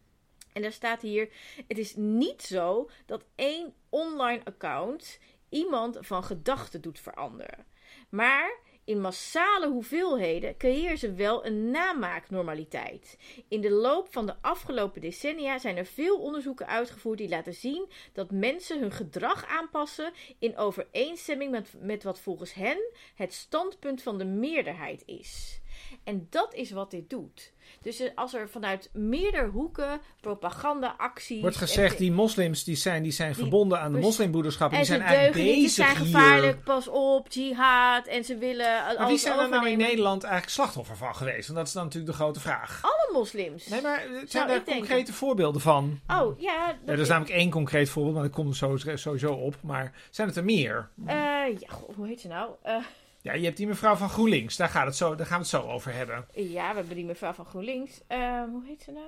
En 0.53 0.61
daar 0.61 0.71
staat 0.71 1.01
hier: 1.01 1.29
Het 1.67 1.77
is 1.77 1.95
niet 1.95 2.41
zo 2.41 2.89
dat 3.05 3.25
één 3.35 3.73
online 3.89 4.41
account 4.43 5.19
iemand 5.49 5.97
van 6.01 6.23
gedachten 6.23 6.81
doet 6.81 6.99
veranderen. 6.99 7.65
Maar 8.09 8.59
In 8.85 9.01
massale 9.01 9.67
hoeveelheden 9.67 10.57
creëren 10.57 10.97
ze 10.97 11.13
wel 11.13 11.45
een 11.45 11.71
namaaknormaliteit. 11.71 13.17
In 13.47 13.61
de 13.61 13.71
loop 13.71 14.07
van 14.11 14.25
de 14.25 14.35
afgelopen 14.41 15.01
decennia 15.01 15.57
zijn 15.57 15.77
er 15.77 15.85
veel 15.85 16.19
onderzoeken 16.19 16.67
uitgevoerd 16.67 17.17
die 17.17 17.29
laten 17.29 17.53
zien 17.53 17.89
dat 18.13 18.31
mensen 18.31 18.79
hun 18.79 18.91
gedrag 18.91 19.45
aanpassen 19.45 20.13
in 20.39 20.57
overeenstemming 20.57 21.51
met, 21.51 21.73
met 21.79 22.03
wat 22.03 22.19
volgens 22.19 22.53
hen 22.53 22.77
het 23.15 23.33
standpunt 23.33 24.01
van 24.01 24.17
de 24.17 24.25
meerderheid 24.25 25.03
is. 25.05 25.61
En 26.03 26.27
dat 26.29 26.53
is 26.53 26.71
wat 26.71 26.91
dit 26.91 27.09
doet. 27.09 27.53
Dus 27.83 28.01
als 28.15 28.33
er 28.33 28.49
vanuit 28.49 28.89
meerdere 28.93 29.47
hoeken 29.47 30.01
propaganda-acties. 30.21 31.41
Wordt 31.41 31.55
gezegd, 31.57 31.97
die 31.97 32.11
moslims 32.11 32.63
die 32.63 32.75
zijn, 32.75 33.03
die 33.03 33.11
zijn 33.11 33.31
Die- 33.31 33.41
verbonden 33.41 33.79
aan 33.79 33.91
de 33.93 33.99
moslimbroederschap. 33.99 34.71
En 34.71 34.77
die 34.77 34.85
zijn 34.85 35.01
eigenlijk 35.01 35.35
niet, 35.45 35.55
bezig 35.55 35.71
zijn 35.71 35.89
hier. 35.97 36.05
gevaarlijk, 36.05 36.63
pas 36.63 36.87
op, 36.87 37.27
jihad. 37.31 38.07
En 38.07 38.23
ze 38.23 38.37
willen 38.37 38.95
Maar 38.97 39.07
wie 39.07 39.17
zijn 39.17 39.39
er 39.39 39.49
nou 39.49 39.69
in. 39.69 39.77
Nederland 39.77 40.23
eigenlijk 40.23 40.53
slachtoffer 40.53 40.97
van 40.97 41.15
geweest? 41.15 41.45
Want 41.47 41.57
dat 41.59 41.67
is 41.67 41.73
dan 41.73 41.83
natuurlijk 41.83 42.11
de 42.11 42.17
grote 42.17 42.39
vraag. 42.39 42.79
Alle 42.81 43.09
moslims. 43.19 43.67
Nee, 43.67 43.81
maar 43.81 43.97
eh, 44.03 44.09
zijn 44.11 44.27
Zou 44.27 44.47
daar 44.47 44.55
denken. 44.55 44.73
concrete 44.75 45.13
voorbeelden 45.13 45.61
van? 45.61 45.99
Oh, 46.07 46.39
ja. 46.39 46.75
Er 46.85 46.99
is 46.99 47.07
namelijk 47.07 47.35
één 47.35 47.49
concreet 47.49 47.89
voorbeeld, 47.89 48.15
maar 48.15 48.23
dat 48.23 48.33
komt 48.33 48.61
er 48.61 48.99
sowieso- 48.99 49.31
op. 49.33 49.55
Maar 49.61 49.91
zijn 50.09 50.27
het 50.27 50.37
er 50.37 50.43
meer? 50.43 50.89
eh, 51.05 51.15
ja, 51.59 51.67
hoe 51.95 52.07
heet 52.07 52.21
ze 52.21 52.27
nou? 52.27 52.51
Eh, 52.63 52.75
Ja, 53.23 53.33
je 53.33 53.43
hebt 53.45 53.57
die 53.57 53.67
mevrouw 53.67 53.95
van 53.95 54.09
GroenLinks. 54.09 54.55
Daar, 54.55 54.69
gaat 54.69 54.85
het 54.85 54.95
zo, 54.95 55.15
daar 55.15 55.25
gaan 55.25 55.35
we 55.37 55.41
het 55.41 55.51
zo 55.51 55.61
over 55.61 55.93
hebben. 55.93 56.25
ja, 56.33 56.69
we 56.69 56.75
hebben 56.77 56.95
die 56.95 57.05
mevrouw 57.05 57.33
van 57.33 57.45
GroenLinks. 57.45 58.01
Eh, 58.07 58.43
hoe 58.43 58.63
heet 58.65 58.81
ze 58.81 58.91
nou? 58.91 59.05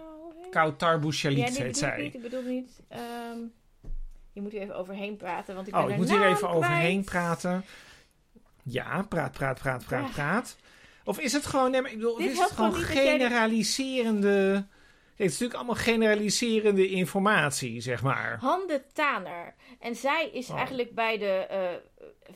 Kautar 0.52 1.00
Bouchalit 1.00 1.58
heet 1.58 1.68
ik 1.68 1.76
zij. 1.76 2.02
niet. 2.02 2.14
Ik 2.14 2.22
bedoel 2.22 2.42
niet. 2.42 2.80
Ehm, 2.88 3.38
je 4.34 4.42
moet 4.42 4.52
hier 4.52 4.62
even 4.62 4.76
overheen 4.76 5.18
praten, 5.18 5.56
want 5.56 5.68
ik 5.68 5.74
ben 5.74 5.82
Oh, 5.84 5.90
ik 5.90 5.96
haar 5.96 6.06
moet 6.06 6.18
hier 6.18 6.28
even 6.28 6.50
overheen 6.50 7.04
praten. 7.04 7.64
Ja, 8.64 9.02
praat, 9.10 9.32
praat, 9.32 9.60
praat, 9.60 9.86
praat, 9.86 10.08
Ja. 10.08 10.14
praat. 10.14 10.58
Of 11.04 11.20
is 11.20 11.34
het 11.34 11.46
gewoon, 11.46 11.72
nee, 11.72 11.82
ik 11.82 11.92
bedoel, 11.94 12.18
Dit 12.18 12.32
is 12.32 12.40
het 12.40 12.52
gewoon 12.52 12.72
jij 12.72 12.82
generaliserende... 12.84 14.66
Kijk, 15.16 15.28
het 15.28 15.34
is 15.34 15.40
natuurlijk 15.40 15.54
allemaal 15.70 15.84
generaliserende 15.96 16.88
informatie, 16.90 17.82
zeg 17.82 18.02
maar. 18.04 18.38
Hande 18.40 18.84
Taner. 18.94 19.54
En 19.80 19.96
zij 19.96 20.30
is 20.34 20.50
Oh. 20.50 20.58
eigenlijk 20.58 20.96
bij 20.96 21.18
de 21.18 21.26
eh 21.50 21.60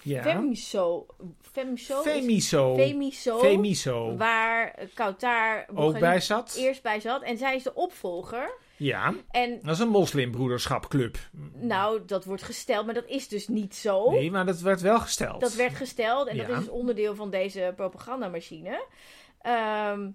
Ja. 0.02 0.21
Femiso. 0.23 1.06
Femiso? 1.52 2.02
is- 2.02 2.12
Femiso. 2.12 2.75
Femiso. 2.75 3.39
Femiso. 3.39 4.15
Waar 4.17 4.75
Kautar 4.93 5.65
Ook 5.69 5.75
Bougalit 5.75 5.99
bij 5.99 6.19
zat. 6.19 6.56
eerst 6.58 6.82
bij 6.84 6.99
zat. 6.99 7.21
En 7.23 7.38
zij 7.38 7.56
is 7.56 7.63
de 7.63 7.73
opvolger. 7.73 8.58
Ja, 8.78 9.13
En 9.32 9.60
dat 9.62 9.73
is 9.75 9.80
een 9.80 9.88
moslimbroederschapclub. 9.89 11.17
nou, 11.54 12.06
dat 12.06 12.25
wordt 12.25 12.43
gesteld, 12.43 12.86
maar 12.86 12.93
dat 12.93 13.08
is 13.08 13.28
dus 13.28 13.47
niet 13.47 13.75
zo. 13.75 14.10
Nee, 14.12 14.32
maar 14.32 14.45
dat 14.45 14.60
werd 14.60 14.82
wel 14.82 14.99
gesteld. 14.99 15.41
Dat 15.41 15.54
werd 15.54 15.75
gesteld 15.75 16.28
en 16.28 16.38
dat 16.38 16.49
is 16.49 16.58
dus 16.58 16.69
onderdeel 16.69 17.15
van 17.15 17.30
deze 17.30 17.73
propagandamachine. 17.75 18.86
Ehm 19.41 20.08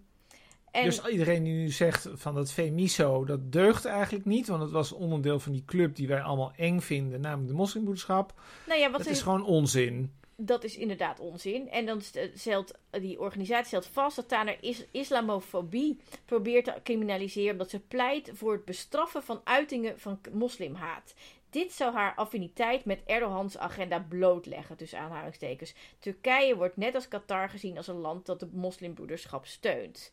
en 0.75 0.85
Dus 0.85 1.05
iedereen 1.07 1.43
die 1.43 1.53
nu 1.53 1.71
zegt 1.71 2.09
van 2.13 2.35
dat 2.35 2.53
Femiso, 2.53 3.25
dat 3.25 3.53
deugt 3.53 3.85
eigenlijk 3.85 4.25
niet. 4.25 4.47
Want 4.49 4.63
het 4.63 4.71
was 4.71 4.93
onderdeel 4.93 5.39
van 5.41 5.53
die 5.53 5.65
club 5.67 5.97
die 5.97 6.09
wij 6.09 6.23
allemaal 6.23 6.53
eng 6.57 6.81
vinden, 6.81 7.21
namelijk 7.21 7.49
de 7.49 7.55
moslimbroederschap. 7.55 8.33
nou 8.67 8.81
ja, 8.81 8.91
wat 8.91 8.99
Dat 9.05 9.13
is 9.13 9.23
gewoon 9.23 9.45
onzin. 9.45 10.13
dat 10.37 10.65
is 10.65 10.77
inderdaad 10.77 11.21
onzin. 11.21 11.71
En 11.71 11.87
dan 11.87 12.01
st- 12.01 12.31
stelt 12.35 12.73
die 12.91 13.21
organisatie 13.21 13.67
stelt 13.67 13.87
vast 13.87 14.17
dat 14.17 14.29
Taner 14.29 14.57
is 14.61 14.85
islamofobie 14.91 15.99
probeert 16.25 16.65
te 16.65 16.75
criminaliseren 16.85 17.53
omdat 17.53 17.71
ze 17.71 17.81
pleit 17.81 18.31
voor 18.35 18.53
het 18.53 18.65
bestraffen 18.65 19.23
van 19.23 19.41
uitingen 19.45 19.99
van 20.01 20.19
moslimhaat. 20.33 21.15
Dit 21.51 21.73
zou 21.73 21.95
haar 21.95 22.15
affiniteit 22.15 22.85
met 22.85 23.01
Erdogans 23.07 23.59
agenda 23.59 24.07
blootleggen, 24.09 24.77
tussen 24.77 24.99
aanhalingstekens. 24.99 25.75
Turkije 25.99 26.57
wordt 26.57 26.77
net 26.77 26.95
als 26.95 27.09
Qatar 27.09 27.49
gezien 27.49 27.77
als 27.77 27.87
een 27.89 27.97
land 28.01 28.27
dat 28.27 28.41
de 28.41 28.49
moslimbroederschap 28.53 29.47
steunt. 29.47 30.13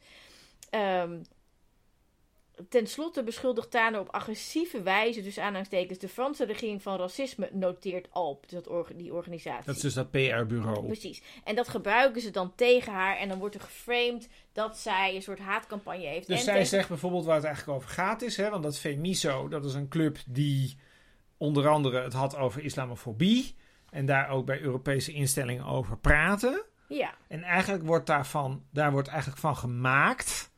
Ehm 0.72 1.20
Ten 2.70 2.88
slotte 2.88 3.24
beschuldigt 3.24 3.72
Taner 3.72 4.00
op 4.00 4.10
agressieve 4.10 4.82
wijze, 4.82 5.22
dus 5.22 5.38
aanhalingstekens, 5.40 6.00
de 6.00 6.08
Franse 6.10 6.46
regering 6.46 6.82
van 6.82 6.98
racisme, 6.98 7.50
noteert 7.54 8.08
ALP, 8.12 8.42
dus 8.42 8.52
dat 8.52 8.68
orga- 8.68 8.94
die 8.94 9.14
organisatie. 9.14 9.66
Dat 9.66 9.76
is 9.76 9.82
dus 9.82 9.94
dat 9.94 10.12
PR-bureau. 10.12 10.86
Precies. 10.86 11.22
En 11.44 11.56
dat 11.56 11.68
gebruiken 11.68 12.22
ze 12.22 12.32
dan 12.32 12.56
tegen 12.56 12.94
haar. 12.94 13.18
En 13.18 13.30
dan 13.30 13.40
wordt 13.40 13.56
er 13.56 13.62
geframed 13.62 14.30
dat 14.52 14.78
zij 14.78 15.16
een 15.16 15.22
soort 15.22 15.40
haatcampagne 15.40 16.06
heeft. 16.06 16.28
Dus 16.28 16.38
en 16.38 16.44
zij 16.44 16.54
tegen- 16.54 16.68
zegt 16.70 16.88
bijvoorbeeld 16.88 17.26
waar 17.26 17.36
het 17.36 17.46
eigenlijk 17.46 17.78
over 17.78 17.90
gaat 17.90 18.22
is, 18.22 18.38
hè, 18.38 18.50
want 18.50 18.64
dat 18.64 18.80
Femiso, 18.80 19.48
dat 19.48 19.66
is 19.66 19.74
een 19.74 19.88
club 19.90 20.18
die 20.28 20.78
onder 21.38 21.68
andere 21.68 22.02
het 22.02 22.14
had 22.14 22.36
over 22.36 22.64
islamofobie 22.64 23.56
en 23.90 24.06
daar 24.06 24.30
ook 24.30 24.46
bij 24.46 24.62
Europese 24.62 25.12
instellingen 25.14 25.66
over 25.66 25.98
praten. 25.98 26.64
Ja, 26.88 27.14
En 27.28 27.44
eigenlijk 27.44 27.84
wordt 27.84 28.06
daarvan, 28.08 28.64
daar 28.72 28.92
wordt 28.92 29.08
eigenlijk 29.08 29.40
van 29.40 29.56
gemaakt 29.58 30.51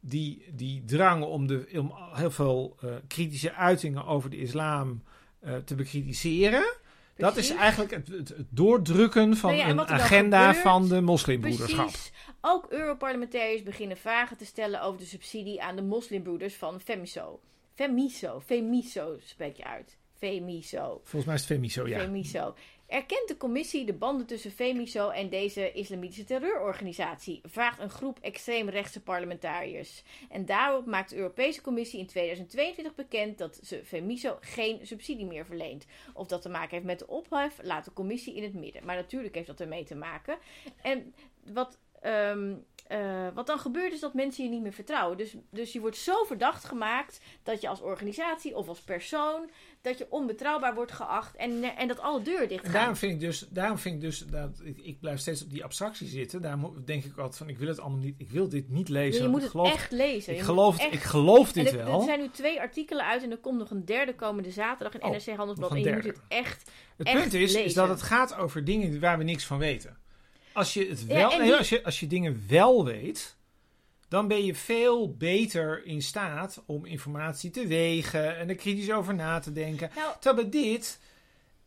die, 0.00 0.44
die 0.52 0.84
drang 0.84 1.24
om, 1.24 1.46
de, 1.46 1.68
om 1.78 1.94
heel 2.12 2.30
veel 2.30 2.76
eh, 2.80 2.90
kritische 3.08 3.54
uitingen 3.54 4.06
over 4.06 4.30
de 4.30 4.38
islam 4.38 5.02
eh, 5.40 5.56
te 5.56 5.74
bekritiseren. 5.74 6.74
Dat 7.16 7.36
is 7.36 7.50
eigenlijk 7.50 7.90
het, 7.90 8.08
het, 8.08 8.28
het 8.28 8.46
doordrukken 8.48 9.36
van 9.36 9.50
Nou 9.50 9.62
ja, 9.62 9.70
een 9.70 9.88
agenda 9.88 10.54
van 10.54 10.88
de 10.88 11.00
moslimbroederschap. 11.00 11.86
Precies. 11.86 12.12
Ook 12.40 12.66
Europarlementariërs 12.68 13.62
beginnen 13.62 13.96
vragen 13.96 14.36
te 14.36 14.44
stellen 14.44 14.82
over 14.82 15.00
de 15.00 15.06
subsidie 15.06 15.62
aan 15.62 15.76
de 15.76 15.82
moslimbroeders 15.82 16.54
van 16.54 16.80
Femiso. 16.80 17.40
Femiso, 17.74 18.40
Femiso 18.40 19.16
spreek 19.24 19.56
je 19.56 19.64
uit. 19.64 19.96
Femiso. 20.18 21.00
Volgens 21.02 21.24
mij 21.24 21.34
is 21.34 21.40
het 21.40 21.50
Femiso, 21.50 21.88
ja. 21.88 21.98
Femiso. 21.98 22.54
Erkent 22.86 23.28
de 23.28 23.36
commissie 23.36 23.84
de 23.84 23.92
banden 23.92 24.26
tussen 24.26 24.50
Femiso 24.50 25.08
en 25.08 25.28
deze 25.28 25.72
islamitische 25.72 26.24
terreurorganisatie? 26.24 27.40
Vraagt 27.44 27.78
een 27.78 27.90
groep 27.90 28.18
extreemrechtse 28.20 29.02
parlementariërs. 29.02 30.02
En 30.28 30.46
daarop 30.46 30.86
maakt 30.86 31.10
de 31.10 31.16
Europese 31.16 31.60
Commissie 31.60 32.00
in 32.00 32.06
2022 32.06 32.94
bekend 32.94 33.38
dat 33.38 33.60
ze 33.62 33.84
Femiso 33.84 34.36
geen 34.40 34.86
subsidie 34.86 35.26
meer 35.26 35.46
verleent. 35.46 35.86
Of 36.14 36.26
dat 36.26 36.42
te 36.42 36.48
maken 36.48 36.70
heeft 36.70 36.84
met 36.84 36.98
de 36.98 37.06
ophef, 37.06 37.58
laat 37.62 37.84
de 37.84 37.92
commissie 37.92 38.34
in 38.34 38.42
het 38.42 38.54
midden. 38.54 38.84
Maar 38.84 38.96
natuurlijk 38.96 39.34
heeft 39.34 39.46
dat 39.46 39.60
ermee 39.60 39.84
te 39.84 39.94
maken. 39.94 40.38
En 40.82 41.14
wat, 41.52 41.78
ehm, 42.00 42.54
eh, 42.86 43.26
wat 43.34 43.46
dan 43.46 43.58
gebeurt 43.58 43.92
is 43.92 44.00
dat 44.00 44.14
mensen 44.14 44.44
je 44.44 44.50
niet 44.50 44.62
meer 44.62 44.72
vertrouwen. 44.72 45.16
Dus, 45.16 45.36
dus 45.50 45.72
je 45.72 45.80
wordt 45.80 45.96
zo 45.96 46.24
verdacht 46.24 46.64
gemaakt 46.64 47.20
dat 47.42 47.60
je 47.60 47.68
als 47.68 47.80
organisatie 47.80 48.56
of 48.56 48.68
als 48.68 48.80
persoon 48.80 49.50
dat 49.82 49.98
je 49.98 50.06
onbetrouwbaar 50.10 50.74
wordt 50.74 50.92
geacht 50.92 51.36
en, 51.36 51.62
en 51.76 51.88
dat 51.88 52.00
alle 52.00 52.22
deuren 52.22 52.48
dicht 52.48 52.64
gaan. 52.64 52.72
daarom 52.72 52.96
vind 52.96 53.12
ik 53.12 53.20
dus, 53.20 53.46
daarom 53.50 53.78
vind 53.78 53.94
ik 53.94 54.00
dus 54.00 54.18
dat 54.18 54.60
ik, 54.64 54.78
ik 54.78 55.00
blijf 55.00 55.18
steeds 55.20 55.42
op 55.42 55.50
die 55.50 55.64
abstractie 55.64 56.06
zitten. 56.06 56.42
Daarom 56.42 56.82
denk 56.84 57.04
ik 57.04 57.16
altijd 57.16 57.36
van, 57.36 57.48
ik 57.48 57.58
wil 57.58 57.68
het 57.68 57.80
allemaal 57.80 57.98
niet, 57.98 58.14
ik 58.18 58.30
wil 58.30 58.48
dit 58.48 58.68
niet 58.68 58.88
lezen. 58.88 59.22
je 59.22 59.28
moet 59.28 59.36
ik 59.36 59.42
het 59.42 59.50
geloof, 59.50 59.72
echt 59.72 59.92
lezen. 59.92 60.34
ik 60.34 60.40
geloof, 60.40 60.78
echt- 60.78 60.92
ik 60.92 61.02
geloof 61.02 61.52
dit 61.52 61.70
er, 61.70 61.76
wel. 61.76 61.98
er 61.98 62.04
zijn 62.04 62.20
nu 62.20 62.28
twee 62.30 62.60
artikelen 62.60 63.04
uit 63.04 63.22
en 63.22 63.30
er 63.30 63.38
komt 63.38 63.58
nog 63.58 63.70
een 63.70 63.84
derde 63.84 64.14
komende 64.14 64.50
zaterdag 64.50 64.94
in 64.94 65.02
Oh, 65.02 65.10
NRC 65.10 65.36
Handelsblad. 65.36 65.70
En 65.70 65.80
je 65.80 65.92
moet 65.92 66.04
het 66.04 66.20
echt... 66.28 66.70
Het 66.96 67.06
echt 67.06 67.20
punt 67.20 67.34
is, 67.34 67.54
is 67.54 67.74
dat 67.74 67.88
het 67.88 68.02
gaat 68.02 68.36
over 68.36 68.64
dingen 68.64 69.00
waar 69.00 69.18
we 69.18 69.24
niks 69.24 69.44
van 69.44 69.58
weten. 69.58 69.96
Als 70.56 70.74
je, 70.74 70.86
het 70.88 71.00
Ja, 71.00 71.14
wel, 71.14 71.28
nee, 71.28 71.40
die- 71.42 71.54
als, 71.56 71.68
je, 71.68 71.84
als 71.84 72.00
je 72.00 72.06
dingen 72.06 72.44
wel 72.48 72.84
weet, 72.84 73.36
dan 74.08 74.28
ben 74.28 74.44
je 74.44 74.54
veel 74.54 75.14
beter 75.16 75.84
in 75.84 76.02
staat 76.02 76.62
om 76.66 76.84
informatie 76.84 77.50
te 77.50 77.66
wegen 77.66 78.36
en 78.36 78.48
er 78.48 78.54
kritisch 78.54 78.90
over 78.92 79.14
na 79.14 79.38
te 79.38 79.52
denken. 79.52 79.90
Nou, 79.94 80.14
Terwijl 80.20 80.48
bij 80.48 80.60
dit, 80.62 81.00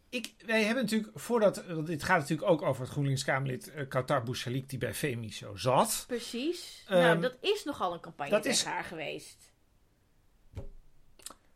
ik, 0.10 0.34
wij 0.46 0.64
hebben 0.64 0.84
natuurlijk, 0.84 1.20
voordat, 1.20 1.66
want 1.66 1.88
dit 1.88 2.04
gaat 2.04 2.20
natuurlijk 2.20 2.50
ook 2.50 2.62
over 2.62 2.82
het 2.82 2.92
GroenLinks-Kamerlid 2.92 3.72
uh, 3.92 4.24
Bouchalik 4.24 4.70
die 4.70 4.80
bij 4.80 4.94
FEMI 4.94 5.32
zo 5.34 5.56
zat. 5.56 6.04
precies. 6.08 6.84
Ehm, 6.88 7.00
nou, 7.00 7.20
dat 7.20 7.38
is 7.42 7.64
nogal 7.64 7.94
een 7.94 8.00
campagne 8.00 8.32
dat 8.32 8.46
is- 8.46 8.64
haar 8.64 8.84
geweest. 8.84 9.38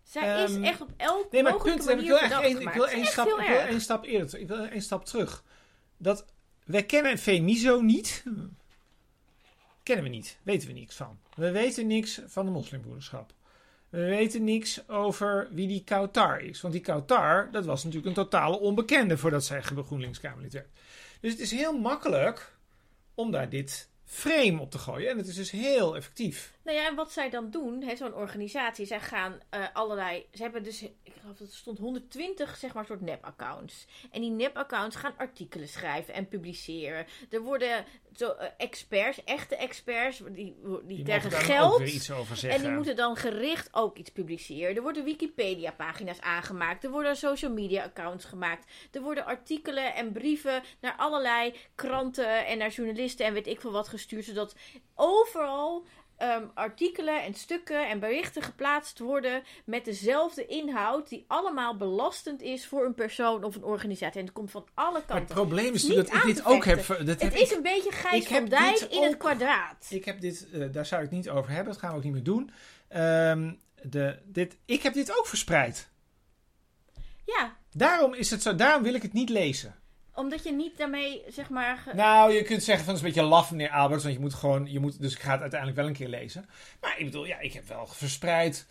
Zij 0.03 0.43
is 0.43 0.53
Ehm, 0.53 0.63
echt 0.63 0.81
op 0.81 0.89
elk 0.97 1.31
Nee, 1.31 1.43
maar 1.43 1.57
punt, 1.57 1.89
ik 1.89 1.99
wil 1.99 2.17
echt 2.19 2.41
één, 2.41 2.61
ik 2.61 2.69
wil 2.69 2.87
één 2.87 3.05
stap, 3.05 3.27
ik 3.27 3.47
wil 3.47 3.57
één 3.59 3.81
stap 3.81 4.03
eerder, 4.03 4.39
ik 4.39 4.47
wil 4.47 4.65
één 4.65 4.81
stap 4.81 5.05
terug. 5.05 5.43
Dat, 5.97 6.25
wij 6.65 6.83
kennen 6.83 7.17
Femiso 7.17 7.81
niet. 7.81 8.23
Kennen 9.83 10.03
we 10.03 10.11
niet, 10.11 10.37
weten 10.43 10.67
we 10.67 10.73
niks 10.73 10.95
van. 10.95 11.19
We 11.35 11.51
weten 11.51 11.87
niks 11.87 12.21
van 12.25 12.45
de 12.45 12.51
moslimbroederschap. 12.51 13.33
We 13.89 14.05
weten 14.05 14.43
niks 14.43 14.89
over 14.89 15.47
wie 15.51 15.67
die 15.67 15.83
Kautar 15.83 16.41
is. 16.41 16.61
Want 16.61 16.73
die 16.73 16.83
Kautar, 16.83 17.51
dat 17.51 17.65
was 17.65 17.83
natuurlijk 17.83 18.09
een 18.09 18.23
totale 18.23 18.59
onbekende 18.59 19.17
voordat 19.17 19.45
zij 19.45 19.61
GroenLinks-Kamerlid 19.61 20.53
werd. 20.53 20.69
Dus 21.19 21.31
het 21.31 21.41
is 21.41 21.51
heel 21.51 21.79
makkelijk 21.79 22.55
om 23.13 23.31
daar 23.31 23.49
dit 23.49 23.89
frame 24.05 24.59
op 24.59 24.71
te 24.71 24.77
gooien. 24.77 25.09
En 25.09 25.17
het 25.17 25.27
is 25.27 25.35
dus 25.35 25.51
heel 25.51 25.95
effectief. 25.95 26.53
Nou 26.63 26.77
ja, 26.77 26.87
en 26.87 26.95
wat 26.95 27.11
zij 27.11 27.29
dan 27.29 27.49
doen, 27.49 27.83
zo'n 27.95 28.13
organisatie, 28.13 28.85
zij 28.85 28.99
gaan 28.99 29.39
eh, 29.49 29.63
allerlei, 29.73 30.25
ze 30.33 30.41
hebben 30.41 30.63
dus, 30.63 30.81
ik 30.81 31.13
geloof 31.19 31.37
dat 31.37 31.47
er 31.47 31.55
stond 31.55 31.77
120, 31.77 32.57
zeg 32.57 32.73
maar, 32.73 32.85
soort 32.85 33.01
nep-accounts. 33.01 33.85
En 34.11 34.21
die 34.21 34.29
nep-accounts 34.29 34.95
gaan 34.95 35.13
artikelen 35.17 35.67
schrijven 35.67 36.13
en 36.13 36.27
publiceren. 36.27 37.05
Er 37.29 37.41
worden 37.41 37.85
zo, 38.15 38.29
eh, 38.29 38.47
experts, 38.57 39.23
echte 39.23 39.55
experts, 39.55 40.21
die, 40.31 40.55
die, 40.83 41.03
tegen 41.03 41.31
geld... 41.31 41.73
ook 41.73 41.79
weer 41.79 41.87
iets 41.87 42.11
over 42.11 42.37
zeggen. 42.37 42.59
En 42.59 42.65
die 42.65 42.75
moeten 42.75 42.95
dan 42.95 43.15
gericht 43.15 43.69
ook 43.71 43.97
iets 43.97 44.11
publiceren. 44.11 44.75
Er 44.75 44.81
worden 44.81 45.03
Wikipedia-pagina's 45.03 46.19
aangemaakt. 46.19 46.83
Er 46.83 46.89
worden 46.89 47.15
social 47.15 47.51
media-accounts 47.51 48.25
gemaakt. 48.25 48.71
Er 48.91 49.01
worden 49.01 49.25
artikelen 49.25 49.95
en 49.95 50.11
brieven 50.11 50.63
naar 50.81 50.95
allerlei 50.97 51.53
kranten 51.75 52.45
en 52.45 52.57
naar 52.57 52.69
journalisten 52.69 53.25
en 53.25 53.33
weet 53.33 53.47
ik 53.47 53.61
veel 53.61 53.71
wat 53.71 53.87
gestuurd. 53.87 54.25
Zodat 54.25 54.55
overal 54.95 55.85
ehm, 56.23 56.43
artikelen 56.53 57.23
en 57.23 57.33
stukken 57.33 57.89
en 57.89 57.99
berichten 57.99 58.41
geplaatst 58.41 58.99
worden 58.99 59.43
met 59.65 59.85
dezelfde 59.85 60.45
inhoud. 60.45 61.09
Die 61.09 61.25
allemaal 61.27 61.77
belastend 61.77 62.41
is 62.41 62.67
voor 62.67 62.85
een 62.85 62.93
persoon 62.93 63.43
of 63.43 63.55
een 63.55 63.63
organisatie. 63.63 64.19
En 64.19 64.25
het 64.25 64.33
komt 64.33 64.51
van 64.51 64.65
alle 64.73 64.91
Maar 64.91 64.99
het 64.99 65.09
kanten. 65.09 65.35
probleem 65.35 65.73
is 65.73 65.85
dat 65.85 66.13
ik 66.13 66.23
dit 66.23 66.45
ook 66.45 66.65
heb. 66.65 66.87
Dat 66.87 66.97
heb 66.97 67.19
Het 67.21 67.33
ik 67.33 67.39
is 67.39 67.51
een 67.51 67.61
beetje 67.61 67.91
Gijs 67.91 68.27
van 68.27 68.45
Dijk 68.45 68.79
in 68.79 69.03
het 69.03 69.17
kwadraat. 69.17 69.87
Ik 69.89 70.05
heb 70.05 70.21
dit, 70.21 70.47
eh, 70.51 70.65
daar 70.71 70.85
zou 70.85 71.03
ik 71.03 71.09
het 71.09 71.17
niet 71.17 71.29
over 71.29 71.51
hebben, 71.51 71.73
dat 71.73 71.81
gaan 71.81 71.91
we 71.91 71.97
ook 71.97 72.03
niet 72.03 72.13
meer 72.13 72.23
doen. 72.23 72.51
Ehm, 72.87 73.53
de, 73.81 74.19
dit, 74.25 74.57
ik 74.65 74.83
heb 74.83 74.93
dit 74.93 75.17
ook 75.17 75.27
verspreid. 75.27 75.91
Ja, 77.25 77.57
Daarom 77.71 78.13
is 78.13 78.29
het 78.29 78.41
zo, 78.41 78.55
daarom 78.55 78.83
wil 78.83 78.93
ik 78.93 79.01
het 79.01 79.13
niet 79.13 79.29
lezen. 79.29 79.75
Omdat 80.13 80.43
je 80.43 80.51
niet 80.51 80.77
daarmee, 80.77 81.23
zeg 81.27 81.49
maar... 81.49 81.83
Nou, 81.93 82.33
je 82.33 82.43
kunt 82.43 82.63
zeggen 82.63 82.85
van 82.85 82.93
het 82.93 83.03
is 83.03 83.09
een 83.09 83.13
beetje 83.15 83.35
laf, 83.35 83.51
meneer 83.51 83.69
Alberts, 83.69 84.03
want 84.03 84.15
je 84.15 84.21
moet 84.21 84.33
gewoon, 84.33 84.71
je 84.71 84.79
moet, 84.79 85.01
dus 85.01 85.13
ik 85.13 85.21
ga 85.21 85.31
het 85.31 85.41
uiteindelijk 85.41 85.79
wel 85.79 85.87
een 85.89 85.95
keer 85.95 86.07
lezen. 86.07 86.45
Maar 86.81 86.99
ik 86.99 87.05
bedoel, 87.05 87.25
ja, 87.25 87.39
ik 87.39 87.53
heb 87.53 87.67
wel 87.67 87.85
verspreid 87.85 88.65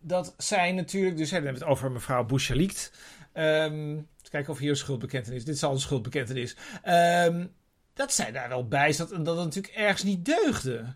dat 0.00 0.34
zij 0.36 0.72
natuurlijk, 0.72 1.16
dus 1.16 1.30
hè, 1.30 1.36
dan 1.36 1.44
hebben 1.44 1.62
we 1.62 1.68
het 1.68 1.76
over 1.78 1.90
mevrouw 1.90 2.24
Bouchalikt. 2.24 2.92
Even 3.32 4.08
kijken 4.30 4.52
of 4.52 4.58
hier 4.58 4.70
een 4.70 4.76
schuldbekentenis, 4.76 5.44
dit 5.44 5.58
zal 5.58 5.72
een 5.72 5.80
schuldbekentenis. 5.80 6.56
Ehm 6.82 7.44
dat 7.96 8.12
zij 8.12 8.32
daar 8.32 8.48
wel 8.48 8.68
bij 8.68 8.92
zat 8.92 9.12
en 9.12 9.22
dat 9.22 9.36
het 9.36 9.44
natuurlijk 9.44 9.74
ergens 9.74 10.02
niet 10.02 10.24
deugde. 10.24 10.94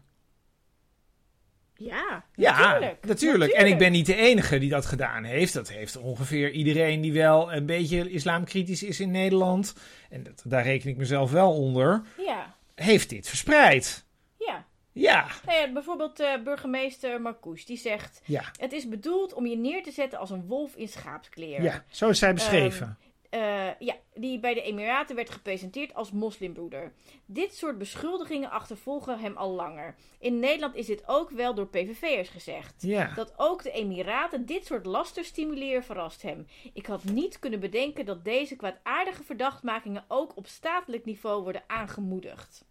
Ja, 1.82 2.24
Ja, 2.34 2.58
natuurlijk. 2.58 3.04
natuurlijk. 3.06 3.52
En 3.52 3.66
ik 3.66 3.78
ben 3.78 3.92
niet 3.92 4.06
de 4.06 4.14
enige 4.14 4.58
die 4.58 4.70
dat 4.70 4.86
gedaan 4.86 5.24
heeft. 5.24 5.52
Dat 5.52 5.68
heeft 5.68 5.96
ongeveer 5.96 6.50
iedereen 6.50 7.00
die 7.00 7.12
wel 7.12 7.52
een 7.52 7.66
beetje 7.66 8.10
islamkritisch 8.10 8.82
is 8.82 9.00
in 9.00 9.10
Nederland. 9.10 9.74
En 10.10 10.22
dat, 10.22 10.42
daar 10.44 10.62
reken 10.62 10.90
ik 10.90 10.96
mezelf 10.96 11.30
wel 11.30 11.52
onder. 11.54 12.02
Ja, 12.18 12.54
Heeft 12.74 13.08
dit 13.10 13.28
verspreid. 13.28 14.04
ja. 14.38 14.68
Ja, 14.92 15.26
Nou 15.46 15.58
ja, 15.58 15.72
bijvoorbeeld 15.72 16.20
eh, 16.20 16.28
burgemeester 16.44 17.20
Marcouch, 17.20 17.64
die 17.64 17.76
zegt... 17.76 18.20
ja, 18.24 18.44
Het 18.58 18.72
is 18.72 18.88
bedoeld 18.88 19.32
om 19.34 19.46
je 19.46 19.56
neer 19.56 19.82
te 19.82 19.90
zetten 19.90 20.18
als 20.18 20.30
een 20.30 20.46
wolf 20.46 20.74
in 20.76 20.88
schaapskleren. 20.88 21.62
ja. 21.62 21.84
Zo 21.90 22.08
is 22.08 22.18
zij 22.18 22.34
beschreven. 22.34 22.98
Eh, 23.30 23.68
ja, 23.78 23.94
die 24.14 24.40
bij 24.40 24.54
de 24.54 24.62
Emiraten 24.62 25.16
werd 25.16 25.30
gepresenteerd 25.30 25.94
als 25.94 26.10
moslimbroeder. 26.10 26.92
Dit 27.26 27.54
soort 27.54 27.78
beschuldigingen 27.78 28.50
achtervolgen 28.50 29.18
hem 29.18 29.36
al 29.36 29.50
langer. 29.50 29.94
In 30.18 30.38
Nederland 30.38 30.74
is 30.74 30.86
dit 30.86 31.02
ook 31.06 31.30
wel 31.30 31.54
door 31.54 31.66
PVV'ers 31.66 32.28
gezegd. 32.28 32.82
ja. 32.82 33.14
Dat 33.14 33.32
ook 33.36 33.62
de 33.62 33.70
Emiraten 33.70 34.46
dit 34.46 34.66
soort 34.66 34.86
laster 34.86 35.24
stimuleren 35.24 35.84
verrast 35.84 36.22
hem. 36.22 36.46
Ik 36.72 36.86
had 36.86 37.04
niet 37.04 37.38
kunnen 37.38 37.60
bedenken 37.60 38.04
dat 38.04 38.24
deze 38.24 38.56
kwaadaardige 38.56 39.24
verdachtmakingen 39.24 40.04
ook 40.08 40.36
op 40.36 40.46
statelijk 40.46 41.04
niveau 41.04 41.42
worden 41.42 41.64
aangemoedigd. 41.66 42.68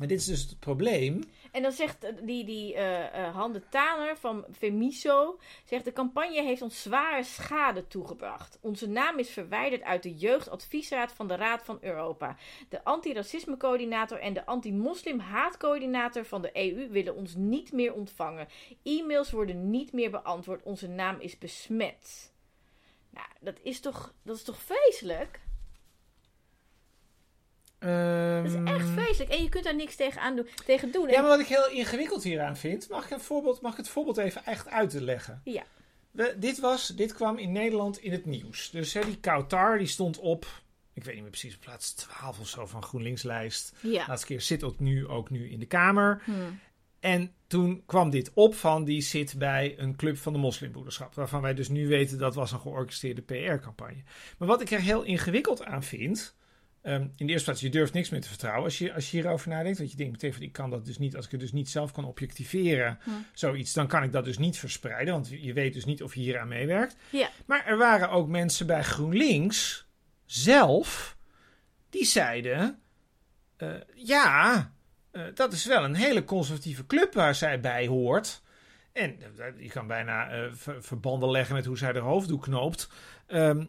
Maar 0.00 0.08
dit 0.08 0.18
is 0.18 0.26
dus 0.26 0.42
het 0.42 0.58
probleem. 0.58 1.22
En 1.52 1.62
dan 1.62 1.72
zegt 1.72 2.04
eh, 2.04 2.12
die, 2.22 2.44
die 2.44 2.74
eh 2.74 3.26
eh, 3.26 3.34
Hande 3.34 3.62
Taner 3.68 4.16
van 4.16 4.44
Femiso... 4.52 5.38
Zegt, 5.64 5.84
de 5.84 5.92
campagne 5.92 6.42
heeft 6.42 6.62
ons 6.62 6.82
zware 6.82 7.22
schade 7.22 7.86
toegebracht. 7.86 8.58
Onze 8.60 8.88
naam 8.88 9.18
is 9.18 9.30
verwijderd 9.30 9.82
uit 9.82 10.02
de 10.02 10.14
jeugdadviesraad 10.14 11.12
van 11.12 11.28
de 11.28 11.34
Raad 11.34 11.62
van 11.62 11.78
Europa. 11.80 12.36
De 12.68 12.84
antiracismecoördinator 12.84 14.18
en 14.18 14.32
de 14.32 14.46
anti-moslim-haatcoördinator 14.46 16.24
van 16.24 16.42
de 16.42 16.50
EU... 16.52 16.88
willen 16.88 17.14
ons 17.14 17.34
niet 17.34 17.72
meer 17.72 17.92
ontvangen. 17.92 18.48
E-mails 18.82 19.30
worden 19.30 19.70
niet 19.70 19.92
meer 19.92 20.10
beantwoord. 20.10 20.62
Onze 20.62 20.88
naam 20.88 21.16
is 21.18 21.38
besmet. 21.38 22.32
Nou, 23.10 23.26
dat 23.40 23.58
is 23.62 23.80
toch, 23.80 24.14
dat 24.22 24.36
is 24.36 24.42
toch 24.44 24.58
vreselijk? 24.60 25.40
Dat 28.42 28.52
is 28.52 28.72
echt 28.72 28.80
Ehm, 28.84 28.92
vreselijk. 28.92 29.30
En 29.32 29.42
je 29.42 29.48
kunt 29.48 29.64
daar 29.64 29.74
niks 29.74 29.96
tegen, 29.96 30.20
aan 30.20 30.36
doen, 30.36 30.46
tegen 30.66 30.92
doen. 30.92 31.06
En- 31.06 31.12
Ja, 31.12 31.20
maar 31.20 31.30
wat 31.30 31.40
ik 31.40 31.46
heel 31.46 31.68
ingewikkeld 31.70 32.22
hieraan 32.22 32.56
vind, 32.56 32.88
mag 32.88 33.04
ik, 33.04 33.10
een 33.10 33.20
voorbeeld, 33.20 33.60
mag 33.60 33.70
ik 33.72 33.76
het 33.78 33.88
voorbeeld 33.88 34.16
even 34.16 34.44
echt 34.44 34.68
uitleggen? 34.68 35.40
Ja. 35.44 35.62
We, 36.10 36.34
dit, 36.38 36.60
was, 36.60 36.86
dit 36.88 37.12
kwam 37.14 37.38
in 37.38 37.52
Nederland 37.52 37.98
in 37.98 38.12
het 38.12 38.24
nieuws. 38.26 38.70
Dus 38.70 38.92
hè, 38.92 39.00
die 39.04 39.16
Kautar 39.20 39.78
die 39.78 39.86
stond 39.86 40.18
op, 40.18 40.46
ik 40.92 41.04
weet 41.04 41.12
niet 41.14 41.22
meer 41.22 41.30
precies, 41.30 41.54
op 41.54 41.60
plaats 41.60 41.92
12 41.92 42.40
of 42.40 42.48
zo 42.48 42.66
van 42.66 42.82
GroenLinks-lijst. 42.82 43.72
Ja. 43.80 44.04
Laatste 44.06 44.26
keer 44.26 44.40
zit 44.40 44.62
ook 44.62 44.78
nu, 44.78 45.06
ook 45.08 45.30
nu 45.30 45.50
in 45.50 45.58
de 45.58 45.66
Kamer. 45.66 46.22
Hm. 46.24 46.32
En 47.00 47.32
toen 47.46 47.82
kwam 47.86 48.10
dit 48.10 48.30
op 48.34 48.54
van 48.54 48.84
die 48.84 49.00
zit 49.02 49.38
bij 49.38 49.74
een 49.78 49.96
club 49.96 50.16
van 50.18 50.32
de 50.32 50.38
moslimbroederschap. 50.38 51.14
Waarvan 51.14 51.40
wij 51.42 51.54
dus 51.54 51.68
nu 51.68 51.88
weten 51.88 52.18
dat 52.18 52.34
was 52.34 52.52
een 52.52 52.60
georchestreerde 52.60 53.22
PR-campagne. 53.22 54.02
Maar 54.38 54.48
wat 54.48 54.60
ik 54.60 54.70
er 54.70 54.80
heel 54.80 55.02
ingewikkeld 55.02 55.64
aan 55.64 55.82
vind. 55.82 56.34
Ehm, 56.82 57.06
in 57.16 57.26
de 57.26 57.32
eerste 57.32 57.44
plaats, 57.44 57.60
je 57.60 57.68
durft 57.70 57.92
niks 57.92 58.08
meer 58.10 58.20
te 58.20 58.28
vertrouwen 58.28 58.64
als 58.64 58.78
je, 58.78 58.92
als 58.94 59.10
je 59.10 59.16
hierover 59.16 59.48
nadenkt. 59.48 59.78
Want 59.78 59.90
je 59.90 59.96
denkt 59.96 60.12
meteen 60.12 60.32
van 60.32 60.42
ik 60.42 60.52
kan 60.52 60.70
dat 60.70 60.84
dus 60.84 60.98
niet. 60.98 61.16
Als 61.16 61.24
ik 61.24 61.30
het 61.30 61.40
dus 61.40 61.52
niet 61.52 61.68
zelf 61.68 61.92
kan 61.92 62.04
objectiveren, 62.04 62.98
Hm. 63.02 63.10
zoiets, 63.32 63.72
dan 63.72 63.86
kan 63.86 64.02
ik 64.02 64.12
dat 64.12 64.24
dus 64.24 64.38
niet 64.38 64.58
verspreiden. 64.58 65.14
Want 65.14 65.28
je 65.28 65.52
weet 65.52 65.74
dus 65.74 65.84
niet 65.84 66.02
of 66.02 66.14
je 66.14 66.20
hier 66.20 66.38
aan 66.38 66.48
meewerkt. 66.48 66.96
Ja. 67.10 67.28
Maar 67.46 67.66
er 67.66 67.76
waren 67.76 68.10
ook 68.10 68.28
mensen 68.28 68.66
bij 68.66 68.82
GroenLinks 68.82 69.86
zelf 70.24 71.16
die 71.90 72.04
zeiden: 72.04 72.78
eh, 73.56 73.68
ja, 73.94 74.72
eh, 75.10 75.22
dat 75.34 75.52
is 75.52 75.64
wel 75.64 75.84
een 75.84 75.94
hele 75.94 76.24
conservatieve 76.24 76.86
club 76.86 77.14
waar 77.14 77.34
zij 77.34 77.60
bij 77.60 77.86
hoort. 77.86 78.42
En 78.92 79.16
eh, 79.38 79.46
je 79.62 79.68
kan 79.68 79.86
bijna 79.86 80.48
ver- 80.52 80.82
verbanden 80.82 81.30
leggen 81.30 81.54
met 81.54 81.64
hoe 81.64 81.78
zij 81.78 81.92
haar 81.92 81.98
hoofddoek 82.02 82.42
knoopt. 82.42 82.90
Ehm, 83.26 83.64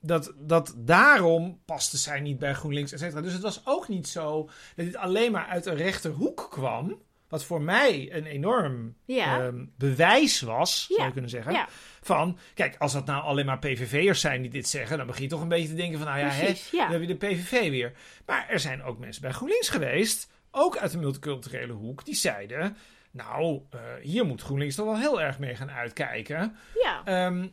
dat, 0.00 0.32
dat 0.38 0.74
daarom 0.76 1.60
paste 1.64 1.96
zij 1.96 2.20
niet 2.20 2.38
bij 2.38 2.54
GroenLinks, 2.54 2.92
et 2.92 2.98
cetera. 2.98 3.20
Dus 3.20 3.32
het 3.32 3.42
was 3.42 3.60
ook 3.64 3.88
niet 3.88 4.08
zo 4.08 4.44
dat 4.76 4.84
dit 4.86 4.96
alleen 4.96 5.32
maar 5.32 5.46
uit 5.46 5.66
een 5.66 5.76
rechterhoek 5.76 6.46
kwam. 6.50 7.02
Wat 7.28 7.44
voor 7.44 7.62
mij 7.62 8.12
een 8.12 8.24
enorm 8.26 8.94
Ja. 9.04 9.40
ehm, 9.40 9.64
bewijs 9.78 10.40
was, 10.40 10.86
zou 10.88 11.06
je 11.06 11.12
kunnen 11.12 11.30
zeggen. 11.30 11.52
ja. 11.52 11.68
Van, 12.02 12.38
kijk, 12.54 12.76
als 12.78 12.92
dat 12.92 13.06
nou 13.06 13.22
alleen 13.22 13.46
maar 13.46 13.58
PVV'ers 13.58 14.20
zijn 14.20 14.42
die 14.42 14.50
dit 14.50 14.68
zeggen, 14.68 14.98
dan 14.98 15.06
begin 15.06 15.22
je 15.22 15.28
toch 15.28 15.40
een 15.40 15.48
beetje 15.48 15.68
te 15.68 15.74
denken 15.74 15.98
van, 15.98 16.06
nou 16.06 16.18
ja, 16.20 16.28
hè, 16.28 16.44
Precies, 16.44 16.70
ja. 16.70 16.82
dan 16.82 16.92
heb 16.92 17.00
je 17.08 17.16
de 17.16 17.26
PVV 17.26 17.70
weer. 17.70 17.92
Maar 18.26 18.48
er 18.48 18.60
zijn 18.60 18.82
ook 18.82 18.98
mensen 18.98 19.22
bij 19.22 19.30
GroenLinks 19.32 19.68
geweest, 19.68 20.30
ook 20.50 20.76
uit 20.76 20.90
de 20.90 20.98
multiculturele 20.98 21.72
hoek, 21.72 22.04
die 22.04 22.14
zeiden, 22.14 22.76
nou, 23.10 23.60
eh, 23.70 23.80
hier 24.02 24.24
moet 24.24 24.42
GroenLinks 24.42 24.74
toch 24.74 24.86
wel 24.86 24.98
heel 24.98 25.20
erg 25.20 25.38
mee 25.38 25.54
gaan 25.54 25.70
uitkijken. 25.70 26.56
Ja, 26.82 27.02
Ehm, 27.04 27.48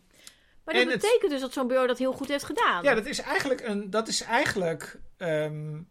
maar 0.67 0.75
dat 0.75 0.83
en 0.83 0.89
het- 0.91 1.01
betekent 1.01 1.31
dus 1.31 1.41
dat 1.41 1.53
zo'n 1.53 1.67
bureau 1.67 1.87
dat 1.87 1.97
heel 1.97 2.13
goed 2.13 2.27
heeft 2.27 2.43
gedaan. 2.43 2.83
ja, 2.83 2.93
dat 2.93 3.05
is 3.05 3.19
eigenlijk 3.19 3.61
een, 3.61 3.89
dat 3.89 4.07
is 4.07 4.21
eigenlijk, 4.21 4.99
ehm, 5.17 5.81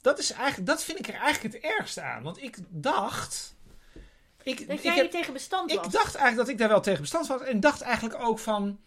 dat 0.00 0.18
is 0.18 0.30
eigenlijk, 0.32 0.66
dat 0.66 0.84
vind 0.84 0.98
ik 0.98 1.08
er 1.08 1.14
eigenlijk 1.20 1.54
het 1.54 1.64
ergste 1.64 2.00
aan. 2.02 2.22
Want 2.22 2.42
ik 2.42 2.56
dacht, 2.68 3.54
ik, 4.42 4.66
dat 4.68 4.76
ik 4.76 4.82
jij 4.82 4.92
heb- 4.94 5.02
niet 5.02 5.12
tegen 5.12 5.32
bestand 5.32 5.72
was. 5.74 5.86
Ik 5.86 5.92
dacht 5.92 6.14
eigenlijk 6.14 6.36
dat 6.36 6.48
ik 6.48 6.58
daar 6.58 6.68
wel 6.68 6.80
tegen 6.80 7.00
bestand 7.00 7.26
was. 7.26 7.40
En 7.42 7.60
dacht 7.60 7.80
eigenlijk 7.80 8.20
ook 8.20 8.38
van. 8.38 8.80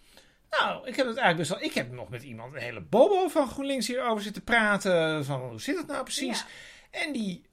Nou, 0.49 0.87
ik 0.87 0.95
heb 0.95 1.07
het 1.07 1.17
eigenlijk 1.17 1.37
best 1.37 1.49
wel. 1.49 1.61
Ik 1.69 1.73
heb 1.75 1.91
nog 1.91 2.09
met 2.09 2.23
iemand, 2.23 2.53
een 2.53 2.61
hele 2.61 2.81
bobo 2.81 3.27
van 3.27 3.47
GroenLinks 3.47 3.87
hierover 3.87 4.23
zitten 4.23 4.43
praten. 4.43 5.25
Van 5.25 5.39
hoe 5.41 5.61
zit 5.61 5.77
het 5.77 5.87
nou 5.87 6.03
precies? 6.03 6.45
En 6.91 7.13
die 7.13 7.45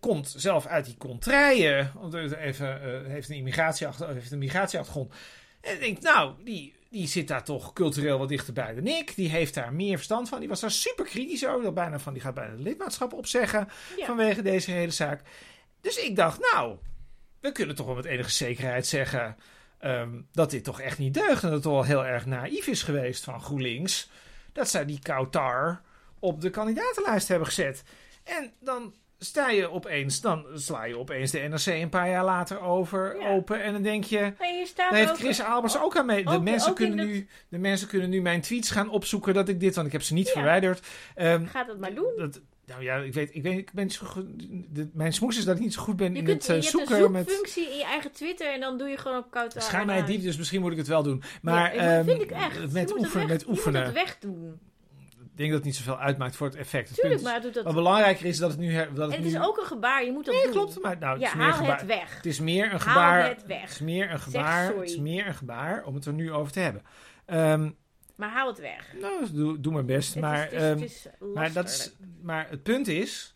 komt 0.00 0.34
zelf 0.36 0.66
uit 0.66 0.84
die 0.84 0.96
contraien. 0.96 1.92
Even, 2.38 2.82
eh, 2.82 3.10
heeft 3.10 3.28
een 3.28 3.36
immigratieachter, 3.36 4.08
heeft 4.14 4.32
een 4.32 4.38
migratieachtergrond. 4.38 5.12
En 5.60 5.72
ik 5.74 5.80
denk, 5.80 6.00
nou, 6.00 6.34
die, 6.44 6.74
die 6.94 7.06
zit 7.06 7.28
daar 7.28 7.44
toch 7.44 7.72
cultureel 7.72 8.18
wat 8.18 8.28
dichterbij 8.28 8.74
dan 8.74 8.86
ik. 8.86 9.14
Die 9.14 9.28
heeft 9.28 9.54
daar 9.54 9.72
meer 9.72 9.96
verstand 9.96 10.28
van. 10.28 10.38
Die 10.38 10.48
was 10.48 10.60
daar 10.60 10.70
super 10.70 11.04
kritisch 11.04 11.46
over. 11.46 11.62
Dat 11.62 11.74
bijna 11.74 11.98
van, 11.98 12.12
die 12.12 12.22
gaat 12.22 12.34
bijna 12.34 12.50
het 12.50 12.60
lidmaatschap 12.60 13.12
opzeggen 13.12 13.68
Ja. 13.96 14.06
vanwege 14.06 14.42
deze 14.42 14.70
hele 14.70 14.90
zaak. 14.90 15.22
Dus 15.80 15.96
ik 15.96 16.16
dacht, 16.16 16.38
nou, 16.52 16.76
we 17.40 17.52
kunnen 17.52 17.74
toch 17.76 17.86
wel 17.86 17.94
met 17.94 18.04
enige 18.04 18.30
zekerheid 18.30 18.86
zeggen 18.86 19.36
ehm, 19.78 20.20
dat 20.32 20.50
dit 20.50 20.64
toch 20.64 20.80
echt 20.80 20.98
niet 20.98 21.14
deugt. 21.14 21.42
En 21.42 21.48
dat 21.48 21.52
het 21.52 21.62
toch 21.62 21.72
wel 21.72 21.84
heel 21.84 22.06
erg 22.06 22.26
naïef 22.26 22.66
is 22.66 22.82
geweest 22.82 23.24
van 23.24 23.40
GroenLinks. 23.42 24.10
Dat 24.52 24.68
zij 24.68 24.84
die 24.84 24.98
Kautar 24.98 25.82
op 26.18 26.40
de 26.40 26.50
kandidatenlijst 26.50 27.28
hebben 27.28 27.46
gezet. 27.48 27.82
En 28.24 28.52
dan 28.60 28.94
sta 29.24 29.50
je 29.50 29.70
opeens, 29.70 30.20
dan 30.20 30.46
sla 30.54 30.84
je 30.84 30.98
opeens 30.98 31.30
de 31.30 31.38
NRC 31.38 31.66
een 31.66 31.88
paar 31.88 32.08
jaar 32.08 32.24
later 32.24 32.60
over 32.60 33.16
Ja. 33.20 33.28
open. 33.28 33.62
En 33.62 33.72
dan 33.72 33.82
denk 33.82 34.04
je, 34.04 34.32
hier 34.38 34.66
staat 34.66 34.90
daar 34.90 34.98
heeft 34.98 35.10
ook- 35.10 35.16
Chris 35.18 35.42
Albers 35.42 35.78
ook 35.78 35.96
aan 35.96 36.06
mee. 36.06 36.24
De, 36.24 36.30
ook- 36.30 36.42
mensen 36.42 36.70
ook 36.70 36.76
kunnen 36.76 37.06
nu, 37.06 37.28
de 37.48 37.58
mensen 37.58 37.88
kunnen 37.88 38.10
nu 38.10 38.20
mijn 38.22 38.40
tweets 38.40 38.70
gaan 38.70 38.88
opzoeken 38.90 39.34
dat 39.34 39.48
ik 39.48 39.60
dit, 39.60 39.74
want 39.74 39.86
ik 39.86 39.92
heb 39.92 40.02
ze 40.02 40.14
niet 40.14 40.26
Ja. 40.26 40.32
verwijderd. 40.32 40.86
Ehm, 41.14 41.46
Gaat 41.46 41.66
het 41.68 41.78
maar 41.80 41.94
doen. 41.94 42.12
dat, 42.16 42.40
Nou 42.66 42.82
ja, 42.82 42.96
ik 42.96 43.12
weet, 43.14 43.34
ik 43.34 43.42
weet, 43.42 43.58
ik 43.58 43.72
ben 43.72 43.90
zo 43.90 44.06
goed. 44.06 44.24
de- 44.70 44.88
mijn 44.92 45.12
smoes 45.12 45.38
is 45.38 45.44
dat 45.44 45.56
ik 45.56 45.62
niet 45.62 45.72
zo 45.74 45.82
goed 45.82 45.96
ben 45.96 46.12
Je, 46.12 46.18
in 46.18 46.24
kunt, 46.24 46.42
het 46.46 46.50
eh, 46.50 46.56
je 46.56 46.62
hebt 46.62 46.80
een 46.80 46.86
zoeken 46.86 47.12
met. 47.12 47.28
zoekfunctie 47.28 47.70
in 47.70 47.76
je 47.76 47.84
eigen 47.84 48.12
Twitter 48.12 48.52
en 48.52 48.60
dan 48.60 48.78
doe 48.78 48.88
je 48.88 48.96
gewoon 48.96 49.18
op 49.18 49.30
koud 49.30 49.54
Schijn 49.58 49.86
mij 49.86 50.04
diep, 50.04 50.22
dus 50.22 50.36
misschien 50.36 50.60
moet 50.60 50.72
ik 50.72 50.76
het 50.78 50.86
wel 50.86 51.02
doen. 51.02 51.22
Maar 51.42 51.74
ja, 51.74 51.82
dat 51.96 52.04
vind 52.04 52.18
ehm, 52.20 52.22
ik 52.22 52.30
echt. 52.30 52.54
Je 52.54 52.60
met 52.60 52.72
weg- 52.72 53.26
met 53.26 53.46
oefenen. 53.48 53.80
Je 53.80 53.86
moet 53.86 53.94
het 53.96 54.04
wegdoen. 54.06 54.58
Ik 55.34 55.40
denk 55.40 55.52
dat 55.52 55.58
het 55.64 55.68
niet 55.68 55.76
zoveel 55.76 55.98
uitmaakt 55.98 56.36
voor 56.36 56.46
het 56.46 56.56
effect. 56.56 56.88
Het 56.88 56.98
Tuurlijk, 57.00 57.22
maar 57.22 57.40
doet 57.40 57.54
dat. 57.54 57.64
Wat 57.64 57.74
belangrijker 57.74 58.26
is 58.26 58.38
dat 58.38 58.50
het 58.50 58.58
nu. 58.60 58.72
her- 58.72 58.94
Dat 58.94 59.08
En 59.10 59.14
het 59.14 59.24
nu 59.24 59.26
is 59.34 59.40
ook 59.40 59.58
een 59.58 59.66
gebaar, 59.66 60.04
je 60.04 60.12
moet 60.12 60.24
dat 60.24 60.34
nee, 60.34 60.42
doen. 60.44 60.52
klopt. 60.52 60.82
Maar 60.82 60.98
nou, 60.98 61.18
Ja, 61.18 61.24
het 61.24 61.32
is 61.32 61.38
meer 61.38 61.46
haal 61.50 61.56
gebaar. 61.58 61.76
het 61.78 61.86
weg. 61.86 62.16
Het 62.16 62.26
is 62.26 62.40
meer 62.40 62.64
een 62.64 62.70
Haal 62.70 62.78
gebaar. 62.78 63.28
het 63.28 63.46
weg. 63.46 63.60
Het 63.60 63.70
is 63.70 63.80
meer 63.80 64.10
een 64.10 64.20
gebaar. 64.20 64.74
Het 64.74 64.82
is 64.90 64.96
meer 64.98 65.26
een 65.26 65.34
gebaar 65.34 65.84
om 65.84 65.94
het 65.94 66.06
er 66.06 66.12
nu 66.12 66.32
over 66.32 66.52
te 66.52 66.60
hebben. 66.60 66.82
Ehm, 67.26 67.70
Maar 68.16 68.30
haal 68.30 68.48
het 68.48 68.58
weg. 68.58 68.92
nou, 69.00 69.32
doe, 69.32 69.60
doe 69.60 69.72
mijn 69.72 69.86
best. 69.86 70.14
Het 70.14 70.22
maar, 70.22 70.52
is, 70.52 70.62
het 70.62 70.80
is, 70.80 71.06
ehm, 71.06 71.24
is 71.28 71.34
maar, 71.34 71.52
dat 71.52 71.68
is, 71.68 71.94
maar 72.22 72.46
het 72.50 72.62
punt 72.62 72.88
is, 72.88 73.34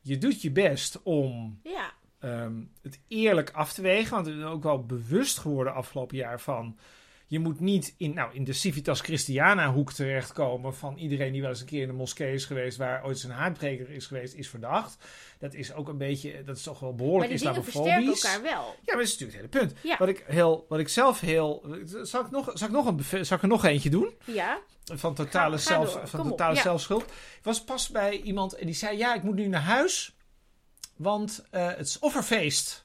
je 0.00 0.18
doet 0.18 0.42
je 0.42 0.50
best 0.50 1.02
om 1.02 1.60
Ja, 1.62 1.90
ehm, 2.20 2.60
het 2.82 3.00
eerlijk 3.08 3.50
af 3.50 3.72
te 3.72 3.82
wegen. 3.82 4.14
Want 4.14 4.26
ik 4.26 4.36
ben 4.36 4.46
ook 4.46 4.62
wel 4.62 4.84
bewust 4.86 5.38
geworden 5.38 5.74
afgelopen 5.74 6.16
jaar 6.16 6.40
van... 6.40 6.78
Je 7.30 7.38
moet 7.38 7.60
niet 7.60 7.94
in, 7.96 8.14
nou, 8.14 8.34
in 8.34 8.44
de 8.44 8.52
Civitas 8.52 9.00
Christiana 9.00 9.72
hoek 9.72 9.92
terechtkomen 9.92 10.74
van 10.74 10.96
iedereen 10.96 11.32
die 11.32 11.40
wel 11.40 11.50
eens 11.50 11.60
een 11.60 11.66
keer 11.66 11.80
in 11.82 11.86
de 11.86 11.92
moskee 11.92 12.34
is 12.34 12.44
geweest, 12.44 12.76
waar 12.76 13.04
ooit 13.04 13.14
eens 13.14 13.24
een 13.24 13.30
haatbreker 13.30 13.90
is 13.90 14.06
geweest, 14.06 14.34
is 14.34 14.48
verdacht. 14.48 14.96
Dat 15.38 15.54
is 15.54 15.72
ook 15.72 15.88
een 15.88 15.98
beetje, 15.98 16.42
dat 16.44 16.56
is 16.56 16.62
toch 16.62 16.80
wel 16.80 16.88
maar 16.88 16.98
behoorlijk 16.98 17.30
die 17.30 17.38
dingen 17.38 17.62
versterken 17.64 17.90
islamofobisch. 17.90 18.24
elkaar 18.24 18.42
wel. 18.42 18.64
Ja, 18.66 18.94
maar 18.94 18.96
dat 18.96 19.06
is 19.06 19.18
natuurlijk 19.18 19.42
het 19.42 19.52
hele 19.54 19.66
punt. 19.66 19.80
Ja. 19.84 19.96
Wat, 19.98 20.08
ik 20.08 20.24
heel, 20.26 20.66
wat 20.68 20.78
ik 20.78 20.88
zelf 20.88 21.20
heel. 21.20 21.76
Zal 22.02 22.24
ik, 22.24 22.30
nog, 22.30 22.50
zal, 22.54 22.66
ik 22.68 22.72
nog 22.74 22.86
een, 22.86 23.26
zal 23.26 23.36
ik 23.36 23.42
er 23.42 23.48
nog 23.48 23.64
eentje 23.64 23.90
doen? 23.90 24.14
Ja, 24.24 24.60
Van 24.84 25.14
totale, 25.14 25.56
Ga- 25.58 25.62
zelf, 25.62 26.10
van 26.10 26.20
Kom 26.20 26.28
totale 26.30 26.54
ja. 26.54 26.62
zelfschuld. 26.62 27.02
Ik 27.02 27.38
was 27.42 27.64
pas 27.64 27.88
bij 27.88 28.20
iemand 28.20 28.52
en 28.54 28.66
die 28.66 28.74
zei: 28.74 28.96
Ja, 28.98 29.14
ik 29.14 29.22
moet 29.22 29.34
nu 29.34 29.46
naar 29.46 29.60
huis. 29.60 30.16
Want 30.96 31.46
eh, 31.50 31.66
het 31.66 31.86
is 31.86 31.98
offerfeest. 31.98 32.84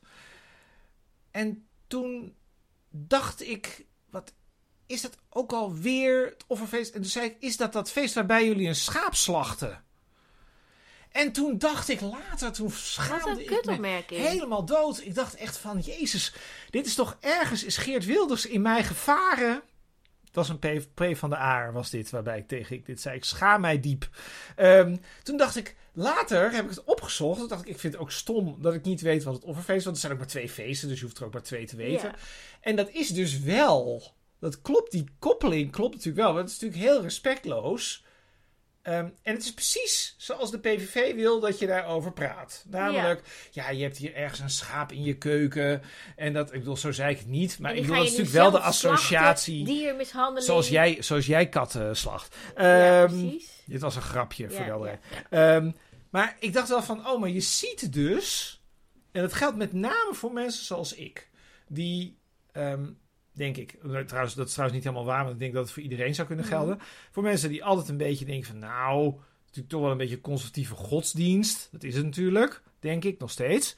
En 1.32 1.68
toen 1.88 2.36
dacht 2.90 3.42
ik: 3.48 3.86
is 4.94 5.02
dat 5.02 5.18
ook 5.30 5.52
alweer 5.52 6.26
het 6.26 6.44
offerfeest? 6.48 6.94
En 6.94 7.02
toen 7.02 7.10
zei 7.10 7.26
ik: 7.26 7.36
Is 7.40 7.58
dat 7.58 7.74
dat 7.74 7.92
feest 7.92 8.14
waarbij 8.14 8.46
jullie 8.46 8.68
een 8.68 8.76
schaap 8.76 9.16
slachten? 9.16 9.84
En 11.12 11.32
toen 11.32 11.58
dacht 11.58 11.90
ik 11.90 12.02
later, 12.02 12.52
toen 12.52 12.72
schaamde 12.72 13.44
ik 13.44 13.80
me 13.80 14.04
helemaal 14.08 14.66
dood. 14.66 15.02
Ik 15.04 15.16
dacht 15.16 15.36
echt 15.36 15.58
van, 15.58 15.80
jezus, 15.80 16.34
dit 16.70 16.86
is 16.86 16.96
toch 16.96 17.18
ergens, 17.20 17.64
is 17.64 17.78
Geert 17.78 18.06
Wilders 18.06 18.46
in 18.46 18.62
mij 18.62 18.84
gevaren? 18.84 19.62
Het 20.26 20.36
was 20.36 20.50
een 20.50 20.84
P, 20.94 21.18
van 21.18 21.30
de 21.30 21.36
Aar, 21.36 21.74
was 21.74 21.90
dit, 21.90 22.10
waarbij 22.10 22.38
ik 22.38 22.48
tegen 22.48 22.76
ik 22.76 22.86
dit 22.86 23.02
zei. 23.02 23.16
Ik 23.16 23.24
schaam 23.24 23.62
mij 23.62 23.80
diep. 23.80 24.10
Ehm, 24.56 24.98
toen 25.24 25.38
dacht 25.38 25.56
ik, 25.56 25.76
later 25.92 26.52
heb 26.52 26.64
ik 26.64 26.70
het 26.70 26.84
opgezocht. 26.84 27.40
Toen 27.40 27.48
dacht 27.48 27.62
ik, 27.62 27.68
ik 27.68 27.80
vind 27.80 27.94
het 27.94 28.02
ook 28.02 28.12
stom 28.12 28.62
dat 28.62 28.74
ik 28.74 28.84
niet 28.84 29.02
weet 29.02 29.24
wat 29.24 29.34
het 29.34 29.44
offerfeest 29.44 29.78
is. 29.78 29.84
Want 29.84 29.96
er 29.96 30.02
zijn 30.02 30.14
ook 30.14 30.20
maar 30.20 30.28
twee 30.28 30.50
feesten, 30.50 30.88
dus 30.88 31.00
je 31.00 31.06
hoeft 31.06 31.18
er 31.18 31.26
ook 31.26 31.34
maar 31.34 31.44
twee 31.44 31.66
te 31.66 31.76
weten. 31.76 32.08
Ja. 32.08 32.16
En 32.62 32.76
dat 32.76 32.90
is 32.90 33.08
dus 33.08 33.40
wel, 33.40 34.14
dat 34.44 34.62
klopt, 34.62 34.92
die 34.92 35.06
koppeling 35.20 35.72
klopt 35.72 35.94
natuurlijk 35.94 36.24
wel. 36.24 36.34
Want 36.34 36.50
het 36.50 36.56
is 36.56 36.62
natuurlijk 36.62 36.92
heel 36.92 37.02
respectloos. 37.02 38.06
Ehm, 38.82 39.10
en 39.22 39.34
het 39.34 39.44
is 39.44 39.54
precies 39.54 40.16
zoals 40.18 40.52
de 40.52 40.60
PVV 40.60 41.16
wil 41.16 41.40
dat 41.40 41.60
je 41.60 41.68
daarover 41.68 42.14
praat. 42.14 42.66
Namelijk, 42.68 43.22
ja. 43.52 43.70
je 43.70 43.84
hebt 43.84 43.98
hier 43.98 44.16
ergens 44.16 44.40
een 44.40 44.50
schaap 44.50 44.92
in 44.92 45.04
je 45.04 45.18
keuken. 45.18 45.82
En 46.16 46.34
dat, 46.34 46.54
ik 46.54 46.60
bedoel, 46.60 46.78
zo 46.78 46.92
zei 46.92 47.12
ik 47.12 47.18
het 47.18 47.28
niet. 47.28 47.60
Maar 47.60 47.76
ik 47.76 47.82
bedoel, 47.82 47.96
dat 47.96 48.06
is 48.06 48.12
natuurlijk 48.12 48.38
wel 48.38 48.52
de 48.52 48.60
associatie. 48.60 49.66
Diermishandeling. 49.66 50.46
Zoals 50.46 50.70
jij, 50.70 50.98
zoals 51.02 51.26
jij 51.26 51.50
katten 51.50 51.96
slacht. 51.96 52.36
Ja, 52.58 53.04
Ehm, 53.04 53.20
precies. 53.20 53.62
dit 53.66 53.82
was 53.82 53.96
een 53.96 54.02
grapje 54.02 54.50
voor 54.50 54.66
de 54.66 54.98
ja. 55.30 55.56
Ehm, 55.56 55.72
maar 56.10 56.38
ik 56.40 56.54
dacht 56.54 56.70
wel 56.70 56.84
van, 56.84 57.08
oh, 57.08 57.20
maar 57.20 57.30
je 57.30 57.42
ziet 57.42 57.94
dus, 57.94 58.62
en 59.12 59.22
dat 59.22 59.34
geldt 59.34 59.58
met 59.58 59.74
name 59.74 60.10
voor 60.12 60.34
mensen 60.34 60.66
zoals 60.66 60.94
ik, 60.94 61.30
die, 61.68 62.18
denk 63.34 63.58
ik, 63.58 63.78
trouwens, 64.08 64.34
dat 64.34 64.48
is 64.48 64.52
trouwens 64.54 64.80
niet 64.80 64.88
helemaal 64.88 65.06
waar, 65.14 65.22
want 65.22 65.34
ik 65.34 65.40
denk 65.40 65.54
dat 65.54 65.64
het 65.64 65.74
voor 65.74 65.84
iedereen 65.84 66.16
zou 66.16 66.28
kunnen 66.28 66.46
Mhm. 66.46 66.54
gelden. 66.54 66.80
Voor 67.12 67.24
mensen 67.24 67.50
die 67.50 67.64
altijd 67.64 67.90
een 67.90 67.98
beetje 67.98 68.26
denken 68.26 68.48
van, 68.48 68.60
nou, 68.60 69.06
het 69.06 69.16
is 69.16 69.46
natuurlijk 69.46 69.70
toch 69.70 69.82
wel 69.82 69.92
een 69.92 69.98
beetje 69.98 70.22
conservatieve 70.22 70.76
godsdienst. 70.76 71.70
Dat 71.72 71.84
is 71.84 71.96
het 71.96 72.06
natuurlijk, 72.06 72.62
denk 72.80 73.04
ik, 73.04 73.20
nog 73.20 73.32
steeds. 73.32 73.76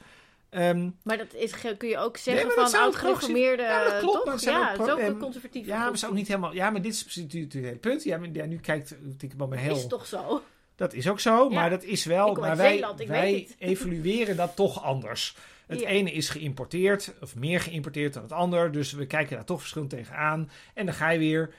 Ehm, 0.50 0.90
Maar 1.02 1.18
dat 1.18 1.34
is, 1.34 1.52
kun 1.78 1.88
je 1.88 1.98
ook 1.98 2.16
zeggen 2.16 2.50
van 2.50 2.80
oud-gereformeerde, 2.80 3.62
Ja, 3.62 3.84
dat 3.84 3.98
klopt, 3.98 4.24
toch? 4.24 4.40
Ja, 4.40 4.62
ook 4.72 4.78
het 4.78 4.86
is 4.86 4.92
ook 4.92 4.98
een 4.98 5.04
ehm, 5.04 5.18
conservatieve 5.18 5.68
ja, 5.68 5.78
maar 5.78 5.92
is 5.92 6.06
ook 6.06 6.12
niet 6.12 6.28
helemaal, 6.28 6.54
ja, 6.54 6.70
maar 6.70 6.82
dit 6.82 6.92
is 6.92 7.02
precies 7.02 7.22
natuurlijk 7.22 7.52
het 7.54 7.64
hele 7.64 7.76
punt. 7.76 8.02
Ja, 8.04 8.18
maar, 8.18 8.28
ja, 8.32 8.44
nu 8.44 8.58
kijkt, 8.58 8.96
ik 9.18 9.32
wel 9.36 9.46
mijn 9.46 9.60
heel... 9.60 9.76
Is 9.76 9.86
toch 9.86 10.06
zo? 10.06 10.42
Dat 10.76 10.92
is 10.94 11.08
ook 11.08 11.20
zo, 11.20 11.48
Ja. 11.48 11.54
maar 11.54 11.70
dat 11.70 11.82
is 11.82 12.04
wel. 12.04 12.34
Maar 12.34 12.56
wij, 12.56 12.72
Zeeland, 12.72 13.00
ik 13.00 13.08
wij 13.08 13.48
evalueren 13.58 14.36
dat 14.36 14.56
toch 14.56 14.82
anders. 14.82 15.36
Het 15.66 15.80
Ja. 15.80 15.86
ene 15.88 16.12
is 16.12 16.28
geïmporteerd, 16.28 17.14
of 17.20 17.34
meer 17.36 17.60
geïmporteerd 17.60 18.12
dan 18.12 18.22
het 18.22 18.32
ander. 18.32 18.72
Dus 18.72 18.92
we 18.92 19.06
kijken 19.06 19.36
daar 19.36 19.44
toch 19.44 19.58
verschillend 19.60 19.90
tegenaan. 19.90 20.50
En 20.74 20.86
dan 20.86 20.94
ga 20.94 21.10
je 21.10 21.18
weer. 21.18 21.54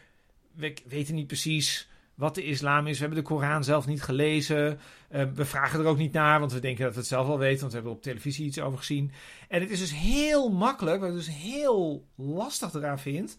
We 0.52 0.74
weten 0.86 1.16
niet 1.16 1.28
precies 1.28 1.90
wat 2.16 2.36
de 2.36 2.44
islam 2.44 2.88
is. 2.88 2.94
We 2.94 3.06
hebben 3.06 3.24
de 3.24 3.30
Koran 3.30 3.64
zelf 3.64 3.88
niet 3.88 4.02
gelezen. 4.04 4.80
Eh, 5.10 5.24
we 5.34 5.46
vragen 5.46 5.80
er 5.80 5.86
ook 5.86 5.98
niet 5.98 6.14
naar, 6.14 6.40
want 6.40 6.52
we 6.52 6.60
denken 6.60 6.84
dat 6.84 6.94
we 6.94 7.00
het 7.00 7.08
zelf 7.08 7.28
wel 7.28 7.38
weten. 7.38 7.60
Want 7.60 7.72
we 7.72 7.78
hebben 7.78 7.96
op 7.96 8.02
televisie 8.02 8.46
iets 8.46 8.60
over 8.60 8.78
gezien. 8.78 9.12
En 9.48 9.62
het 9.62 9.70
is 9.70 9.80
dus 9.80 9.94
heel 9.94 10.50
makkelijk, 10.50 11.00
wat 11.00 11.10
ik 11.10 11.16
dus 11.16 11.30
heel 11.30 12.06
lastig 12.16 12.74
eraan 12.74 13.00
vind. 13.00 13.38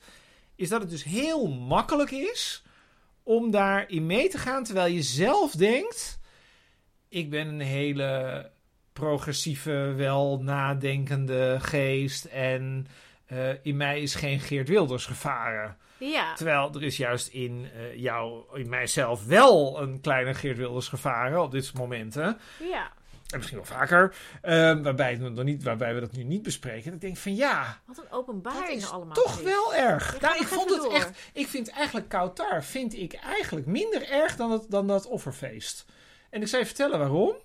Is 0.55 0.69
dat 0.69 0.81
het 0.81 0.91
dus 0.91 1.05
heel 1.05 1.49
makkelijk 1.49 2.11
is 2.11 2.63
om 3.23 3.51
daarin 3.51 4.07
mee 4.07 4.29
te 4.29 4.39
gaan. 4.39 4.65
Terwijl 4.65 4.95
je 4.95 5.03
zelf 5.03 5.53
denkt: 5.53 6.21
ik 7.09 7.31
ben 7.31 7.47
een 7.49 7.61
hele 7.61 8.51
progressieve, 8.99 9.93
wel 9.97 10.39
nadenkende 10.43 11.57
geest. 11.61 12.25
En 12.25 12.87
eh, 13.27 13.49
in 13.63 13.77
mij 13.77 14.01
is 14.01 14.15
geen 14.15 14.41
Geert 14.41 14.69
Wilders 14.69 15.07
gevaren. 15.07 15.77
Ja. 15.99 16.35
Terwijl 16.35 16.71
er 16.75 16.83
is 16.83 16.97
juist 16.97 17.29
in 17.29 17.69
eh, 17.75 17.97
jou, 18.01 18.43
in 18.59 18.69
mijzelf, 18.69 19.25
wel 19.27 19.81
een 19.83 20.01
kleine 20.01 20.35
Geert 20.35 20.57
Wilders 20.57 20.89
gevaren 20.89 21.43
op 21.43 21.51
dit 21.51 21.65
soort 21.65 21.79
momenten. 21.79 22.39
ja. 22.71 22.91
En 23.29 23.37
misschien 23.37 23.59
wel 23.59 23.67
vaker. 23.67 24.15
eh, 24.43 24.53
waarbij, 24.83 25.11
het 25.13 25.35
nog 25.35 25.45
niet, 25.45 25.63
waarbij 25.63 25.95
we 25.95 26.01
dat 26.01 26.13
nu 26.13 26.23
niet 26.25 26.43
bespreken. 26.43 26.93
Ik 26.93 27.01
denk 27.01 27.17
van 27.17 27.35
ja, 27.35 27.81
Wat 27.87 27.99
een 27.99 28.05
dat 28.11 28.19
openbaring 28.19 28.77
is 28.77 28.91
allemaal. 28.91 29.15
toch 29.15 29.39
is. 29.39 29.45
wel 29.45 29.75
erg. 29.75 30.15
Ik 30.15 30.21
Nou, 30.21 30.37
ik 30.39 30.47
vond 30.47 30.71
het 30.71 30.83
door. 30.83 30.93
echt. 30.95 31.11
Ik 31.33 31.47
vind 31.47 31.71
eigenlijk 31.71 32.09
Kautar 32.09 32.65
vind 32.65 32.95
ik 32.95 33.13
eigenlijk 33.15 33.67
minder 33.67 34.09
erg 34.11 34.37
dan, 34.37 34.51
het, 34.51 34.65
dan 34.69 34.87
dat 34.87 35.07
offerfeest. 35.07 35.85
En 36.31 36.41
ik 36.43 36.49
zal 36.49 36.59
je 36.59 36.67
vertellen 36.67 36.99
waarom. 36.99 37.37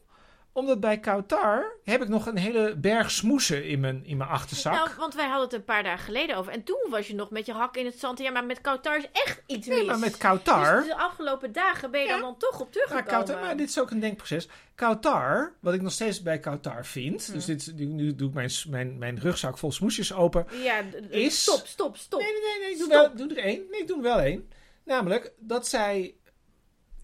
Omdat 0.54 0.80
bij 0.80 1.00
Kautar 1.00 1.66
heb 1.84 2.02
ik 2.02 2.08
nog 2.08 2.26
een 2.26 2.38
hele 2.38 2.76
berg 2.76 3.12
smoesen 3.12 3.66
in 3.68 3.80
mijn, 3.80 4.06
in 4.06 4.18
mijn 4.18 4.30
achterzak. 4.30 4.74
Nou, 4.74 4.90
want 4.98 5.16
wij 5.16 5.26
hadden 5.26 5.44
het 5.44 5.54
een 5.54 5.64
paar 5.64 5.84
dagen 5.84 6.06
geleden 6.06 6.36
over. 6.36 6.52
En 6.52 6.64
toen 6.64 6.88
was 6.90 7.08
je 7.08 7.16
nog 7.16 7.30
met 7.30 7.46
je 7.46 7.54
hak 7.54 7.76
in 7.78 7.86
het 7.86 8.00
zand. 8.00 8.20
Ja, 8.20 8.32
maar 8.32 8.46
met 8.46 8.62
Kautar 8.62 8.98
is 8.98 9.08
echt 9.14 9.42
iets 9.48 9.68
mis. 9.68 9.78
nee, 9.78 9.86
maar 9.86 10.00
met 10.00 10.18
Kautar. 10.18 10.78
Dus 10.78 10.88
de 10.88 10.96
afgelopen 10.96 11.52
dagen 11.52 11.92
ben 11.92 12.02
je 12.02 12.08
Ja. 12.08 12.14
dan, 12.14 12.22
dan 12.22 12.38
toch 12.38 12.54
op 12.54 12.60
Maar, 12.60 12.70
teruggekomen. 12.72 13.06
Kautar, 13.26 13.40
maar 13.42 13.58
dit 13.58 13.70
is 13.70 13.80
ook 13.80 13.92
een 13.92 14.00
denkproces. 14.00 14.48
Kautar, 14.76 15.54
wat 15.60 15.74
ik 15.74 15.82
nog 15.82 15.92
steeds 15.92 16.22
bij 16.22 16.40
Kautar 16.40 16.86
vind. 16.86 17.26
Hm. 17.26 17.34
Dus 17.34 17.46
dit, 17.46 17.74
nu, 17.76 18.16
doe 18.16 18.28
ik 18.28 18.34
mijn, 18.34 18.52
mijn, 18.70 18.98
mijn 18.98 19.20
rugzak 19.20 19.58
vol 19.58 19.72
smoesjes 19.72 20.14
open. 20.14 20.46
Ja, 20.64 20.82
Is- 21.10 21.42
stop, 21.42 21.66
stop, 21.68 21.98
stop. 21.98 22.20
Nee, 22.20 22.32
nee, 22.32 22.60
nee, 22.70 22.78
doe, 22.78 22.88
Stop. 22.88 22.90
wel, 22.90 23.28
doe 23.28 23.38
er 23.38 23.44
één. 23.44 23.62
Nee, 23.72 23.82
ik 23.82 23.88
doe 23.88 23.98
er 23.98 24.04
wel 24.04 24.20
één. 24.20 24.50
Namelijk 24.86 25.34
dat 25.40 25.68
zij. 25.68 26.16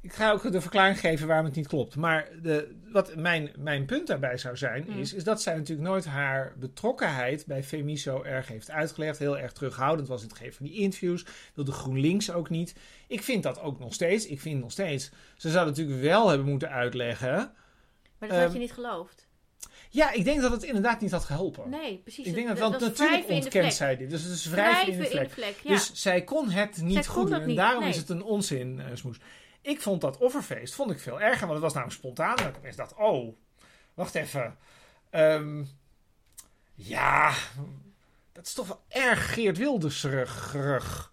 Ik 0.01 0.13
ga 0.13 0.31
ook 0.31 0.51
de 0.51 0.61
verklaring 0.61 0.99
geven 0.99 1.27
waarom 1.27 1.45
het 1.45 1.55
niet 1.55 1.67
klopt. 1.67 1.95
Maar 1.95 2.29
de, 2.41 2.75
wat 2.91 3.15
mijn, 3.15 3.51
mijn 3.57 3.85
punt 3.85 4.07
daarbij 4.07 4.37
zou 4.37 4.57
zijn, 4.57 4.83
Hmm. 4.83 4.99
is, 4.99 5.13
is 5.13 5.23
dat 5.23 5.41
zij 5.41 5.55
natuurlijk 5.55 5.87
nooit 5.87 6.05
haar 6.05 6.53
betrokkenheid 6.57 7.45
bij 7.45 7.63
Femiso 7.63 8.23
erg 8.23 8.47
heeft 8.47 8.71
uitgelegd. 8.71 9.19
Heel 9.19 9.37
erg 9.37 9.51
terughoudend 9.51 10.07
was 10.07 10.21
in 10.21 10.27
het 10.27 10.37
geven 10.37 10.53
van 10.53 10.65
die 10.65 10.75
interviews. 10.75 11.25
Wilde 11.53 11.71
GroenLinks 11.71 12.31
ook 12.31 12.49
niet. 12.49 12.75
Ik 13.07 13.23
vind 13.23 13.43
dat 13.43 13.59
ook 13.61 13.79
nog 13.79 13.93
steeds. 13.93 14.25
Ik 14.27 14.39
vind 14.39 14.59
nog 14.61 14.71
steeds. 14.71 15.09
Ze 15.37 15.49
zou 15.49 15.65
natuurlijk 15.65 16.01
wel 16.01 16.29
hebben 16.29 16.47
moeten 16.47 16.69
uitleggen. 16.69 17.35
Maar 18.17 18.29
dat 18.29 18.37
had 18.37 18.45
Ehm, 18.47 18.53
je 18.53 18.59
niet 18.59 18.73
geloofd. 18.73 19.27
Ja, 19.89 20.11
ik 20.11 20.23
denk 20.23 20.41
dat 20.41 20.51
het 20.51 20.63
inderdaad 20.63 21.01
niet 21.01 21.11
had 21.11 21.23
geholpen. 21.23 21.69
Nee, 21.69 21.97
precies. 21.97 22.25
ik 22.25 22.33
denk 22.33 22.47
dat, 22.47 22.57
dat, 22.57 22.69
want 22.69 22.81
natuurlijk 22.81 23.29
ontkent 23.29 23.73
zij 23.73 23.97
dit. 23.97 24.09
Dus 24.09 24.23
het 24.23 24.31
is 24.31 24.45
wrijven 24.45 24.93
in 24.93 24.99
de 24.99 25.05
vlek. 25.05 25.31
vlek, 25.31 25.55
ja. 25.63 25.69
Dus 25.69 25.91
zij 25.93 26.23
kon 26.23 26.49
het 26.49 26.81
niet 26.81 26.93
Zij 26.93 27.03
goed 27.03 27.29
doen. 27.29 27.41
En 27.41 27.55
daarom 27.55 27.81
nee. 27.81 27.89
is 27.89 27.97
het 27.97 28.09
een 28.09 28.23
onzin 28.23 28.79
eh, 28.79 28.85
smoes. 28.93 29.17
Ik 29.61 29.81
vond 29.81 30.01
dat 30.01 30.17
offerfeest 30.17 30.73
vond 30.73 30.91
ik 30.91 30.99
veel 30.99 31.21
erger. 31.21 31.39
Want 31.47 31.51
het 31.51 31.61
was 31.61 31.73
namelijk 31.73 31.97
spontaan. 31.99 32.37
En 32.37 32.47
ik 32.47 32.57
opeens 32.57 32.75
dacht, 32.75 32.93
oh, 32.95 33.35
wacht 33.93 34.15
even. 34.15 34.57
Ehm, 35.09 35.63
ja, 36.75 37.33
dat 38.31 38.45
is 38.45 38.53
toch 38.53 38.67
wel 38.67 38.81
erg 38.87 39.33
Geert 39.33 39.57
Wildersrug. 39.57 41.11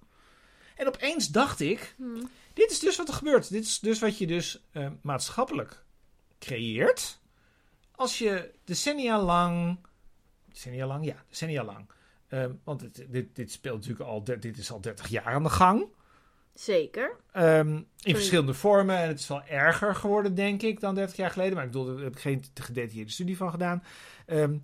En 0.76 0.86
opeens 0.86 1.28
dacht 1.28 1.60
ik, 1.60 1.94
Hm. 1.96 2.24
dit 2.52 2.70
is 2.70 2.78
dus 2.78 2.96
wat 2.96 3.08
er 3.08 3.14
gebeurt. 3.14 3.50
Dit 3.50 3.64
is 3.64 3.78
dus 3.80 3.98
wat 3.98 4.18
je 4.18 4.26
dus 4.26 4.60
eh, 4.72 4.88
maatschappelijk 5.00 5.82
creëert. 6.38 7.18
Als 7.94 8.18
je 8.18 8.50
decennia 8.64 9.22
lang... 9.22 9.78
Decennia 10.48 10.86
lang? 10.86 11.04
Ja, 11.04 11.24
decennia 11.28 11.64
lang. 11.64 11.88
Ehm, 12.28 12.52
want 12.64 12.80
het- 12.80 13.06
dit, 13.08 13.36
dit 13.36 13.52
speelt 13.52 13.76
natuurlijk 13.76 14.08
al... 14.10 14.24
Dit 14.24 14.58
is 14.58 14.70
al 14.70 14.80
30 14.80 15.08
jaar 15.08 15.24
aan 15.34 15.42
de 15.42 15.48
gang. 15.50 15.86
Zeker. 16.56 17.16
Ehm, 17.32 17.82
in 18.02 18.14
verschillende 18.14 18.54
vormen. 18.54 18.96
En 18.96 19.08
het 19.08 19.18
is 19.18 19.28
wel 19.28 19.42
erger 19.42 19.94
geworden, 19.94 20.34
denk 20.34 20.62
ik, 20.62 20.80
dan 20.80 20.94
30 20.94 21.16
jaar 21.16 21.30
geleden. 21.30 21.54
Maar 21.54 21.64
ik 21.64 21.70
bedoel, 21.70 21.86
daar 21.86 22.04
heb 22.04 22.14
ik 22.14 22.20
geen 22.20 22.44
gedetailleerde 22.54 23.10
studie 23.10 23.36
van 23.36 23.50
gedaan. 23.50 23.82
Ehm, 24.26 24.56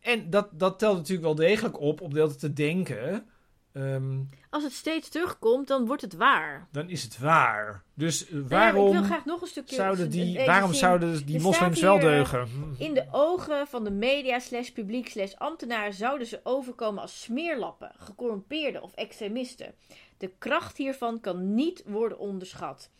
en 0.00 0.30
dat, 0.30 0.48
dat 0.52 0.78
telt 0.78 0.96
natuurlijk 0.96 1.26
wel 1.26 1.34
degelijk 1.34 1.80
op, 1.80 2.00
om 2.00 2.14
deel 2.14 2.36
te 2.36 2.52
denken. 2.52 3.26
Ehm, 3.72 4.20
Als 4.50 4.62
het 4.62 4.72
steeds 4.72 5.08
terugkomt, 5.08 5.68
dan 5.68 5.86
wordt 5.86 6.02
het 6.02 6.14
waar. 6.14 6.68
dan 6.72 6.88
is 6.88 7.02
het 7.02 7.18
waar. 7.18 7.82
Dus 7.94 8.26
eh, 8.26 8.32
Nou 8.32 8.42
ja, 8.42 8.48
waarom, 8.48 8.86
ik 8.86 8.92
wil 8.92 9.02
graag 9.02 9.24
nog 9.24 9.40
een 9.40 9.46
stukje... 9.46 9.74
zouden 9.74 10.10
die, 10.10 10.46
waarom 10.46 10.70
zin. 10.70 10.78
zouden 10.78 11.26
die 11.26 11.36
Er 11.36 11.42
moslims 11.42 11.80
wel 11.80 11.92
hier, 11.98 12.02
deugen? 12.02 12.48
In 12.78 12.94
de 12.94 13.06
ogen 13.10 13.66
van 13.66 13.84
de 13.84 13.90
media 13.90 14.38
slash 14.38 14.68
publiek 14.70 15.08
slash 15.08 15.32
ambtenaren 15.34 15.94
zouden 15.94 16.26
ze 16.26 16.40
overkomen 16.42 17.02
als 17.02 17.22
smeerlappen, 17.22 17.92
gecorrumpeerden 17.96 18.82
of 18.82 18.94
extremisten. 18.94 19.74
De 20.18 20.32
kracht 20.38 20.76
hiervan 20.76 21.20
kan 21.20 21.54
niet 21.54 21.82
worden 21.86 22.18
onderschat. 22.18 22.90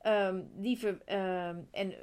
Ehm, 0.00 0.40
die 0.54 0.78
ver- 0.78 1.00
ehm, 1.04 1.56
en 1.70 1.94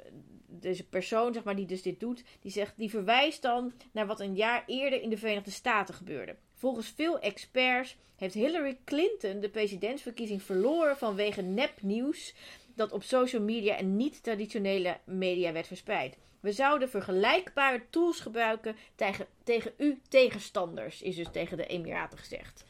deze 0.46 0.88
persoon, 0.88 1.32
zeg 1.34 1.44
maar, 1.44 1.56
die 1.56 1.66
dus 1.66 1.82
dit 1.82 2.00
doet, 2.00 2.24
die 2.40 2.50
zegt, 2.52 2.74
die 2.76 2.90
verwijst 2.90 3.42
dan 3.42 3.72
naar 3.92 4.06
wat 4.06 4.20
een 4.20 4.34
jaar 4.34 4.62
eerder 4.66 5.02
in 5.02 5.10
de 5.10 5.16
Verenigde 5.16 5.50
Staten 5.50 5.94
gebeurde. 5.94 6.36
Volgens 6.60 6.92
veel 6.96 7.18
experts 7.18 7.96
heeft 8.16 8.34
Hillary 8.34 8.78
Clinton 8.84 9.40
de 9.40 9.48
presidentsverkiezing 9.48 10.42
verloren 10.42 10.96
vanwege 10.96 11.42
nepnieuws 11.42 12.34
dat 12.74 12.92
op 12.92 13.02
social 13.02 13.42
media 13.42 13.76
en 13.76 13.96
niet-traditionele 13.96 14.98
media 15.04 15.52
werd 15.52 15.66
verspreid. 15.66 16.16
We 16.40 16.52
zouden 16.52 16.90
vergelijkbare 16.90 17.82
tools 17.90 18.20
gebruiken 18.20 18.76
tegen, 18.94 19.26
tegen 19.44 19.72
uw 19.76 19.98
tegenstanders, 20.08 21.02
is 21.02 21.16
dus 21.16 21.30
tegen 21.32 21.56
de 21.56 21.66
Emiraten 21.66 22.18
gezegd. 22.18 22.64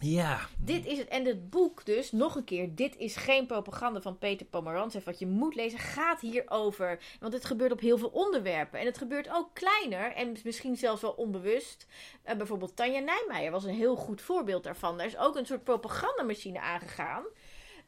Ja, 0.00 0.38
Dit 0.58 0.86
is 0.86 0.98
het. 0.98 1.08
En 1.08 1.24
het 1.24 1.50
boek 1.50 1.84
dus, 1.84 2.12
nog 2.12 2.34
een 2.36 2.44
keer, 2.44 2.74
dit 2.74 2.96
is 2.96 3.16
geen 3.16 3.46
propaganda 3.46 4.00
van 4.00 4.18
Peter 4.18 4.46
Pomerantsev. 4.46 5.04
Wat 5.04 5.18
je 5.18 5.26
moet 5.26 5.54
lezen, 5.54 5.78
gaat 5.78 6.20
hierover. 6.20 6.98
Want 7.20 7.32
het 7.32 7.44
gebeurt 7.44 7.72
op 7.72 7.80
heel 7.80 7.98
veel 7.98 8.08
onderwerpen. 8.08 8.80
En 8.80 8.86
het 8.86 8.98
gebeurt 8.98 9.28
ook 9.30 9.50
kleiner 9.52 10.12
en 10.12 10.36
misschien 10.44 10.76
zelfs 10.76 11.02
wel 11.02 11.10
onbewust. 11.10 11.86
Eh, 12.22 12.36
bijvoorbeeld 12.36 12.76
Tanja 12.76 13.00
Nijmeijer 13.00 13.50
was 13.50 13.64
een 13.64 13.74
heel 13.74 13.96
goed 13.96 14.20
voorbeeld 14.22 14.64
daarvan. 14.64 14.96
Daar 14.96 15.06
is 15.06 15.16
ook 15.18 15.36
een 15.36 15.46
soort 15.46 15.64
propagandamachine 15.64 16.60
aangegaan. 16.60 17.22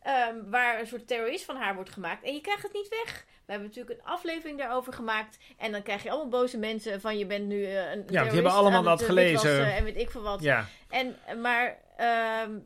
ehm, 0.02 0.50
waar 0.50 0.80
een 0.80 0.86
soort 0.86 1.06
terrorist 1.08 1.44
van 1.44 1.56
haar 1.56 1.74
wordt 1.74 1.90
gemaakt. 1.90 2.24
En 2.24 2.34
je 2.34 2.40
krijgt 2.40 2.62
het 2.62 2.72
niet 2.72 2.88
weg. 2.88 3.24
We 3.44 3.52
hebben 3.52 3.68
natuurlijk 3.68 4.00
een 4.00 4.06
aflevering 4.06 4.58
daarover 4.58 4.92
gemaakt. 4.92 5.38
En 5.56 5.72
dan 5.72 5.82
krijg 5.82 6.02
je 6.02 6.10
allemaal 6.10 6.40
boze 6.40 6.58
mensen 6.58 7.00
van 7.00 7.18
je 7.18 7.26
bent 7.26 7.46
nu 7.46 7.64
eh, 7.64 7.90
een 7.90 7.96
die 7.96 8.04
terrorist 8.06 8.34
hebben 8.34 8.52
allemaal 8.52 8.82
dat 8.82 9.00
eh, 9.00 9.06
gelezen. 9.06 9.74
En 9.74 9.84
weet 9.84 9.96
ik 9.96 10.10
veel 10.10 10.22
wat. 10.22 10.42
ja. 10.42 10.66
En, 10.88 11.16
maar, 11.40 11.78
ehm, 11.98 12.58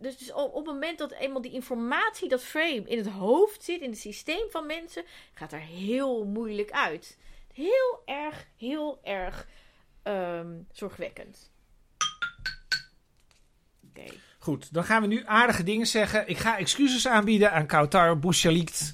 dus, 0.00 0.16
dus 0.18 0.32
op, 0.32 0.54
het 0.54 0.64
moment 0.64 0.98
dat 0.98 1.12
eenmaal 1.12 1.42
die 1.42 1.52
informatie, 1.52 2.28
dat 2.28 2.44
frame 2.44 2.82
in 2.86 2.98
het 2.98 3.06
hoofd 3.08 3.62
zit, 3.64 3.80
in 3.80 3.90
het 3.90 3.98
systeem 3.98 4.50
van 4.50 4.66
mensen, 4.66 5.04
gaat 5.34 5.52
er 5.52 5.58
heel 5.60 6.24
moeilijk 6.24 6.70
uit. 6.70 7.18
Heel 7.52 8.02
erg, 8.04 8.46
heel 8.56 9.00
erg 9.02 9.46
ehm, 10.02 10.52
zorgwekkend. 10.72 11.50
Oké. 13.88 14.04
Goed, 14.38 14.72
dan 14.72 14.84
gaan 14.84 15.02
we 15.02 15.08
nu 15.08 15.22
aardige 15.26 15.62
dingen 15.62 15.86
zeggen. 15.86 16.28
Ik 16.28 16.38
ga 16.38 16.58
excuses 16.58 17.06
aanbieden 17.06 17.52
aan 17.52 17.66
Kautar 17.66 18.18
Bouchalikt. 18.18 18.92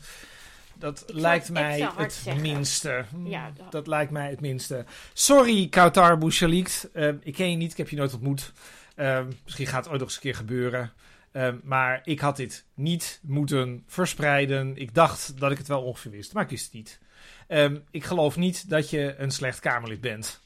Dat 0.75 1.05
lijkt 1.07 1.51
mij 1.51 1.91
het 1.97 2.13
zeggen. 2.13 2.43
minste. 2.43 3.05
Hmm, 3.11 3.27
Ja, 3.27 3.51
dat- 3.57 3.73
dat 3.73 3.87
lijkt 3.87 4.11
mij 4.11 4.31
het 4.31 4.41
minste. 4.41 4.85
Sorry, 5.13 5.69
Kautar 5.69 6.19
Bouchalikt. 6.19 6.89
Eh, 6.93 7.09
ik 7.23 7.35
ken 7.35 7.51
je 7.51 7.57
niet, 7.57 7.71
ik 7.71 7.77
heb 7.77 7.89
je 7.89 7.97
nooit 7.97 8.13
ontmoet. 8.15 8.53
Eh, 8.97 9.25
misschien 9.45 9.67
gaat 9.67 9.83
het 9.85 9.89
ooit 9.93 9.99
nog 10.01 10.09
eens 10.09 10.17
een 10.17 10.23
keer 10.23 10.35
gebeuren. 10.35 10.93
Eh, 11.33 11.53
maar 11.63 12.01
ik 12.05 12.21
had 12.21 12.37
dit 12.37 12.65
niet 12.75 13.21
moeten 13.23 13.85
verspreiden. 13.87 14.77
Ik 14.77 14.95
dacht 14.95 15.41
dat 15.41 15.51
ik 15.51 15.59
het 15.59 15.69
wel 15.69 15.83
ongeveer 15.83 16.11
wist, 16.11 16.33
maar 16.33 16.43
ik 16.43 16.51
wist 16.51 16.65
het 16.65 16.73
niet. 16.75 17.01
Ehm, 17.47 17.79
ik 17.91 18.05
geloof 18.05 18.37
niet 18.37 18.69
dat 18.69 18.91
je 18.91 19.15
een 19.19 19.31
slecht 19.31 19.61
Kamerlid 19.61 20.01
bent. 20.01 20.41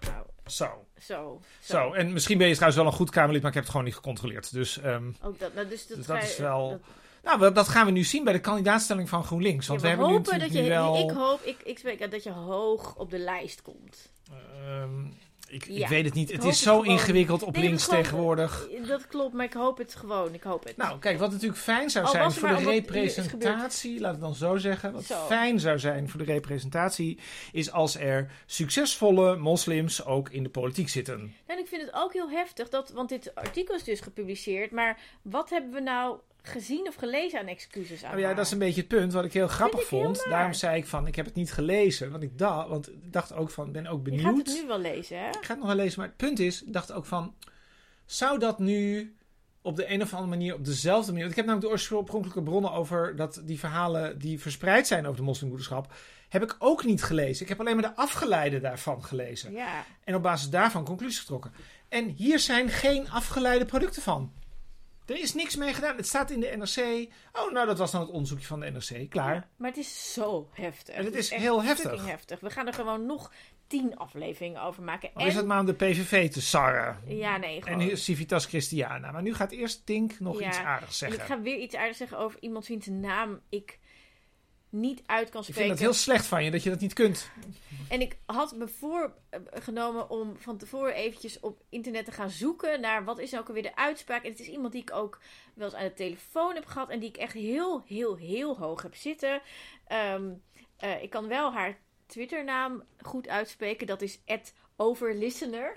Nou, 0.00 0.26
Zo. 0.46 0.86
zo. 1.00 1.40
Zo, 1.62 1.92
en 1.92 2.12
misschien 2.12 2.38
ben 2.38 2.46
je 2.48 2.52
trouwens 2.54 2.82
wel 2.82 2.90
een 2.90 2.96
goed 2.98 3.10
Kamerlid, 3.10 3.40
maar 3.40 3.50
ik 3.50 3.54
heb 3.56 3.64
het 3.64 3.72
gewoon 3.72 3.86
niet 3.86 3.96
gecontroleerd. 3.96 4.52
Dus 4.52 4.78
ehm, 4.80 5.10
Ook 5.22 5.38
dat, 5.38 5.54
nou, 5.54 5.68
dus 5.68 5.86
dat, 5.86 5.96
Dus 5.96 6.06
dat 6.06 6.22
is 6.22 6.36
wel- 6.38 6.70
dat- 6.70 6.80
Nou, 7.38 7.52
dat 7.52 7.68
gaan 7.68 7.86
we 7.86 7.92
nu 7.92 8.04
zien 8.04 8.24
bij 8.24 8.32
de 8.32 8.40
kandidaatstelling 8.40 9.08
van 9.08 9.24
GroenLinks. 9.24 9.66
Want 9.66 9.80
Ja, 9.80 9.86
we, 9.86 9.92
hebben 9.92 10.12
nu 10.12 10.38
dat 10.38 10.52
je, 10.52 10.60
nu 10.62 10.68
wel... 10.68 11.10
Ik 11.10 11.16
hoop, 11.16 11.42
ik, 11.42 11.60
ik 11.62 12.10
dat 12.10 12.22
je 12.22 12.30
hoog 12.30 12.94
op 12.96 13.10
de 13.10 13.18
lijst 13.18 13.62
komt. 13.62 14.10
Ehm, 14.30 15.04
ik, 15.52 15.88
weet 15.88 16.04
het 16.04 16.14
niet. 16.14 16.32
Het 16.32 16.44
is 16.44 16.54
het 16.54 16.54
zo 16.54 16.80
ingewikkeld 16.80 17.42
op 17.42 17.54
Nee, 17.54 17.64
links 17.64 17.86
tegenwoordig. 17.86 18.68
Dat 18.86 19.06
klopt, 19.06 19.34
maar 19.34 19.44
ik 19.44 19.52
hoop 19.52 19.78
het 19.78 19.94
gewoon. 19.94 20.34
Ik 20.34 20.42
hoop 20.42 20.64
het. 20.64 20.76
Nou, 20.76 20.98
kijk, 20.98 21.18
wat 21.18 21.30
natuurlijk 21.30 21.60
fijn 21.60 21.90
zou 21.90 22.06
zijn 22.06 22.32
voor 22.32 22.48
de 22.48 22.64
representatie, 22.64 24.00
laat 24.00 24.14
ik 24.14 24.20
dan 24.20 24.34
zo 24.34 24.56
zeggen. 24.56 24.92
Wat 24.92 25.04
Zo. 25.04 25.26
fijn 25.26 25.60
zou 25.60 25.78
zijn 25.78 26.08
voor 26.08 26.18
de 26.24 26.32
representatie, 26.32 27.18
is 27.52 27.72
als 27.72 27.96
er 27.96 28.30
succesvolle 28.46 29.36
moslims 29.36 30.04
ook 30.04 30.30
in 30.30 30.42
de 30.42 30.48
politiek 30.48 30.88
zitten. 30.88 31.34
En 31.46 31.58
ik 31.58 31.66
vind 31.66 31.82
het 31.82 31.92
ook 31.94 32.12
heel 32.12 32.30
heftig, 32.30 32.68
dat, 32.68 32.90
want 32.90 33.08
dit 33.08 33.34
artikel 33.34 33.74
is 33.74 33.84
dus 33.84 34.00
gepubliceerd. 34.00 34.70
Maar 34.70 34.98
wat 35.22 35.50
hebben 35.50 35.72
we 35.72 35.80
nou 35.80 36.18
gezien 36.42 36.88
of 36.88 36.94
gelezen 36.94 37.38
aan 37.40 37.46
excuses 37.46 38.04
aan 38.04 38.10
Nou 38.10 38.22
ja, 38.22 38.34
dat 38.34 38.44
is 38.46 38.52
een 38.52 38.58
beetje 38.58 38.80
het 38.80 38.88
punt 38.88 39.12
wat 39.12 39.24
ik 39.24 39.32
heel 39.32 39.48
grappig 39.48 39.80
ik 39.80 39.86
vond. 39.86 40.24
Daarom 40.28 40.52
zei 40.52 40.76
ik 40.76 40.86
van, 40.86 41.06
ik 41.06 41.16
heb 41.16 41.24
het 41.26 41.34
niet 41.34 41.52
gelezen. 41.52 42.10
Want 42.10 42.22
ik 42.22 42.38
dacht, 42.38 42.68
want 42.68 42.88
ik 42.88 43.12
dacht 43.12 43.34
ook 43.34 43.50
van, 43.50 43.72
ben 43.72 43.86
ook 43.86 44.04
Je 44.04 44.10
benieuwd. 44.10 44.24
gaat 44.24 44.46
het 44.46 44.60
nu 44.62 44.66
wel 44.66 44.78
lezen, 44.78 45.18
hè? 45.18 45.28
Ik 45.28 45.34
ga 45.40 45.48
het 45.48 45.58
nog 45.58 45.66
wel 45.66 45.76
lezen, 45.76 45.98
maar 45.98 46.08
het 46.08 46.16
punt 46.16 46.38
is, 46.38 46.62
ik 46.62 46.72
dacht 46.72 46.92
ook 46.92 47.04
van, 47.04 47.34
zou 48.06 48.38
dat 48.38 48.58
nu 48.58 49.14
op 49.62 49.76
de 49.76 49.90
een 49.90 50.02
of 50.02 50.12
andere 50.12 50.30
manier, 50.30 50.54
op 50.54 50.64
dezelfde 50.64 51.12
manier, 51.12 51.26
want 51.26 51.38
ik 51.38 51.44
heb 51.44 51.46
namelijk 51.46 51.82
de 51.82 51.94
oorspronkelijke 51.96 52.42
bronnen 52.42 52.72
over 52.72 53.16
dat 53.16 53.42
die 53.44 53.58
verhalen 53.58 54.18
die 54.18 54.40
verspreid 54.40 54.86
zijn 54.86 55.04
over 55.04 55.16
de 55.16 55.22
moslimmoederschap, 55.22 55.92
heb 56.28 56.42
ik 56.42 56.56
ook 56.58 56.84
niet 56.84 57.02
gelezen. 57.02 57.42
Ik 57.42 57.48
heb 57.48 57.60
alleen 57.60 57.76
maar 57.76 57.90
de 57.90 57.96
afgeleide 57.96 58.60
daarvan 58.60 59.04
gelezen. 59.04 59.52
Ja. 59.52 59.84
En 60.04 60.14
op 60.14 60.22
basis 60.22 60.50
daarvan 60.50 60.84
conclusies 60.84 61.18
getrokken. 61.18 61.52
En 61.88 62.08
hier 62.08 62.38
zijn 62.38 62.68
geen 62.68 63.10
afgeleide 63.10 63.64
producten 63.64 64.02
van. 64.02 64.32
Er 65.12 65.20
is 65.20 65.34
niks 65.34 65.56
mee 65.56 65.74
gedaan. 65.74 65.96
Het 65.96 66.06
staat 66.06 66.30
in 66.30 66.40
de 66.40 66.54
NRC. 66.56 67.08
Oh, 67.32 67.52
nou, 67.52 67.66
dat 67.66 67.78
was 67.78 67.90
dan 67.90 68.00
het 68.00 68.10
onderzoekje 68.10 68.46
van 68.46 68.60
de 68.60 68.70
NRC. 68.70 69.10
Klaar. 69.10 69.34
Ja, 69.34 69.48
maar 69.56 69.68
het 69.68 69.78
is 69.78 70.12
zo 70.12 70.48
heftig. 70.52 70.94
En 70.94 71.04
het 71.04 71.14
is 71.14 71.30
heel 71.30 71.62
heftig. 71.62 72.06
heftig. 72.06 72.40
We 72.40 72.50
gaan 72.50 72.66
er 72.66 72.72
gewoon 72.72 73.06
nog 73.06 73.32
tien 73.66 73.96
afleveringen 73.96 74.62
over 74.62 74.82
maken. 74.82 75.10
Of 75.14 75.24
is 75.26 75.34
het 75.34 75.46
maar 75.46 75.60
om 75.60 75.66
de 75.66 75.74
PVV 75.74 76.30
te 76.30 76.42
sarren? 76.42 76.98
Ja, 77.06 77.36
nee, 77.36 77.56
En 77.56 77.62
gewoon. 77.62 77.78
nu 77.78 77.90
is 77.90 78.04
Civitas 78.04 78.46
Christiana. 78.46 79.10
Maar 79.12 79.22
nu 79.22 79.34
gaat 79.34 79.50
eerst 79.52 79.86
Tink 79.86 80.20
nog 80.20 80.40
Ja, 80.40 80.48
iets 80.48 80.58
aardigs 80.58 80.90
En 81.02 81.08
zeggen. 81.08 81.20
ik 81.20 81.26
ga 81.36 81.40
weer 81.40 81.58
iets 81.58 81.74
aardigs 81.74 81.98
zeggen 81.98 82.18
over 82.18 82.40
iemand 82.40 82.66
wiens 82.66 82.86
naam 82.86 83.40
ik 83.48 83.78
niet 84.70 85.02
uit 85.06 85.28
kan 85.30 85.40
Ik 85.40 85.46
spreken. 85.46 85.54
vind 85.54 85.68
het 85.70 85.78
heel 85.78 85.92
slecht 85.92 86.26
van 86.26 86.44
je 86.44 86.50
dat 86.50 86.62
je 86.62 86.70
dat 86.70 86.80
niet 86.80 86.92
kunt. 86.92 87.30
En 87.92 88.00
ik 88.00 88.16
had 88.26 88.56
me 88.56 88.68
voorgenomen 88.68 90.10
om 90.10 90.36
van 90.36 90.56
tevoren 90.56 90.94
eventjes 90.94 91.40
op 91.40 91.62
internet 91.68 92.04
te 92.04 92.12
gaan 92.12 92.30
zoeken 92.30 92.80
naar 92.80 93.04
wat 93.04 93.18
is 93.18 93.30
nou 93.30 93.42
ook 93.42 93.48
alweer 93.48 93.62
de 93.62 93.76
uitspraak. 93.76 94.24
En 94.24 94.30
het 94.30 94.40
is 94.40 94.48
iemand 94.48 94.72
die 94.72 94.82
ik 94.82 94.92
ook 94.92 95.20
wel 95.54 95.66
eens 95.66 95.76
aan 95.76 95.84
de 95.84 95.94
telefoon 95.94 96.54
heb 96.54 96.66
gehad 96.66 96.88
en 96.88 97.00
die 97.00 97.08
ik 97.08 97.16
echt 97.16 97.32
heel, 97.32 97.82
heel, 97.86 98.16
heel 98.16 98.58
hoog 98.58 98.82
heb 98.82 98.94
zitten. 98.94 99.42
Ehm, 99.86 100.30
eh, 100.76 101.02
ik 101.02 101.10
kan 101.10 101.28
wel 101.28 101.52
haar 101.52 101.78
Twitternaam 102.06 102.82
goed 102.98 103.28
uitspreken. 103.28 103.86
Dat 103.86 104.02
is 104.02 104.20
overlistener. 104.76 105.76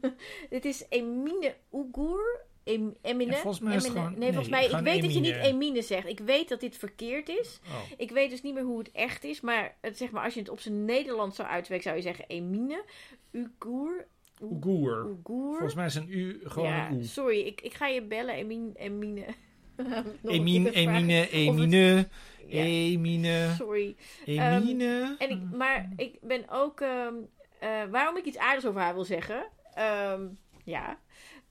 Dit 0.50 0.64
is 0.64 0.86
Emine 0.88 1.56
Oegoer. 1.72 2.44
Em, 2.64 2.94
Emine. 3.02 3.32
Volgens 3.32 3.60
mij 3.62 3.72
Emine- 3.76 3.88
gewoon- 3.90 4.18
nee, 4.18 4.28
volgens 4.28 4.48
mij. 4.48 4.64
Ik 4.64 4.76
weet 4.76 5.02
dat 5.02 5.14
je 5.14 5.20
niet 5.20 5.34
Emine. 5.36 5.82
Zegt. 5.82 6.06
Ik 6.08 6.18
weet 6.20 6.48
dat 6.48 6.60
dit 6.60 6.76
verkeerd 6.76 7.28
is. 7.28 7.60
Oh. 7.66 7.80
Ik 7.96 8.10
weet 8.10 8.30
dus 8.30 8.42
niet 8.42 8.54
meer 8.54 8.62
hoe 8.62 8.78
het 8.78 8.90
echt 8.92 9.24
is, 9.24 9.40
maar, 9.40 9.74
het, 9.80 9.96
zeg 9.96 10.10
maar 10.10 10.24
als 10.24 10.34
je 10.34 10.40
het 10.40 10.48
op 10.48 10.60
zijn 10.60 10.84
Nederlands 10.84 11.36
zou 11.36 11.48
uitspreken, 11.48 11.84
zou 11.84 11.96
je 11.96 12.02
zeggen 12.02 12.24
Emine, 12.28 12.84
Ugoer, 13.30 14.06
Oegoer. 14.42 15.06
Volgens 15.24 15.74
mij 15.74 15.86
is 15.86 15.94
een 15.94 16.06
U 16.10 16.40
gewoon 16.44 16.68
ja, 16.68 16.90
een 16.90 16.98
U. 16.98 17.04
sorry, 17.04 17.38
ik, 17.40 17.60
ik 17.60 17.74
ga 17.74 17.86
je 17.86 18.02
bellen, 18.02 18.34
Emine, 18.34 18.70
Emine. 18.74 19.24
Emine, 20.24 20.70
Emine, 20.70 21.30
Emine, 21.30 22.08
Ja, 22.46 22.62
Emine, 22.62 23.54
sorry. 23.56 23.96
Emine. 24.24 25.14
En 25.18 25.30
ik, 25.30 25.38
maar 25.56 25.88
ik 25.96 26.18
ben 26.20 26.44
ook, 26.50 26.80
ehm, 26.80 27.14
eh, 27.58 27.82
waarom 27.90 28.16
ik 28.16 28.24
iets 28.24 28.38
aardigs 28.38 28.66
over 28.66 28.80
haar 28.80 28.94
wil 28.94 29.04
zeggen, 29.04 29.44
ehm, 29.74 30.22
ja, 30.64 30.98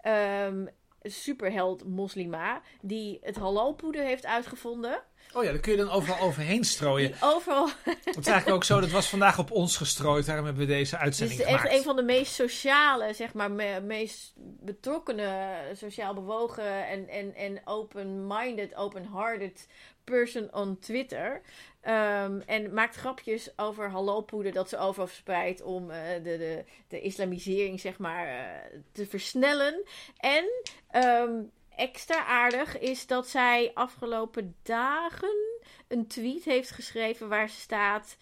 ehm, 0.02 0.66
superheld 1.04 1.86
moslima, 1.88 2.62
die 2.82 3.20
het 3.22 3.36
halalpoeder 3.36 4.04
heeft 4.04 4.26
uitgevonden. 4.26 5.02
Oh 5.34 5.44
ja, 5.44 5.52
daar 5.52 5.60
kun 5.60 5.72
je 5.72 5.78
dan 5.78 5.90
overal 5.90 6.20
overheen 6.28 6.64
strooien. 6.64 7.14
Overal 7.22 7.70
Het 7.86 8.18
is 8.18 8.28
eigenlijk 8.28 8.50
ook 8.50 8.64
zo, 8.64 8.80
dat 8.80 8.90
was 8.92 9.10
vandaag 9.10 9.40
op 9.40 9.52
ons 9.52 9.78
gestrooid. 9.78 10.26
Daarom 10.26 10.46
hebben 10.46 10.68
we 10.68 10.74
deze 10.74 10.96
Het 10.96 11.04
uitzending 11.04 11.40
is 11.40 11.46
echt 11.46 11.56
gemaakt. 11.58 11.78
een 11.78 11.84
van 11.84 11.96
de 11.96 12.04
meest 12.04 12.34
sociale, 12.34 13.14
zeg 13.14 13.34
maar, 13.34 13.52
me- 13.52 13.82
meest 13.82 14.34
betrokkenen, 14.36 15.78
sociaal 15.78 16.14
bewogen 16.14 16.88
en, 16.88 17.08
en, 17.08 17.36
en 17.36 17.62
open-minded, 17.66 18.76
open-hearted 18.76 19.68
person 20.12 20.54
on 20.54 20.80
Twitter. 20.80 21.42
Ehm, 21.82 22.40
en 22.46 22.74
maakt 22.74 22.96
grapjes 22.96 23.58
over 23.58 23.90
hallo-poeder 23.90 24.52
dat 24.52 24.70
ze 24.70 24.78
overal 24.78 25.08
verspreidt 25.08 25.62
om 25.62 25.92
eh, 25.92 26.14
de, 26.14 26.38
de, 26.38 26.64
de 26.88 27.02
islamisering, 27.02 27.80
zeg 27.80 27.98
maar, 27.98 28.28
eh, 28.28 28.80
te 28.92 29.06
versnellen. 29.06 29.84
En 30.18 30.46
ehm, 30.90 31.44
extra 31.76 32.26
aardig 32.26 32.80
is 32.80 33.08
dat 33.08 33.28
zij 33.28 33.72
afgelopen 33.74 34.56
dagen 34.64 35.62
een 35.88 36.08
tweet 36.08 36.44
heeft 36.44 36.72
geschreven 36.72 37.30
waar 37.30 37.50
staat... 37.50 38.18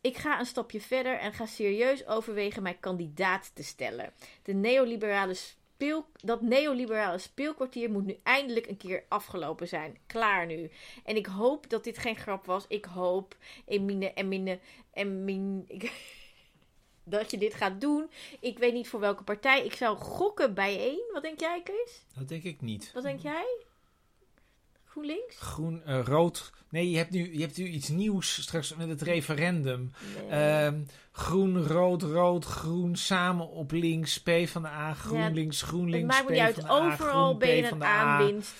Ik 0.00 0.16
ga 0.16 0.38
een 0.38 0.46
stapje 0.46 0.80
verder 0.80 1.18
en 1.18 1.32
ga 1.32 1.46
serieus 1.46 2.06
overwegen 2.06 2.62
mij 2.62 2.76
kandidaat 2.80 3.50
te 3.54 3.62
stellen. 3.62 4.12
De 4.42 4.52
neoliberale 4.52 5.34
speel, 5.76 6.06
dat 6.14 6.40
neoliberale 6.40 7.18
speelkwartier 7.18 7.90
moet 7.90 8.04
nu 8.04 8.18
eindelijk 8.22 8.66
een 8.66 8.76
keer 8.76 9.04
afgelopen 9.08 9.68
zijn. 9.68 9.98
Klaar 10.06 10.46
nu. 10.46 10.70
En 11.04 11.16
ik 11.16 11.26
hoop 11.26 11.70
dat 11.70 11.84
dit 11.84 11.98
geen 11.98 12.16
grap 12.16 12.46
was. 12.46 12.64
Ik 12.68 12.84
hoop, 12.84 13.36
Emine, 13.64 14.14
Emine, 14.14 14.58
Emine, 14.92 15.64
ik, 15.66 15.92
dat 17.04 17.30
je 17.30 17.38
dit 17.38 17.54
gaat 17.54 17.80
doen. 17.80 18.10
Ik 18.40 18.58
weet 18.58 18.72
niet 18.72 18.88
voor 18.88 19.00
welke 19.00 19.22
partij. 19.22 19.64
Ik 19.64 19.74
zou 19.74 19.96
gokken 19.96 20.54
bijeen. 20.54 21.10
Wat 21.12 21.22
denk 21.22 21.40
jij, 21.40 21.62
Kees? 21.62 22.04
Dat 22.14 22.28
denk 22.28 22.42
ik 22.42 22.60
niet. 22.60 22.92
Wat 22.92 23.02
denk 23.02 23.20
jij? 23.20 23.65
GroenLinks? 25.00 25.36
Groen, 25.38 25.82
eh, 25.84 26.00
rood. 26.04 26.52
Nee, 26.68 26.90
je 26.90 26.96
hebt, 26.96 27.10
nu, 27.10 27.32
je 27.34 27.40
hebt 27.40 27.56
nu 27.56 27.66
iets 27.66 27.88
nieuws 27.88 28.42
straks 28.42 28.74
met 28.74 28.88
het 28.88 29.02
referendum. 29.02 29.92
Nee. 30.20 30.28
Ehm, 30.28 30.80
groen, 31.12 31.66
rood, 31.66 32.02
rood, 32.02 32.44
groen, 32.44 32.96
samen 32.96 33.48
op 33.48 33.70
links, 33.72 34.22
P 34.22 34.30
van 34.44 34.62
de 34.62 34.68
A, 34.68 34.94
GroenLinks, 34.94 35.60
het 35.60 35.68
GroenLinks, 35.68 36.14
maakt 36.14 36.24
me 36.28 36.30
niet 36.34 36.40
P 36.42 36.44
uit. 36.44 36.54
van 36.54 36.64
de 36.64 36.70
A, 36.70 36.86
Overal 36.92 37.24
Groen, 37.24 37.38
ben 37.38 37.48
je 37.56 37.60
P 37.60 37.62
een 37.62 37.68
van 37.68 37.78
de 37.78 37.84
A, 37.84 37.88
aanwinst. 37.88 38.54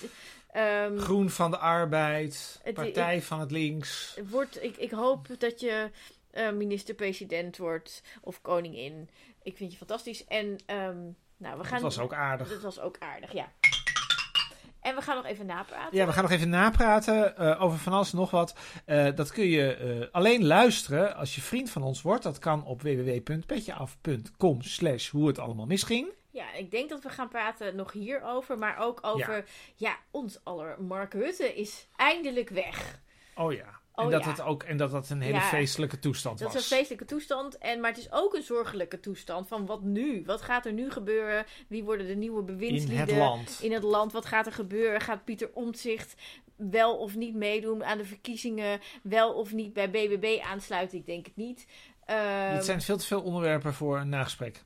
Ehm, 0.51 0.97
Groen 0.97 1.29
van 1.29 1.51
de 1.51 1.57
Arbeid, 1.57 2.59
Het- 2.63 2.73
Partij 2.73 3.21
van 3.21 3.39
het 3.39 3.51
Links. 3.51 4.17
wordt, 4.29 4.63
ik, 4.63 4.77
ik 4.77 4.91
hoop 4.91 5.27
dat 5.37 5.59
je 5.59 5.91
eh, 6.31 6.51
minister-president 6.51 7.57
wordt 7.57 8.03
of 8.21 8.41
koningin. 8.41 9.09
Ik 9.43 9.57
vind 9.57 9.71
je 9.71 9.77
fantastisch. 9.77 10.25
En 10.25 10.57
ehm, 10.65 10.97
nou, 11.37 11.57
we 11.57 11.63
gaan. 11.63 11.71
Dat 11.73 11.81
was 11.81 11.99
ook 11.99 12.13
aardig. 12.13 12.49
Dat 12.49 12.61
was 12.61 12.79
ook 12.79 12.95
aardig, 12.99 13.33
ja. 13.33 13.51
En 14.81 14.95
we 14.95 15.01
gaan 15.01 15.15
nog 15.15 15.25
even 15.25 15.45
napraten. 15.45 15.97
Ja, 15.97 16.05
we 16.05 16.11
gaan 16.11 16.23
nog 16.23 16.31
even 16.31 16.49
napraten 16.49 17.37
eh, 17.37 17.61
over 17.61 17.77
van 17.77 17.93
alles 17.93 18.11
en 18.11 18.17
nog 18.17 18.31
wat. 18.31 18.55
Eh, 18.85 19.15
dat 19.15 19.31
kun 19.31 19.45
je 19.45 19.75
eh, 19.75 20.13
alleen 20.13 20.45
luisteren 20.45 21.15
als 21.15 21.35
je 21.35 21.41
vriend 21.41 21.69
van 21.69 21.83
ons 21.83 22.01
wordt. 22.01 22.23
Dat 22.23 22.39
kan 22.39 22.65
op 22.65 22.81
www.petjeaf.com 22.81 24.61
slash 24.61 25.09
hoe 25.09 25.27
het 25.27 25.39
allemaal 25.39 25.65
misging. 25.65 26.07
Ja, 26.31 26.53
ik 26.53 26.71
denk 26.71 26.89
dat 26.89 27.03
we 27.03 27.09
gaan 27.09 27.27
praten 27.27 27.75
nog 27.75 27.91
hierover, 27.91 28.57
maar 28.57 28.77
ook 28.79 28.99
over, 29.01 29.45
ja, 29.75 29.97
ons 30.11 30.39
aller 30.43 30.83
Mark 30.83 31.13
Rutte 31.13 31.55
is 31.55 31.87
eindelijk 31.95 32.49
weg. 32.49 32.99
Oh 33.35 33.53
ja. 33.53 33.76
Oh 33.99 34.05
en, 34.05 34.11
dat 34.11 34.23
ja. 34.23 34.29
het 34.29 34.41
ook, 34.41 34.63
en 34.63 34.77
dat 34.77 34.91
dat 34.91 35.09
een 35.09 35.21
hele 35.21 35.37
Ja. 35.37 35.41
feestelijke 35.41 35.99
toestand 35.99 36.39
Dat 36.39 36.47
is 36.47 36.53
was. 36.53 36.63
een 36.63 36.75
feestelijke 36.77 37.05
toestand, 37.05 37.57
en, 37.57 37.79
maar 37.79 37.89
het 37.89 37.99
is 37.99 38.11
ook 38.11 38.33
een 38.33 38.41
zorgelijke 38.43 38.99
toestand 38.99 39.47
van 39.47 39.65
wat 39.65 39.81
nu? 39.81 40.23
Wat 40.25 40.41
gaat 40.41 40.65
er 40.65 40.73
nu 40.73 40.91
gebeuren? 40.91 41.45
Wie 41.67 41.83
worden 41.83 42.07
de 42.07 42.15
nieuwe 42.15 42.39
in 42.39 42.45
bewindslieden 42.45 42.97
het 43.07 43.15
land. 43.17 43.57
in 43.61 43.71
het 43.73 43.83
land? 43.83 44.11
Wat 44.11 44.25
gaat 44.25 44.45
er 44.45 44.51
gebeuren? 44.51 45.01
Gaat 45.01 45.23
Pieter 45.25 45.49
Omtzigt 45.53 46.15
wel 46.55 46.97
of 46.97 47.15
niet 47.15 47.35
meedoen 47.35 47.83
aan 47.85 47.97
de 47.97 48.05
verkiezingen? 48.05 48.79
Wel 49.03 49.33
of 49.33 49.53
niet 49.53 49.73
bij 49.73 49.89
BBB 49.89 50.39
aansluiten? 50.43 50.97
Ik 50.97 51.05
denk 51.05 51.25
het 51.25 51.35
niet. 51.35 51.65
Ehm, 52.05 52.53
Dit 52.55 52.65
zijn 52.65 52.81
veel 52.81 52.97
te 52.97 53.05
veel 53.05 53.21
onderwerpen 53.21 53.73
voor 53.73 53.97
een 53.99 54.09
nagesprek. 54.09 54.63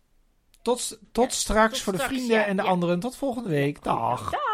Tot, 0.61 0.99
tot 1.11 1.33
straks 1.33 1.71
tot 1.73 1.81
voor 1.81 1.93
de 1.93 1.99
vrienden 1.99 2.45
en 2.45 2.55
de 2.55 2.61
anderen. 2.61 2.99
Tot 2.99 3.15
volgende 3.15 3.49
week. 3.49 3.83
Dag. 3.83 4.29
Dag! 4.31 4.50